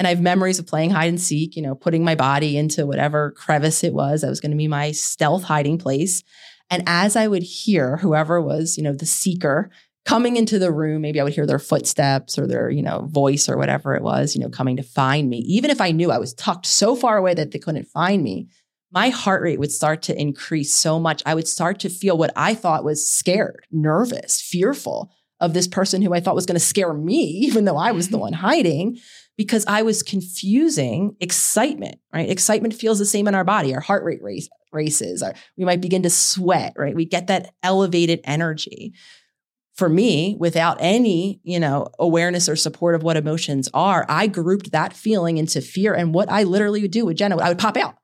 And 0.01 0.07
I 0.07 0.11
have 0.11 0.21
memories 0.21 0.59
of 0.59 0.67
playing 0.67 0.91
hide 0.91 1.11
and 1.11 1.21
seek, 1.21 1.55
you 1.55 1.63
know, 1.63 1.77
putting 1.77 2.03
my 2.03 2.17
body 2.17 2.57
into 2.57 2.87
whatever 2.87 3.31
crevice 3.31 3.85
it 3.85 3.95
was 3.95 4.23
that 4.23 4.31
was 4.31 4.41
going 4.41 4.51
to 4.51 4.57
be 4.57 4.67
my 4.67 4.91
stealth 4.91 5.45
hiding 5.45 5.79
place. 5.79 6.25
And 6.71 6.83
as 6.87 7.15
I 7.15 7.29
would 7.29 7.43
hear 7.43 7.99
whoever 7.99 8.41
was, 8.41 8.77
you 8.77 8.83
know, 8.83 8.95
the 8.95 9.07
seeker 9.07 9.71
coming 10.05 10.37
into 10.37 10.59
the 10.59 10.73
room, 10.73 11.03
maybe 11.03 11.21
I 11.21 11.25
would 11.25 11.35
hear 11.35 11.47
their 11.47 11.59
footsteps 11.59 12.39
or 12.39 12.47
their, 12.47 12.71
you 12.71 12.83
know, 12.83 13.07
voice 13.11 13.49
or 13.49 13.57
whatever 13.57 13.95
it 13.95 14.03
was, 14.03 14.35
you 14.35 14.41
know, 14.41 14.49
coming 14.49 14.77
to 14.77 14.83
find 14.83 15.29
me. 15.29 15.39
Even 15.39 15.71
if 15.71 15.81
I 15.81 15.93
knew 15.93 16.11
I 16.11 16.19
was 16.19 16.35
tucked 16.35 16.67
so 16.67 16.97
far 16.97 17.17
away 17.17 17.35
that 17.35 17.51
they 17.51 17.59
couldn't 17.59 17.87
find 17.87 18.23
me, 18.23 18.49
my 18.93 19.11
heart 19.11 19.43
rate 19.43 19.59
would 19.59 19.71
start 19.71 20.03
to 20.03 20.21
increase 20.21 20.75
so 20.75 20.99
much. 20.99 21.23
I 21.25 21.35
would 21.35 21.47
start 21.47 21.79
to 21.81 21.89
feel 21.89 22.19
what 22.19 22.33
I 22.35 22.55
thought 22.55 22.85
was 22.85 23.09
scared, 23.09 23.67
nervous, 23.71 24.41
fearful 24.41 25.13
of 25.39 25.55
this 25.55 25.69
person 25.69 26.03
who 26.03 26.13
I 26.13 26.21
thought 26.21 26.35
was 26.35 26.47
going 26.47 26.59
to 26.59 26.61
scare 26.65 26.93
me, 26.93 27.23
even 27.43 27.65
though 27.65 27.77
I 27.77 27.93
was 27.93 28.09
the 28.09 28.17
mm-hmm. 28.17 28.23
one 28.23 28.33
hiding, 28.35 28.99
because 29.37 29.65
I 29.67 29.83
was 29.83 30.03
confusing 30.03 31.17
excitement, 31.21 31.99
right? 32.13 32.29
Excitement 32.29 32.75
feels 32.75 32.99
the 32.99 33.07
same 33.07 33.29
in 33.29 33.35
our 33.35 33.45
body. 33.45 33.75
Our 33.75 33.81
heart 33.81 34.05
rate 34.05 34.23
race, 34.23 34.49
races, 34.73 35.23
our, 35.23 35.35
we 35.57 35.65
might 35.65 35.81
begin 35.81 36.03
to 36.03 36.11
sweat, 36.11 36.75
right? 36.77 36.95
We 36.95 37.05
get 37.05 37.29
that 37.29 37.55
elevated 37.63 38.21
energy 38.25 38.93
for 39.81 39.89
me 39.89 40.37
without 40.39 40.77
any 40.79 41.41
you 41.43 41.59
know 41.59 41.89
awareness 41.99 42.51
or 42.51 42.55
support 42.55 42.95
of 42.95 43.03
what 43.03 43.17
emotions 43.17 43.67
are 43.73 44.05
i 44.11 44.27
grouped 44.27 44.73
that 44.73 44.93
feeling 44.93 45.39
into 45.39 45.63
fear 45.63 45.95
and 45.95 46.13
what 46.13 46.31
i 46.31 46.43
literally 46.43 46.83
would 46.83 46.91
do 46.91 47.07
with 47.07 47.17
jenna. 47.17 47.39
I 47.39 47.49
would 47.49 47.59
pop 47.59 47.79
out. 47.79 47.95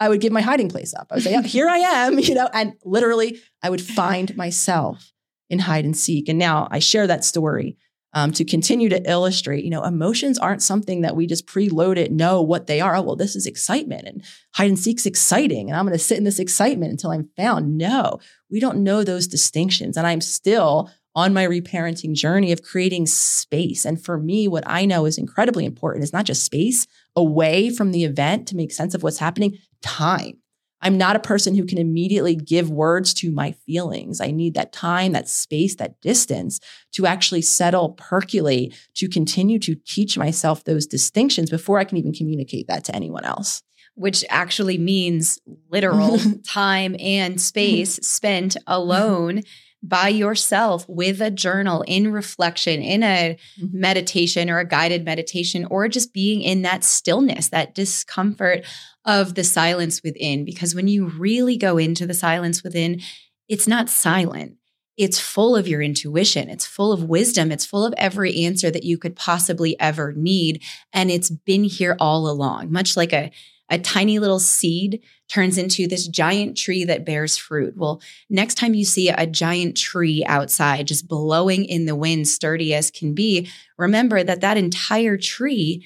I 0.00 0.08
would 0.08 0.22
give 0.22 0.32
my 0.32 0.40
hiding 0.40 0.70
place 0.70 0.94
up. 0.94 1.08
I 1.10 1.16
would 1.16 1.24
say 1.24 1.32
yeah, 1.32 1.42
here 1.42 1.68
i 1.68 1.76
am 1.76 2.18
you 2.18 2.34
know 2.34 2.48
and 2.54 2.72
literally 2.86 3.38
i 3.62 3.68
would 3.68 3.82
find 3.82 4.34
myself 4.34 5.12
in 5.50 5.58
hide 5.58 5.84
and 5.84 5.94
seek. 5.94 6.30
And 6.30 6.38
now 6.38 6.68
i 6.70 6.78
share 6.78 7.06
that 7.06 7.22
story 7.22 7.76
um, 8.14 8.32
to 8.32 8.46
continue 8.46 8.88
to 8.88 9.10
illustrate 9.10 9.62
you 9.62 9.70
know 9.70 9.84
emotions 9.84 10.38
aren't 10.38 10.62
something 10.62 11.02
that 11.02 11.16
we 11.16 11.26
just 11.26 11.46
preload 11.46 11.98
it 11.98 12.10
know 12.10 12.40
what 12.40 12.66
they 12.66 12.80
are. 12.80 12.96
Oh 12.96 13.02
well 13.02 13.16
this 13.16 13.36
is 13.36 13.46
excitement 13.46 14.08
and 14.08 14.24
hide 14.54 14.70
and 14.70 14.78
seek's 14.78 15.04
exciting 15.04 15.68
and 15.68 15.78
i'm 15.78 15.84
going 15.84 15.98
to 15.98 16.02
sit 16.02 16.16
in 16.16 16.24
this 16.24 16.38
excitement 16.38 16.92
until 16.92 17.10
i'm 17.10 17.28
found. 17.36 17.76
No 17.76 18.20
we 18.50 18.58
don't 18.58 18.82
know 18.82 19.04
those 19.04 19.26
distinctions 19.26 19.98
and 19.98 20.06
i'm 20.06 20.22
still 20.22 20.90
on 21.16 21.32
my 21.32 21.46
reparenting 21.46 22.12
journey 22.12 22.52
of 22.52 22.62
creating 22.62 23.06
space. 23.06 23.86
And 23.86 24.00
for 24.02 24.18
me, 24.18 24.46
what 24.46 24.64
I 24.66 24.84
know 24.84 25.06
is 25.06 25.16
incredibly 25.16 25.64
important 25.64 26.04
is 26.04 26.12
not 26.12 26.26
just 26.26 26.44
space 26.44 26.86
away 27.16 27.70
from 27.70 27.90
the 27.90 28.04
event 28.04 28.46
to 28.48 28.56
make 28.56 28.70
sense 28.70 28.94
of 28.94 29.02
what's 29.02 29.18
happening, 29.18 29.58
time. 29.80 30.38
I'm 30.82 30.98
not 30.98 31.16
a 31.16 31.20
person 31.20 31.54
who 31.54 31.64
can 31.64 31.78
immediately 31.78 32.36
give 32.36 32.70
words 32.70 33.14
to 33.14 33.32
my 33.32 33.52
feelings. 33.52 34.20
I 34.20 34.30
need 34.30 34.52
that 34.54 34.74
time, 34.74 35.12
that 35.12 35.26
space, 35.26 35.74
that 35.76 35.98
distance 36.02 36.60
to 36.92 37.06
actually 37.06 37.40
settle, 37.40 37.92
percolate, 37.92 38.74
to 38.96 39.08
continue 39.08 39.58
to 39.60 39.74
teach 39.74 40.18
myself 40.18 40.64
those 40.64 40.86
distinctions 40.86 41.48
before 41.48 41.78
I 41.78 41.84
can 41.84 41.96
even 41.96 42.12
communicate 42.12 42.68
that 42.68 42.84
to 42.84 42.94
anyone 42.94 43.24
else 43.24 43.62
which 43.96 44.26
actually 44.28 44.76
means 44.76 45.40
literal 45.70 46.18
time 46.46 46.94
and 47.00 47.40
space 47.40 47.94
spent 48.02 48.54
alone 48.66 49.40
by 49.82 50.08
yourself 50.08 50.84
with 50.88 51.20
a 51.20 51.30
journal 51.30 51.82
in 51.86 52.12
reflection, 52.12 52.82
in 52.82 53.02
a 53.02 53.38
mm-hmm. 53.60 53.80
meditation 53.80 54.50
or 54.50 54.58
a 54.58 54.66
guided 54.66 55.04
meditation, 55.04 55.66
or 55.70 55.88
just 55.88 56.12
being 56.12 56.42
in 56.42 56.62
that 56.62 56.82
stillness, 56.82 57.48
that 57.48 57.74
discomfort 57.74 58.64
of 59.04 59.34
the 59.34 59.44
silence 59.44 60.02
within. 60.02 60.44
Because 60.44 60.74
when 60.74 60.88
you 60.88 61.06
really 61.06 61.56
go 61.56 61.78
into 61.78 62.06
the 62.06 62.14
silence 62.14 62.62
within, 62.62 63.00
it's 63.48 63.68
not 63.68 63.88
silent. 63.88 64.56
It's 64.96 65.20
full 65.20 65.54
of 65.54 65.68
your 65.68 65.82
intuition. 65.82 66.48
It's 66.48 66.66
full 66.66 66.90
of 66.90 67.04
wisdom. 67.04 67.52
It's 67.52 67.66
full 67.66 67.84
of 67.84 67.94
every 67.98 68.44
answer 68.44 68.70
that 68.70 68.84
you 68.84 68.96
could 68.96 69.14
possibly 69.14 69.78
ever 69.78 70.14
need. 70.16 70.62
And 70.92 71.10
it's 71.10 71.30
been 71.30 71.64
here 71.64 71.96
all 72.00 72.28
along, 72.28 72.72
much 72.72 72.96
like 72.96 73.12
a 73.12 73.30
A 73.68 73.78
tiny 73.78 74.18
little 74.18 74.38
seed 74.38 75.02
turns 75.28 75.58
into 75.58 75.88
this 75.88 76.06
giant 76.06 76.56
tree 76.56 76.84
that 76.84 77.04
bears 77.04 77.36
fruit. 77.36 77.76
Well, 77.76 78.00
next 78.30 78.54
time 78.54 78.74
you 78.74 78.84
see 78.84 79.08
a 79.08 79.26
giant 79.26 79.76
tree 79.76 80.24
outside 80.24 80.86
just 80.86 81.08
blowing 81.08 81.64
in 81.64 81.86
the 81.86 81.96
wind, 81.96 82.28
sturdy 82.28 82.74
as 82.74 82.90
can 82.90 83.12
be, 83.12 83.48
remember 83.76 84.22
that 84.22 84.40
that 84.42 84.56
entire 84.56 85.16
tree 85.16 85.84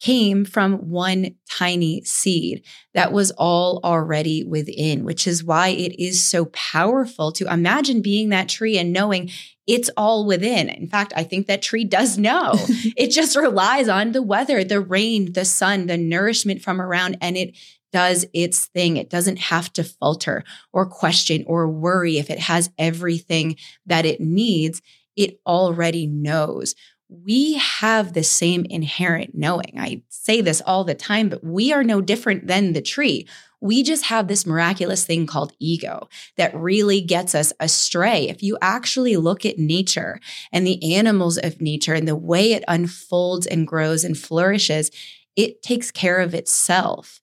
came 0.00 0.44
from 0.44 0.90
one 0.90 1.34
tiny 1.50 2.02
seed 2.04 2.62
that 2.92 3.10
was 3.10 3.30
all 3.32 3.80
already 3.82 4.44
within, 4.44 5.02
which 5.02 5.26
is 5.26 5.42
why 5.42 5.68
it 5.68 5.98
is 5.98 6.22
so 6.22 6.44
powerful 6.46 7.32
to 7.32 7.50
imagine 7.50 8.02
being 8.02 8.28
that 8.28 8.48
tree 8.48 8.76
and 8.76 8.92
knowing 8.92 9.30
it's 9.66 9.90
all 9.96 10.26
within. 10.26 10.68
In 10.68 10.88
fact, 10.88 11.12
I 11.16 11.24
think 11.24 11.46
that 11.46 11.62
tree 11.62 11.84
does 11.84 12.18
know. 12.18 12.52
it 12.96 13.08
just 13.08 13.36
relies 13.36 13.88
on 13.88 14.12
the 14.12 14.22
weather, 14.22 14.62
the 14.64 14.80
rain, 14.80 15.32
the 15.32 15.44
sun, 15.44 15.86
the 15.86 15.96
nourishment 15.96 16.62
from 16.62 16.80
around, 16.80 17.16
and 17.20 17.36
it 17.36 17.56
does 17.92 18.26
its 18.32 18.66
thing. 18.66 18.96
It 18.96 19.08
doesn't 19.08 19.38
have 19.38 19.72
to 19.74 19.84
falter 19.84 20.44
or 20.72 20.84
question 20.84 21.44
or 21.46 21.68
worry 21.68 22.18
if 22.18 22.28
it 22.28 22.40
has 22.40 22.70
everything 22.78 23.56
that 23.86 24.04
it 24.04 24.20
needs. 24.20 24.82
It 25.16 25.38
already 25.46 26.06
knows 26.06 26.74
we 27.08 27.54
have 27.54 28.12
the 28.12 28.24
same 28.24 28.64
inherent 28.68 29.34
knowing. 29.34 29.74
I 29.78 30.02
say 30.08 30.40
this 30.40 30.62
all 30.66 30.84
the 30.84 30.94
time, 30.94 31.28
but 31.28 31.44
we 31.44 31.72
are 31.72 31.84
no 31.84 32.00
different 32.00 32.46
than 32.46 32.72
the 32.72 32.82
tree. 32.82 33.26
We 33.64 33.82
just 33.82 34.04
have 34.04 34.28
this 34.28 34.44
miraculous 34.44 35.06
thing 35.06 35.26
called 35.26 35.54
ego 35.58 36.10
that 36.36 36.54
really 36.54 37.00
gets 37.00 37.34
us 37.34 37.50
astray. 37.58 38.28
If 38.28 38.42
you 38.42 38.58
actually 38.60 39.16
look 39.16 39.46
at 39.46 39.58
nature 39.58 40.20
and 40.52 40.66
the 40.66 40.94
animals 40.94 41.38
of 41.38 41.62
nature 41.62 41.94
and 41.94 42.06
the 42.06 42.14
way 42.14 42.52
it 42.52 42.62
unfolds 42.68 43.46
and 43.46 43.66
grows 43.66 44.04
and 44.04 44.18
flourishes, 44.18 44.90
it 45.34 45.62
takes 45.62 45.90
care 45.90 46.20
of 46.20 46.34
itself 46.34 47.22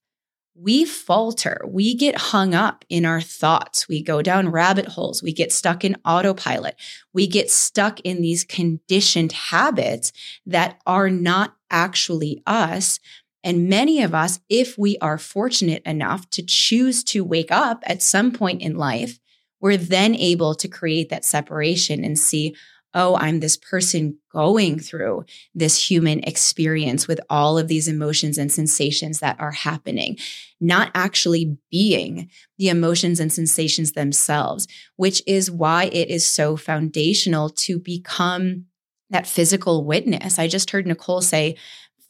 we 0.61 0.85
falter. 0.85 1.61
We 1.65 1.95
get 1.95 2.17
hung 2.17 2.53
up 2.53 2.85
in 2.87 3.05
our 3.05 3.21
thoughts. 3.21 3.87
We 3.87 4.03
go 4.03 4.21
down 4.21 4.49
rabbit 4.49 4.85
holes. 4.85 5.23
We 5.23 5.33
get 5.33 5.51
stuck 5.51 5.83
in 5.83 5.97
autopilot. 6.05 6.75
We 7.13 7.25
get 7.25 7.49
stuck 7.49 7.99
in 8.01 8.21
these 8.21 8.43
conditioned 8.43 9.31
habits 9.31 10.11
that 10.45 10.79
are 10.85 11.09
not 11.09 11.55
actually 11.71 12.43
us. 12.45 12.99
And 13.43 13.69
many 13.69 14.01
of 14.01 14.13
us, 14.13 14.39
if 14.49 14.77
we 14.77 14.97
are 14.99 15.17
fortunate 15.17 15.81
enough 15.83 16.29
to 16.31 16.43
choose 16.43 17.03
to 17.05 17.23
wake 17.23 17.51
up 17.51 17.83
at 17.85 18.03
some 18.03 18.31
point 18.31 18.61
in 18.61 18.75
life, 18.77 19.19
we're 19.59 19.77
then 19.77 20.15
able 20.15 20.55
to 20.55 20.67
create 20.67 21.09
that 21.09 21.25
separation 21.25 22.03
and 22.03 22.17
see, 22.17 22.55
oh, 22.93 23.15
I'm 23.15 23.39
this 23.39 23.57
person 23.57 24.17
going 24.31 24.77
through 24.79 25.25
this 25.55 25.89
human 25.89 26.19
experience 26.23 27.07
with 27.07 27.21
all 27.29 27.57
of 27.57 27.67
these 27.67 27.87
emotions 27.87 28.37
and 28.37 28.51
sensations 28.51 29.19
that 29.19 29.39
are 29.39 29.51
happening, 29.51 30.17
not 30.59 30.91
actually 30.93 31.57
being 31.71 32.29
the 32.57 32.69
emotions 32.69 33.19
and 33.19 33.31
sensations 33.31 33.93
themselves, 33.93 34.67
which 34.97 35.23
is 35.25 35.49
why 35.49 35.85
it 35.85 36.09
is 36.09 36.25
so 36.25 36.57
foundational 36.57 37.49
to 37.49 37.79
become 37.79 38.65
that 39.09 39.27
physical 39.27 39.85
witness. 39.85 40.39
I 40.39 40.47
just 40.47 40.71
heard 40.71 40.87
Nicole 40.87 41.21
say, 41.21 41.57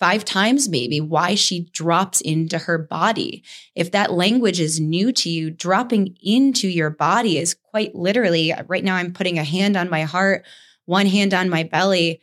five 0.02 0.26
times 0.26 0.68
maybe 0.68 1.00
why 1.00 1.36
she 1.36 1.70
drops 1.72 2.20
into 2.20 2.58
her 2.58 2.78
body. 2.78 3.44
If 3.76 3.92
that 3.92 4.12
language 4.12 4.60
is 4.60 4.82
new 4.82 5.14
to 5.14 5.30
you, 5.30 5.50
dropping 5.50 6.18
into 6.22 6.68
your 6.68 6.90
body 6.90 7.38
is 7.38 7.54
quite 7.54 7.96
literally 7.96 8.54
right 8.68 8.84
now 8.84 8.96
I'm 8.96 9.14
putting 9.14 9.40
a 9.40 9.46
hand 9.46 9.78
on 9.78 9.90
my 9.90 10.02
heart 10.02 10.44
one 10.86 11.06
hand 11.06 11.34
on 11.34 11.50
my 11.50 11.64
belly, 11.64 12.22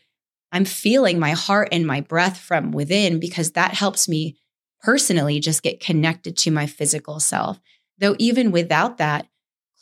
I'm 0.52 0.64
feeling 0.64 1.18
my 1.18 1.30
heart 1.30 1.68
and 1.72 1.86
my 1.86 2.00
breath 2.00 2.38
from 2.38 2.70
within 2.70 3.18
because 3.18 3.52
that 3.52 3.72
helps 3.72 4.08
me 4.08 4.36
personally 4.82 5.40
just 5.40 5.62
get 5.62 5.80
connected 5.80 6.36
to 6.38 6.50
my 6.50 6.66
physical 6.66 7.20
self. 7.20 7.58
Though, 7.98 8.14
even 8.18 8.50
without 8.50 8.98
that, 8.98 9.26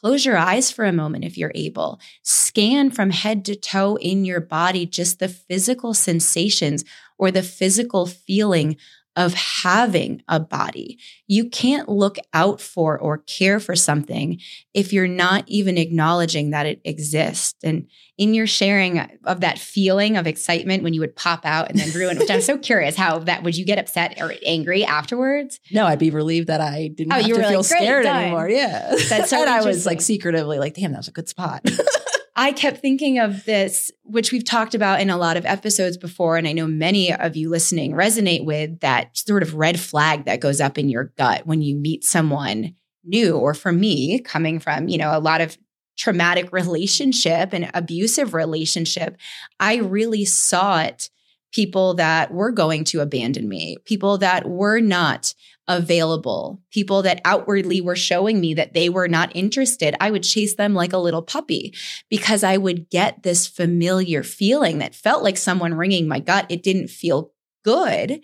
close 0.01 0.25
your 0.25 0.37
eyes 0.37 0.71
for 0.71 0.85
a 0.85 0.93
moment 0.93 1.25
if 1.25 1.37
you're 1.37 1.53
able. 1.55 2.01
Scan 2.23 2.91
from 2.91 3.11
head 3.11 3.45
to 3.47 3.57
toe 3.57 3.97
in 3.97 4.25
your 4.25 4.41
body 4.41 4.87
just 4.87 5.19
the 5.19 5.29
physical 5.29 5.93
sensations 5.93 6.85
or 7.19 7.31
the 7.31 7.43
physical 7.43 8.07
feeling 8.07 8.77
of 9.17 9.33
having 9.33 10.23
a 10.29 10.39
body. 10.39 10.99
You 11.27 11.49
can't 11.49 11.89
look 11.89 12.19
out 12.35 12.61
for 12.61 12.99
or 12.99 13.19
care 13.19 13.59
for 13.59 13.75
something 13.75 14.39
if 14.75 14.93
you're 14.93 15.09
not 15.09 15.45
even 15.47 15.79
acknowledging 15.79 16.51
that 16.51 16.67
it 16.67 16.83
exists. 16.85 17.55
And 17.65 17.89
in 18.19 18.35
your 18.35 18.47
sharing 18.47 18.99
of 19.25 19.41
that 19.41 19.59
feeling 19.59 20.19
of 20.19 20.27
excitement 20.27 20.83
when 20.83 20.93
you 20.93 21.01
would 21.01 21.17
pop 21.17 21.47
out 21.47 21.71
and 21.71 21.79
then 21.79 21.91
ruin, 21.93 22.19
which 22.19 22.31
I'm 22.31 22.43
so 22.43 22.59
curious 22.59 22.95
how 22.95 23.21
that 23.21 23.43
would 23.43 23.57
you 23.57 23.65
get 23.65 23.79
upset 23.79 24.21
or 24.21 24.35
angry 24.45 24.85
afterwards? 24.85 25.61
No, 25.73 25.87
I'd 25.87 25.99
be 25.99 26.11
relieved 26.11 26.49
that 26.49 26.61
I 26.61 26.89
didn't 26.89 27.13
oh, 27.15 27.17
have 27.17 27.27
to 27.27 27.35
feel 27.35 27.61
like, 27.61 27.65
scared 27.65 28.05
done. 28.05 28.23
anymore. 28.23 28.51
Yeah. 28.51 28.97
That's 29.09 29.31
so 29.31 29.41
and 29.41 29.49
I 29.49 29.65
was 29.65 29.87
like 29.87 30.03
secretively 30.03 30.59
like, 30.59 30.75
damn, 30.75 30.93
that 30.93 30.99
was 30.99 31.09
a 31.09 31.13
good 31.13 31.29
spot. 31.29 31.65
I 32.39 32.53
kept 32.53 32.83
thinking 32.83 33.19
of 33.19 33.47
this, 33.47 33.91
which 34.03 34.31
we've 34.31 34.45
talked 34.45 34.75
about 34.75 35.01
in 35.01 35.09
a 35.09 35.17
lot 35.17 35.39
of 35.39 35.47
episodes 35.47 35.97
before. 35.97 36.37
And 36.37 36.47
I 36.47 36.53
know 36.53 36.67
many 36.67 37.11
of 37.11 37.35
you 37.35 37.49
listening 37.49 37.93
resonate 37.93 38.45
with 38.45 38.81
that 38.81 39.17
sort 39.17 39.43
of 39.43 39.55
red 39.55 39.81
flag 39.81 40.27
that 40.27 40.41
goes 40.41 40.61
up 40.61 40.77
in 40.77 40.91
your 40.91 41.13
gut 41.17 41.47
when 41.47 41.63
you 41.63 41.75
meet 41.75 42.05
someone 42.05 42.75
new. 43.05 43.37
Or 43.37 43.55
for 43.55 43.73
me, 43.73 44.21
coming 44.21 44.61
from, 44.61 44.89
you 44.89 44.99
know, 44.99 45.17
a 45.17 45.19
lot 45.19 45.41
of 45.41 45.57
traumatic 45.97 46.53
relationship 46.53 47.55
and 47.55 47.71
abusive 47.73 48.35
relationship, 48.35 49.17
I 49.59 49.77
really 49.77 50.27
sought 50.27 51.09
people 51.53 51.95
that 51.95 52.33
were 52.33 52.51
going 52.51 52.85
to 52.85 53.01
abandon 53.01 53.49
me, 53.49 53.79
people 53.87 54.19
that 54.19 54.47
were 54.47 54.79
not 54.81 55.33
available, 55.69 56.63
people 56.71 57.03
that 57.03 57.21
outwardly 57.25 57.81
were 57.81 57.97
showing 57.97 58.41
me 58.41 58.55
that 58.55 58.73
they 58.73 58.89
were 58.89 59.09
not 59.09 59.35
interested, 59.35 59.97
I 60.01 60.11
would 60.11 60.23
chase 60.23 60.55
them 60.55 60.75
like 60.75 60.93
a 60.93 60.99
little 60.99 61.23
puppy 61.23 61.75
because 62.09 62.45
I 62.45 62.57
would 62.57 62.89
get 62.89 63.23
this 63.23 63.47
familiar 63.47 64.23
feeling 64.23 64.79
that 64.79 64.95
felt 64.95 65.23
like 65.23 65.37
someone 65.37 65.75
wringing 65.75 66.07
my 66.07 66.21
gut. 66.21 66.47
It 66.49 66.63
didn't 66.63 66.89
feel 66.89 67.33
good, 67.65 68.21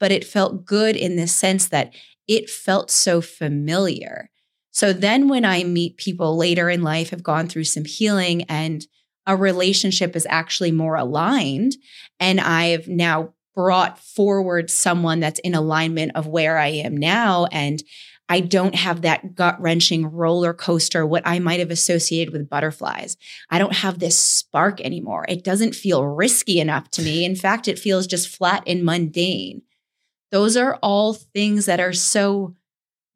but 0.00 0.10
it 0.10 0.24
felt 0.24 0.64
good 0.64 0.96
in 0.96 1.16
the 1.16 1.26
sense 1.26 1.68
that 1.68 1.92
it 2.26 2.48
felt 2.48 2.90
so 2.90 3.20
familiar. 3.20 4.30
So 4.70 4.92
then 4.92 5.28
when 5.28 5.44
I 5.44 5.64
meet 5.64 5.96
people 5.96 6.36
later 6.36 6.68
in 6.68 6.82
life, 6.82 7.10
have 7.10 7.22
gone 7.22 7.46
through 7.46 7.64
some 7.64 7.84
healing 7.84 8.42
and 8.44 8.86
a 9.26 9.36
relationship 9.36 10.14
is 10.14 10.26
actually 10.30 10.70
more 10.70 10.94
aligned, 10.94 11.76
and 12.20 12.40
I've 12.40 12.86
now 12.86 13.34
brought 13.56 13.98
forward 13.98 14.70
someone 14.70 15.18
that's 15.18 15.40
in 15.40 15.54
alignment 15.54 16.12
of 16.14 16.28
where 16.28 16.58
I 16.58 16.68
am 16.68 16.96
now. 16.96 17.46
And 17.46 17.82
I 18.28 18.40
don't 18.40 18.74
have 18.74 19.02
that 19.02 19.34
gut 19.34 19.60
wrenching 19.60 20.06
roller 20.10 20.52
coaster, 20.52 21.06
what 21.06 21.22
I 21.26 21.38
might 21.38 21.60
have 21.60 21.70
associated 21.70 22.32
with 22.32 22.50
butterflies. 22.50 23.16
I 23.50 23.58
don't 23.58 23.72
have 23.72 23.98
this 23.98 24.18
spark 24.18 24.80
anymore. 24.82 25.24
It 25.28 25.42
doesn't 25.42 25.74
feel 25.74 26.04
risky 26.04 26.60
enough 26.60 26.90
to 26.92 27.02
me. 27.02 27.24
In 27.24 27.34
fact, 27.34 27.66
it 27.66 27.78
feels 27.78 28.06
just 28.06 28.28
flat 28.28 28.62
and 28.66 28.84
mundane. 28.84 29.62
Those 30.30 30.56
are 30.56 30.78
all 30.82 31.14
things 31.14 31.66
that 31.66 31.80
are 31.80 31.92
so, 31.92 32.54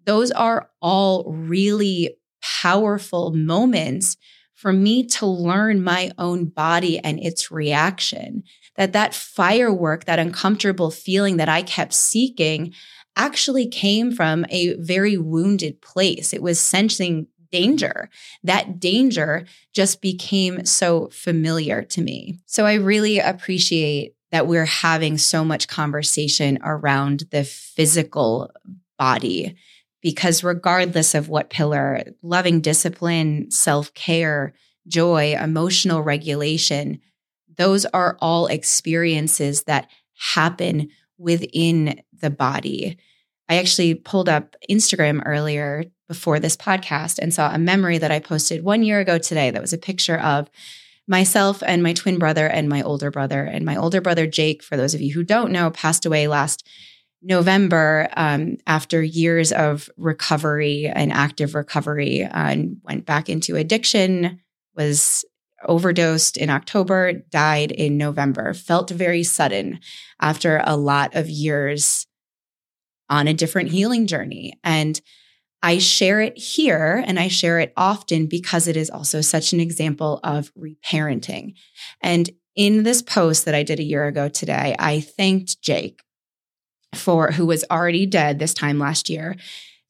those 0.06 0.30
are 0.30 0.70
all 0.80 1.24
really 1.30 2.16
powerful 2.40 3.32
moments 3.32 4.16
for 4.54 4.72
me 4.72 5.04
to 5.06 5.26
learn 5.26 5.82
my 5.82 6.12
own 6.18 6.46
body 6.46 6.98
and 6.98 7.18
its 7.18 7.50
reaction 7.50 8.44
that 8.76 8.92
that 8.92 9.14
firework, 9.14 10.04
that 10.04 10.18
uncomfortable 10.18 10.90
feeling 10.90 11.36
that 11.36 11.48
I 11.48 11.62
kept 11.62 11.92
seeking 11.92 12.72
actually 13.16 13.66
came 13.66 14.12
from 14.12 14.46
a 14.48 14.74
very 14.74 15.18
wounded 15.18 15.80
place. 15.82 16.32
It 16.32 16.42
was 16.42 16.60
sensing 16.60 17.26
danger. 17.50 18.08
That 18.44 18.78
danger 18.78 19.46
just 19.74 20.00
became 20.00 20.64
so 20.64 21.08
familiar 21.08 21.82
to 21.82 22.00
me. 22.00 22.38
So 22.46 22.64
I 22.64 22.74
really 22.74 23.18
appreciate 23.18 24.14
that 24.30 24.46
we're 24.46 24.64
having 24.64 25.18
so 25.18 25.44
much 25.44 25.68
conversation 25.68 26.58
around 26.62 27.24
the 27.32 27.44
physical 27.44 28.50
body 28.98 29.56
because 30.02 30.44
regardless 30.44 31.14
of 31.14 31.28
what 31.28 31.50
pillar, 31.50 32.02
loving 32.22 32.60
discipline, 32.60 33.50
self 33.50 33.92
care, 33.94 34.54
joy, 34.86 35.36
emotional 35.38 36.02
regulation, 36.02 37.00
those 37.60 37.84
are 37.84 38.16
all 38.20 38.46
experiences 38.46 39.64
that 39.64 39.90
happen 40.34 40.88
within 41.18 42.00
the 42.22 42.30
body. 42.30 42.96
I 43.50 43.58
actually 43.58 43.94
pulled 43.94 44.30
up 44.30 44.56
Instagram 44.70 45.20
earlier 45.26 45.84
before 46.08 46.40
this 46.40 46.56
podcast 46.56 47.18
and 47.18 47.34
saw 47.34 47.52
a 47.52 47.58
memory 47.58 47.98
that 47.98 48.10
I 48.10 48.18
posted 48.18 48.64
one 48.64 48.82
year 48.82 48.98
ago 48.98 49.18
today 49.18 49.50
that 49.50 49.60
was 49.60 49.74
a 49.74 49.78
picture 49.78 50.18
of 50.18 50.48
myself 51.06 51.62
and 51.66 51.82
my 51.82 51.92
twin 51.92 52.18
brother 52.18 52.46
and 52.46 52.66
my 52.66 52.80
older 52.80 53.10
brother. 53.10 53.42
And 53.42 53.66
my 53.66 53.76
older 53.76 54.00
brother, 54.00 54.26
Jake, 54.26 54.62
for 54.62 54.78
those 54.78 54.94
of 54.94 55.02
you 55.02 55.12
who 55.12 55.22
don't 55.22 55.52
know, 55.52 55.70
passed 55.70 56.06
away 56.06 56.28
last 56.28 56.66
November 57.20 58.08
um, 58.16 58.56
after 58.66 59.02
years 59.02 59.52
of 59.52 59.90
recovery 59.98 60.86
and 60.86 61.12
active 61.12 61.54
recovery 61.54 62.22
and 62.22 62.78
went 62.84 63.04
back 63.04 63.28
into 63.28 63.56
addiction, 63.56 64.40
was 64.74 65.26
overdosed 65.66 66.36
in 66.36 66.50
October, 66.50 67.12
died 67.12 67.70
in 67.70 67.96
November. 67.96 68.54
Felt 68.54 68.90
very 68.90 69.22
sudden 69.22 69.80
after 70.20 70.62
a 70.64 70.76
lot 70.76 71.14
of 71.14 71.28
years 71.28 72.06
on 73.08 73.26
a 73.26 73.34
different 73.34 73.70
healing 73.70 74.06
journey. 74.06 74.58
And 74.62 75.00
I 75.62 75.78
share 75.78 76.20
it 76.20 76.38
here 76.38 77.02
and 77.06 77.18
I 77.18 77.28
share 77.28 77.58
it 77.58 77.72
often 77.76 78.26
because 78.26 78.66
it 78.66 78.76
is 78.76 78.88
also 78.88 79.20
such 79.20 79.52
an 79.52 79.60
example 79.60 80.20
of 80.24 80.52
reparenting. 80.54 81.54
And 82.02 82.30
in 82.56 82.82
this 82.82 83.02
post 83.02 83.44
that 83.44 83.54
I 83.54 83.62
did 83.62 83.78
a 83.78 83.84
year 83.84 84.06
ago 84.06 84.28
today, 84.28 84.74
I 84.78 85.00
thanked 85.00 85.60
Jake 85.60 86.02
for 86.94 87.32
who 87.32 87.46
was 87.46 87.64
already 87.70 88.06
dead 88.06 88.38
this 88.38 88.54
time 88.54 88.78
last 88.78 89.08
year, 89.08 89.36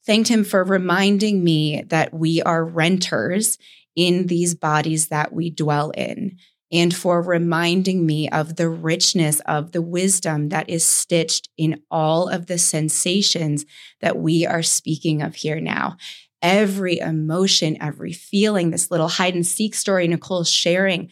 thanked 0.05 0.29
him 0.29 0.43
for 0.43 0.63
reminding 0.63 1.43
me 1.43 1.83
that 1.87 2.13
we 2.13 2.41
are 2.41 2.63
renters 2.63 3.57
in 3.95 4.27
these 4.27 4.55
bodies 4.55 5.07
that 5.07 5.33
we 5.33 5.49
dwell 5.49 5.91
in 5.91 6.37
and 6.71 6.95
for 6.95 7.21
reminding 7.21 8.05
me 8.05 8.29
of 8.29 8.55
the 8.55 8.69
richness 8.69 9.39
of 9.41 9.73
the 9.73 9.81
wisdom 9.81 10.49
that 10.49 10.69
is 10.69 10.85
stitched 10.85 11.49
in 11.57 11.81
all 11.91 12.29
of 12.29 12.47
the 12.47 12.57
sensations 12.57 13.65
that 13.99 14.17
we 14.17 14.45
are 14.45 14.63
speaking 14.63 15.21
of 15.21 15.35
here 15.35 15.59
now. 15.59 15.97
Every 16.41 16.97
emotion, 16.99 17.77
every 17.81 18.13
feeling, 18.13 18.71
this 18.71 18.89
little 18.89 19.09
hide 19.09 19.35
and 19.35 19.45
seek 19.45 19.75
story 19.75 20.07
Nicole's 20.07 20.49
sharing 20.49 21.11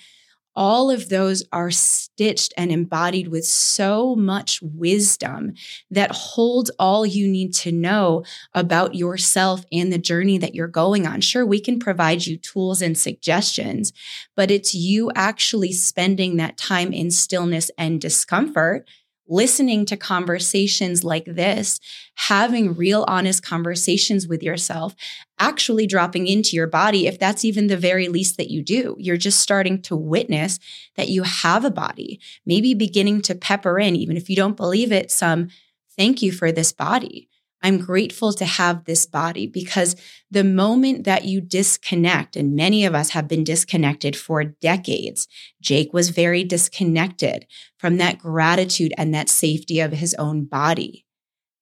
all 0.60 0.92
of 0.92 1.08
those 1.08 1.42
are 1.54 1.72
stitched 1.72 2.54
and 2.58 2.70
embodied 2.70 3.30
with 3.30 3.46
so 3.46 4.14
much 4.14 4.62
wisdom 4.62 5.54
that 5.90 6.12
holds 6.12 6.70
all 6.72 7.06
you 7.06 7.30
need 7.30 7.54
to 7.54 7.72
know 7.72 8.26
about 8.54 8.94
yourself 8.94 9.64
and 9.72 9.92
the 9.92 9.98
journey 9.98 10.38
that 10.38 10.54
you're 10.54 10.68
going 10.68 11.08
on. 11.08 11.22
Sure, 11.22 11.46
we 11.46 11.62
can 11.62 11.80
provide 11.80 12.26
you 12.26 12.36
tools 12.36 12.82
and 12.82 12.98
suggestions, 12.98 13.94
but 14.36 14.52
it's 14.52 14.76
you 14.76 15.10
actually 15.16 15.72
spending 15.72 16.36
that 16.36 16.58
time 16.58 16.92
in 16.92 17.10
stillness 17.10 17.72
and 17.78 18.02
discomfort 18.02 18.86
listening 19.30 19.86
to 19.86 19.96
conversations 19.96 21.04
like 21.04 21.26
this, 21.26 21.80
having 22.16 22.74
real 22.74 23.06
honest 23.08 23.44
conversations 23.46 24.28
with 24.28 24.44
yourself, 24.44 24.96
actually 25.38 25.88
dropping 25.88 26.28
into 26.28 26.56
your 26.56 26.68
body, 26.68 27.08
if 27.08 27.20
that's 27.20 27.46
even 27.46 27.68
the 27.68 27.78
very 27.78 28.08
least 28.08 28.38
that 28.38 28.50
you 28.50 28.64
do. 28.64 28.96
You're 29.00 29.18
just 29.18 29.40
starting 29.40 29.82
to 29.84 29.96
witness 29.96 30.60
that 30.98 31.10
you 31.10 31.24
have 31.24 31.64
a 31.64 31.72
body, 31.72 32.20
maybe 32.46 32.74
beginning 32.74 33.22
to 33.24 33.36
pepper 33.36 33.80
in, 33.80 33.96
even 33.96 34.18
if 34.18 34.30
you 34.30 34.36
don't 34.36 34.58
believe 34.58 34.92
it, 34.92 35.12
some 35.12 35.50
thank 35.96 36.22
you 36.22 36.32
for 36.32 36.52
this 36.52 36.72
body. 36.72 37.30
I'm 37.62 37.78
grateful 37.78 38.32
to 38.34 38.46
have 38.46 38.86
this 38.86 39.06
body 39.06 39.46
because 39.46 39.96
the 40.32 40.44
moment 40.44 41.04
that 41.04 41.26
you 41.26 41.42
disconnect, 41.42 42.36
and 42.36 42.56
many 42.56 42.86
of 42.86 42.96
us 42.96 43.10
have 43.10 43.28
been 43.28 43.44
disconnected 43.44 44.16
for 44.16 44.44
decades, 44.44 45.28
Jake 45.62 45.94
was 45.94 46.10
very 46.10 46.44
disconnected 46.44 47.46
from 47.78 47.98
that 47.98 48.20
gratitude 48.20 48.94
and 48.98 49.14
that 49.14 49.30
safety 49.30 49.80
of 49.80 49.92
his 49.92 50.14
own 50.16 50.46
body. 50.46 51.06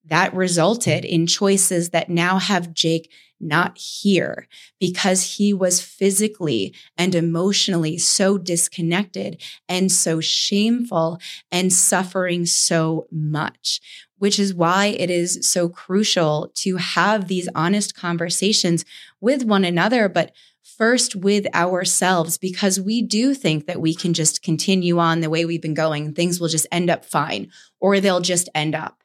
That 0.04 0.32
resulted 0.34 1.04
in 1.04 1.26
choices 1.26 1.90
that 1.90 2.08
now 2.08 2.38
have 2.38 2.72
Jake 2.72 3.10
not 3.40 3.78
here 3.78 4.48
because 4.80 5.36
he 5.36 5.52
was 5.52 5.80
physically 5.80 6.74
and 6.96 7.14
emotionally 7.14 7.98
so 7.98 8.38
disconnected 8.38 9.40
and 9.68 9.92
so 9.92 10.20
shameful 10.20 11.20
and 11.52 11.72
suffering 11.72 12.46
so 12.46 13.06
much 13.12 13.80
which 14.18 14.38
is 14.38 14.54
why 14.54 14.86
it 14.86 15.10
is 15.10 15.40
so 15.42 15.68
crucial 15.68 16.50
to 16.54 16.76
have 16.76 17.28
these 17.28 17.48
honest 17.54 17.94
conversations 17.94 18.84
with 19.20 19.44
one 19.44 19.64
another, 19.64 20.08
but 20.08 20.32
first 20.62 21.16
with 21.16 21.46
ourselves, 21.54 22.38
because 22.38 22.80
we 22.80 23.02
do 23.02 23.34
think 23.34 23.66
that 23.66 23.80
we 23.80 23.94
can 23.94 24.14
just 24.14 24.42
continue 24.42 24.98
on 24.98 25.20
the 25.20 25.30
way 25.30 25.44
we've 25.44 25.62
been 25.62 25.74
going. 25.74 26.12
Things 26.12 26.40
will 26.40 26.48
just 26.48 26.66
end 26.70 26.90
up 26.90 27.04
fine, 27.04 27.50
or 27.80 27.98
they'll 28.00 28.20
just 28.20 28.48
end 28.54 28.74
up. 28.74 29.02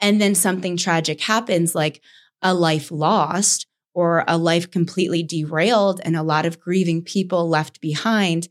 And 0.00 0.20
then 0.20 0.34
something 0.34 0.76
tragic 0.76 1.20
happens, 1.20 1.74
like 1.74 2.02
a 2.42 2.54
life 2.54 2.90
lost 2.90 3.66
or 3.94 4.24
a 4.26 4.36
life 4.36 4.70
completely 4.70 5.22
derailed 5.22 6.00
and 6.04 6.16
a 6.16 6.22
lot 6.22 6.46
of 6.46 6.58
grieving 6.58 7.02
people 7.02 7.48
left 7.48 7.80
behind. 7.80 8.48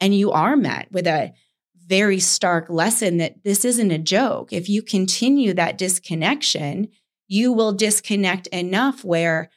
And 0.00 0.14
you 0.14 0.32
are 0.32 0.56
met 0.56 0.88
with 0.90 1.06
a 1.06 1.32
very 1.86 2.20
stark 2.20 2.68
lesson 2.68 3.18
that 3.18 3.44
this 3.44 3.64
isn't 3.64 3.90
a 3.90 3.98
joke. 3.98 4.52
If 4.52 4.68
you 4.68 4.82
continue 4.82 5.52
that 5.54 5.78
disconnection, 5.78 6.88
you 7.26 7.52
will 7.52 7.72
disconnect 7.72 8.46
enough 8.48 9.04
where 9.04 9.50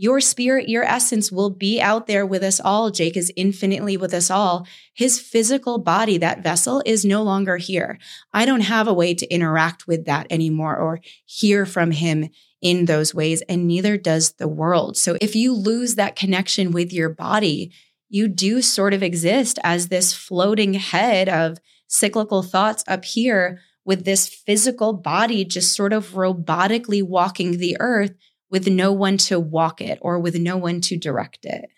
your 0.00 0.20
spirit, 0.20 0.68
your 0.68 0.84
essence 0.84 1.32
will 1.32 1.50
be 1.50 1.80
out 1.80 2.06
there 2.06 2.24
with 2.24 2.44
us 2.44 2.60
all. 2.60 2.90
Jake 2.90 3.16
is 3.16 3.32
infinitely 3.34 3.96
with 3.96 4.14
us 4.14 4.30
all. 4.30 4.64
His 4.94 5.18
physical 5.18 5.78
body, 5.78 6.18
that 6.18 6.42
vessel, 6.42 6.80
is 6.86 7.04
no 7.04 7.24
longer 7.24 7.56
here. 7.56 7.98
I 8.32 8.46
don't 8.46 8.60
have 8.60 8.86
a 8.86 8.94
way 8.94 9.14
to 9.14 9.26
interact 9.26 9.88
with 9.88 10.04
that 10.04 10.28
anymore 10.30 10.76
or 10.76 11.00
hear 11.24 11.66
from 11.66 11.90
him 11.90 12.28
in 12.62 12.84
those 12.84 13.12
ways, 13.12 13.42
and 13.48 13.66
neither 13.66 13.96
does 13.96 14.32
the 14.34 14.48
world. 14.48 14.96
So 14.96 15.16
if 15.20 15.34
you 15.34 15.52
lose 15.52 15.96
that 15.96 16.16
connection 16.16 16.70
with 16.70 16.92
your 16.92 17.08
body, 17.08 17.72
you 18.08 18.28
do 18.28 18.62
sort 18.62 18.94
of 18.94 19.02
exist 19.02 19.58
as 19.62 19.88
this 19.88 20.12
floating 20.12 20.74
head 20.74 21.28
of 21.28 21.58
cyclical 21.86 22.42
thoughts 22.42 22.84
up 22.86 23.04
here 23.04 23.60
with 23.84 24.04
this 24.04 24.28
physical 24.28 24.92
body 24.92 25.44
just 25.44 25.74
sort 25.74 25.92
of 25.92 26.10
robotically 26.10 27.02
walking 27.02 27.56
the 27.56 27.76
earth 27.80 28.14
with 28.50 28.68
no 28.68 28.92
one 28.92 29.16
to 29.16 29.38
walk 29.40 29.80
it 29.80 29.98
or 30.02 30.18
with 30.18 30.36
no 30.36 30.56
one 30.56 30.80
to 30.80 30.96
direct 30.96 31.44
it. 31.44 31.70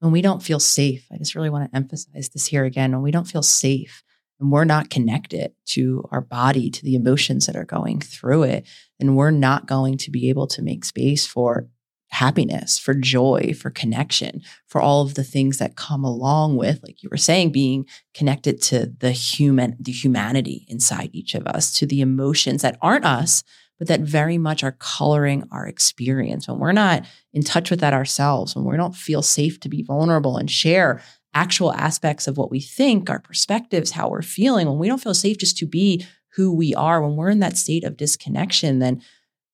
When 0.00 0.12
we 0.12 0.22
don't 0.22 0.42
feel 0.42 0.60
safe, 0.60 1.06
I 1.12 1.18
just 1.18 1.34
really 1.34 1.50
want 1.50 1.70
to 1.70 1.76
emphasize 1.76 2.28
this 2.28 2.46
here 2.46 2.64
again. 2.64 2.92
When 2.92 3.02
we 3.02 3.12
don't 3.12 3.28
feel 3.28 3.42
safe 3.42 4.02
and 4.40 4.50
we're 4.50 4.64
not 4.64 4.90
connected 4.90 5.52
to 5.66 6.08
our 6.10 6.20
body, 6.20 6.70
to 6.70 6.84
the 6.84 6.96
emotions 6.96 7.46
that 7.46 7.56
are 7.56 7.64
going 7.64 8.00
through 8.00 8.44
it, 8.44 8.66
then 8.98 9.14
we're 9.14 9.30
not 9.30 9.66
going 9.66 9.98
to 9.98 10.10
be 10.10 10.28
able 10.28 10.48
to 10.48 10.62
make 10.62 10.84
space 10.84 11.26
for 11.26 11.68
happiness, 12.12 12.78
for 12.78 12.92
joy, 12.92 13.54
for 13.58 13.70
connection, 13.70 14.42
for 14.66 14.82
all 14.82 15.02
of 15.02 15.14
the 15.14 15.24
things 15.24 15.56
that 15.56 15.76
come 15.76 16.04
along 16.04 16.56
with, 16.56 16.78
like 16.82 17.02
you 17.02 17.08
were 17.10 17.16
saying, 17.16 17.50
being 17.50 17.86
connected 18.12 18.60
to 18.60 18.92
the 19.00 19.12
human, 19.12 19.74
the 19.80 19.92
humanity 19.92 20.66
inside 20.68 21.08
each 21.14 21.34
of 21.34 21.46
us, 21.46 21.72
to 21.72 21.86
the 21.86 22.02
emotions 22.02 22.60
that 22.60 22.76
aren't 22.82 23.06
us, 23.06 23.42
but 23.78 23.88
that 23.88 24.00
very 24.00 24.36
much 24.36 24.62
are 24.62 24.76
coloring 24.78 25.42
our 25.50 25.66
experience. 25.66 26.46
When 26.46 26.58
we're 26.58 26.72
not 26.72 27.06
in 27.32 27.42
touch 27.42 27.70
with 27.70 27.80
that 27.80 27.94
ourselves, 27.94 28.54
when 28.54 28.66
we 28.66 28.76
don't 28.76 28.94
feel 28.94 29.22
safe 29.22 29.58
to 29.60 29.70
be 29.70 29.82
vulnerable 29.82 30.36
and 30.36 30.50
share 30.50 31.02
actual 31.32 31.72
aspects 31.72 32.28
of 32.28 32.36
what 32.36 32.50
we 32.50 32.60
think, 32.60 33.08
our 33.08 33.20
perspectives, 33.20 33.92
how 33.92 34.10
we're 34.10 34.20
feeling, 34.20 34.68
when 34.68 34.78
we 34.78 34.86
don't 34.86 35.02
feel 35.02 35.14
safe 35.14 35.38
just 35.38 35.56
to 35.56 35.66
be 35.66 36.04
who 36.34 36.54
we 36.54 36.74
are, 36.74 37.00
when 37.00 37.16
we're 37.16 37.30
in 37.30 37.40
that 37.40 37.56
state 37.56 37.84
of 37.84 37.96
disconnection, 37.96 38.80
then 38.80 39.02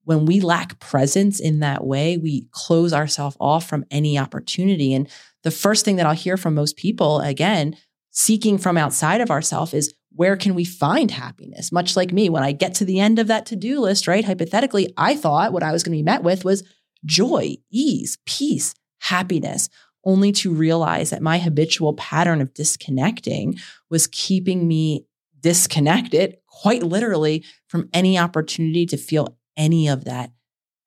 when 0.08 0.24
we 0.24 0.40
lack 0.40 0.80
presence 0.80 1.38
in 1.38 1.60
that 1.60 1.84
way, 1.84 2.16
we 2.16 2.48
close 2.50 2.94
ourselves 2.94 3.36
off 3.38 3.68
from 3.68 3.84
any 3.90 4.18
opportunity. 4.18 4.94
And 4.94 5.06
the 5.42 5.50
first 5.50 5.84
thing 5.84 5.96
that 5.96 6.06
I'll 6.06 6.14
hear 6.14 6.38
from 6.38 6.54
most 6.54 6.78
people, 6.78 7.20
again, 7.20 7.76
seeking 8.10 8.56
from 8.56 8.78
outside 8.78 9.20
of 9.20 9.30
ourselves 9.30 9.74
is 9.74 9.92
where 10.12 10.38
can 10.38 10.54
we 10.54 10.64
find 10.64 11.10
happiness? 11.10 11.70
Much 11.70 11.94
like 11.94 12.10
me, 12.10 12.30
when 12.30 12.42
I 12.42 12.52
get 12.52 12.72
to 12.76 12.86
the 12.86 13.00
end 13.00 13.18
of 13.18 13.26
that 13.26 13.44
to 13.46 13.56
do 13.56 13.80
list, 13.80 14.08
right? 14.08 14.24
Hypothetically, 14.24 14.90
I 14.96 15.14
thought 15.14 15.52
what 15.52 15.62
I 15.62 15.72
was 15.72 15.82
going 15.82 15.92
to 15.92 15.98
be 15.98 16.10
met 16.10 16.22
with 16.22 16.42
was 16.42 16.66
joy, 17.04 17.56
ease, 17.70 18.16
peace, 18.24 18.72
happiness, 19.00 19.68
only 20.06 20.32
to 20.32 20.54
realize 20.54 21.10
that 21.10 21.20
my 21.20 21.36
habitual 21.36 21.92
pattern 21.92 22.40
of 22.40 22.54
disconnecting 22.54 23.58
was 23.90 24.06
keeping 24.06 24.66
me 24.66 25.04
disconnected, 25.40 26.38
quite 26.46 26.82
literally, 26.82 27.44
from 27.68 27.90
any 27.92 28.18
opportunity 28.18 28.86
to 28.86 28.96
feel 28.96 29.37
any 29.58 29.88
of 29.88 30.04
that 30.04 30.32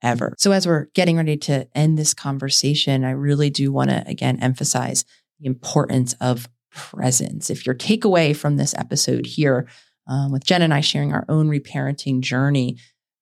ever. 0.02 0.34
So, 0.40 0.52
as 0.52 0.66
we're 0.66 0.86
getting 0.96 1.18
ready 1.18 1.38
to 1.38 1.68
end 1.76 1.98
this 1.98 2.14
conversation, 2.14 3.04
I 3.04 3.12
really 3.12 3.52
do 3.52 3.72
want 3.72 3.92
to 3.92 4.04
again 4.08 4.40
emphasize 4.42 5.06
the 5.40 5.46
importance 5.46 6.14
of 6.20 6.50
presence. 6.72 7.50
If 7.50 7.66
your 7.66 7.76
takeaway 7.76 8.36
from 8.36 8.58
this 8.58 8.74
episode 8.76 9.26
here, 9.26 9.68
um, 10.08 10.32
with 10.32 10.44
Jen 10.44 10.62
and 10.62 10.74
I 10.74 10.82
sharing 10.82 11.14
our 11.14 11.26
own 11.30 11.50
reparenting 11.50 12.22
journey, 12.22 12.78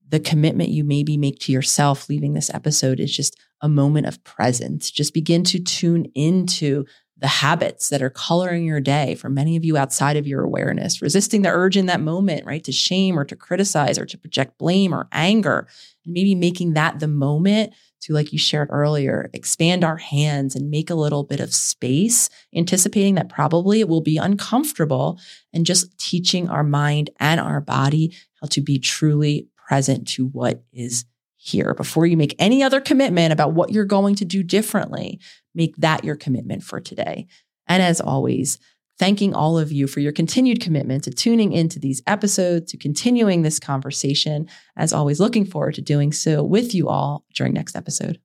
the 0.08 0.20
commitment 0.20 0.70
you 0.70 0.84
maybe 0.84 1.18
make 1.18 1.39
to 1.39 1.52
yourself 1.52 2.10
leaving 2.10 2.34
this 2.34 2.50
episode 2.54 3.00
is 3.00 3.16
just 3.16 3.36
a 3.62 3.70
moment 3.70 4.08
of 4.08 4.24
presence. 4.24 4.89
Just 4.89 5.14
begin 5.14 5.43
to 5.45 5.60
tune 5.60 6.06
into 6.16 6.86
the 7.20 7.28
habits 7.28 7.89
that 7.89 8.01
are 8.01 8.09
coloring 8.09 8.65
your 8.65 8.80
day 8.80 9.15
for 9.15 9.30
many 9.30 9.57
of 9.57 9.65
you 9.65 9.78
outside 9.78 10.15
of 10.15 10.26
your 10.26 10.43
awareness, 10.43 11.01
resisting 11.01 11.41
the 11.41 11.49
urge 11.49 11.76
in 11.76 11.88
that 11.88 12.01
moment, 12.01 12.45
right? 12.45 12.63
To 12.63 12.72
shame 12.72 13.20
or 13.20 13.26
to 13.26 13.36
criticize 13.36 13.99
or 13.99 14.05
to 14.05 14.17
project 14.17 14.57
blame 14.57 14.93
or 14.93 15.07
anger, 15.11 15.67
and 16.05 16.13
maybe 16.13 16.36
making 16.36 16.74
that 16.74 16.99
the 16.99 17.07
moment 17.07 17.74
to, 18.01 18.13
like 18.13 18.32
you 18.32 18.39
shared 18.39 18.70
earlier, 18.72 19.30
expand 19.34 19.84
our 19.84 19.97
hands 19.97 20.55
and 20.55 20.70
make 20.70 20.89
a 20.89 20.95
little 20.95 21.24
bit 21.24 21.41
of 21.41 21.53
space, 21.53 22.30
anticipating 22.55 23.15
that 23.15 23.30
probably 23.30 23.82
it 23.82 23.89
will 23.89 24.01
be 24.01 24.17
uncomfortable 24.17 25.20
and 25.53 25.65
just 25.65 25.97
teaching 25.97 26.49
our 26.49 26.63
mind 26.63 27.09
and 27.20 27.41
our 27.41 27.59
body 27.59 28.15
how 28.41 28.47
to 28.47 28.61
be 28.61 28.80
truly 28.80 29.49
present 29.67 30.07
to 30.07 30.28
what 30.28 30.63
is 30.72 31.05
here 31.41 31.74
before 31.74 32.05
you 32.05 32.17
make 32.17 32.36
any 32.38 32.61
other 32.61 32.82
commitment 32.82 33.32
about 33.32 33.53
what 33.53 33.72
you're 33.72 33.86
going 33.86 34.13
to 34.13 34.26
do 34.26 34.43
differently. 34.43 35.20
Make 35.60 35.76
that 35.76 36.05
your 36.05 36.16
commitment 36.16 36.64
for 36.64 36.80
today. 36.80 37.28
And 37.68 37.84
as 37.84 37.99
always, 37.99 38.60
thanking 38.97 39.36
all 39.36 39.60
of 39.60 39.74
you 39.74 39.88
for 39.88 39.99
your 39.99 40.14
continued 40.14 40.62
commitment 40.62 41.03
to 41.03 41.12
tuning 41.12 41.51
into 41.51 41.80
these 41.80 42.01
episodes, 42.07 42.72
to 42.72 42.78
continuing 42.78 43.41
this 43.41 43.60
conversation. 43.60 44.47
As 44.78 44.93
always, 44.93 45.20
looking 45.20 45.45
forward 45.45 45.76
to 45.76 45.82
doing 45.82 46.14
so 46.14 46.43
with 46.43 46.74
you 46.74 46.88
all 46.88 47.26
during 47.36 47.51
next 47.51 47.76
episode. 47.76 48.22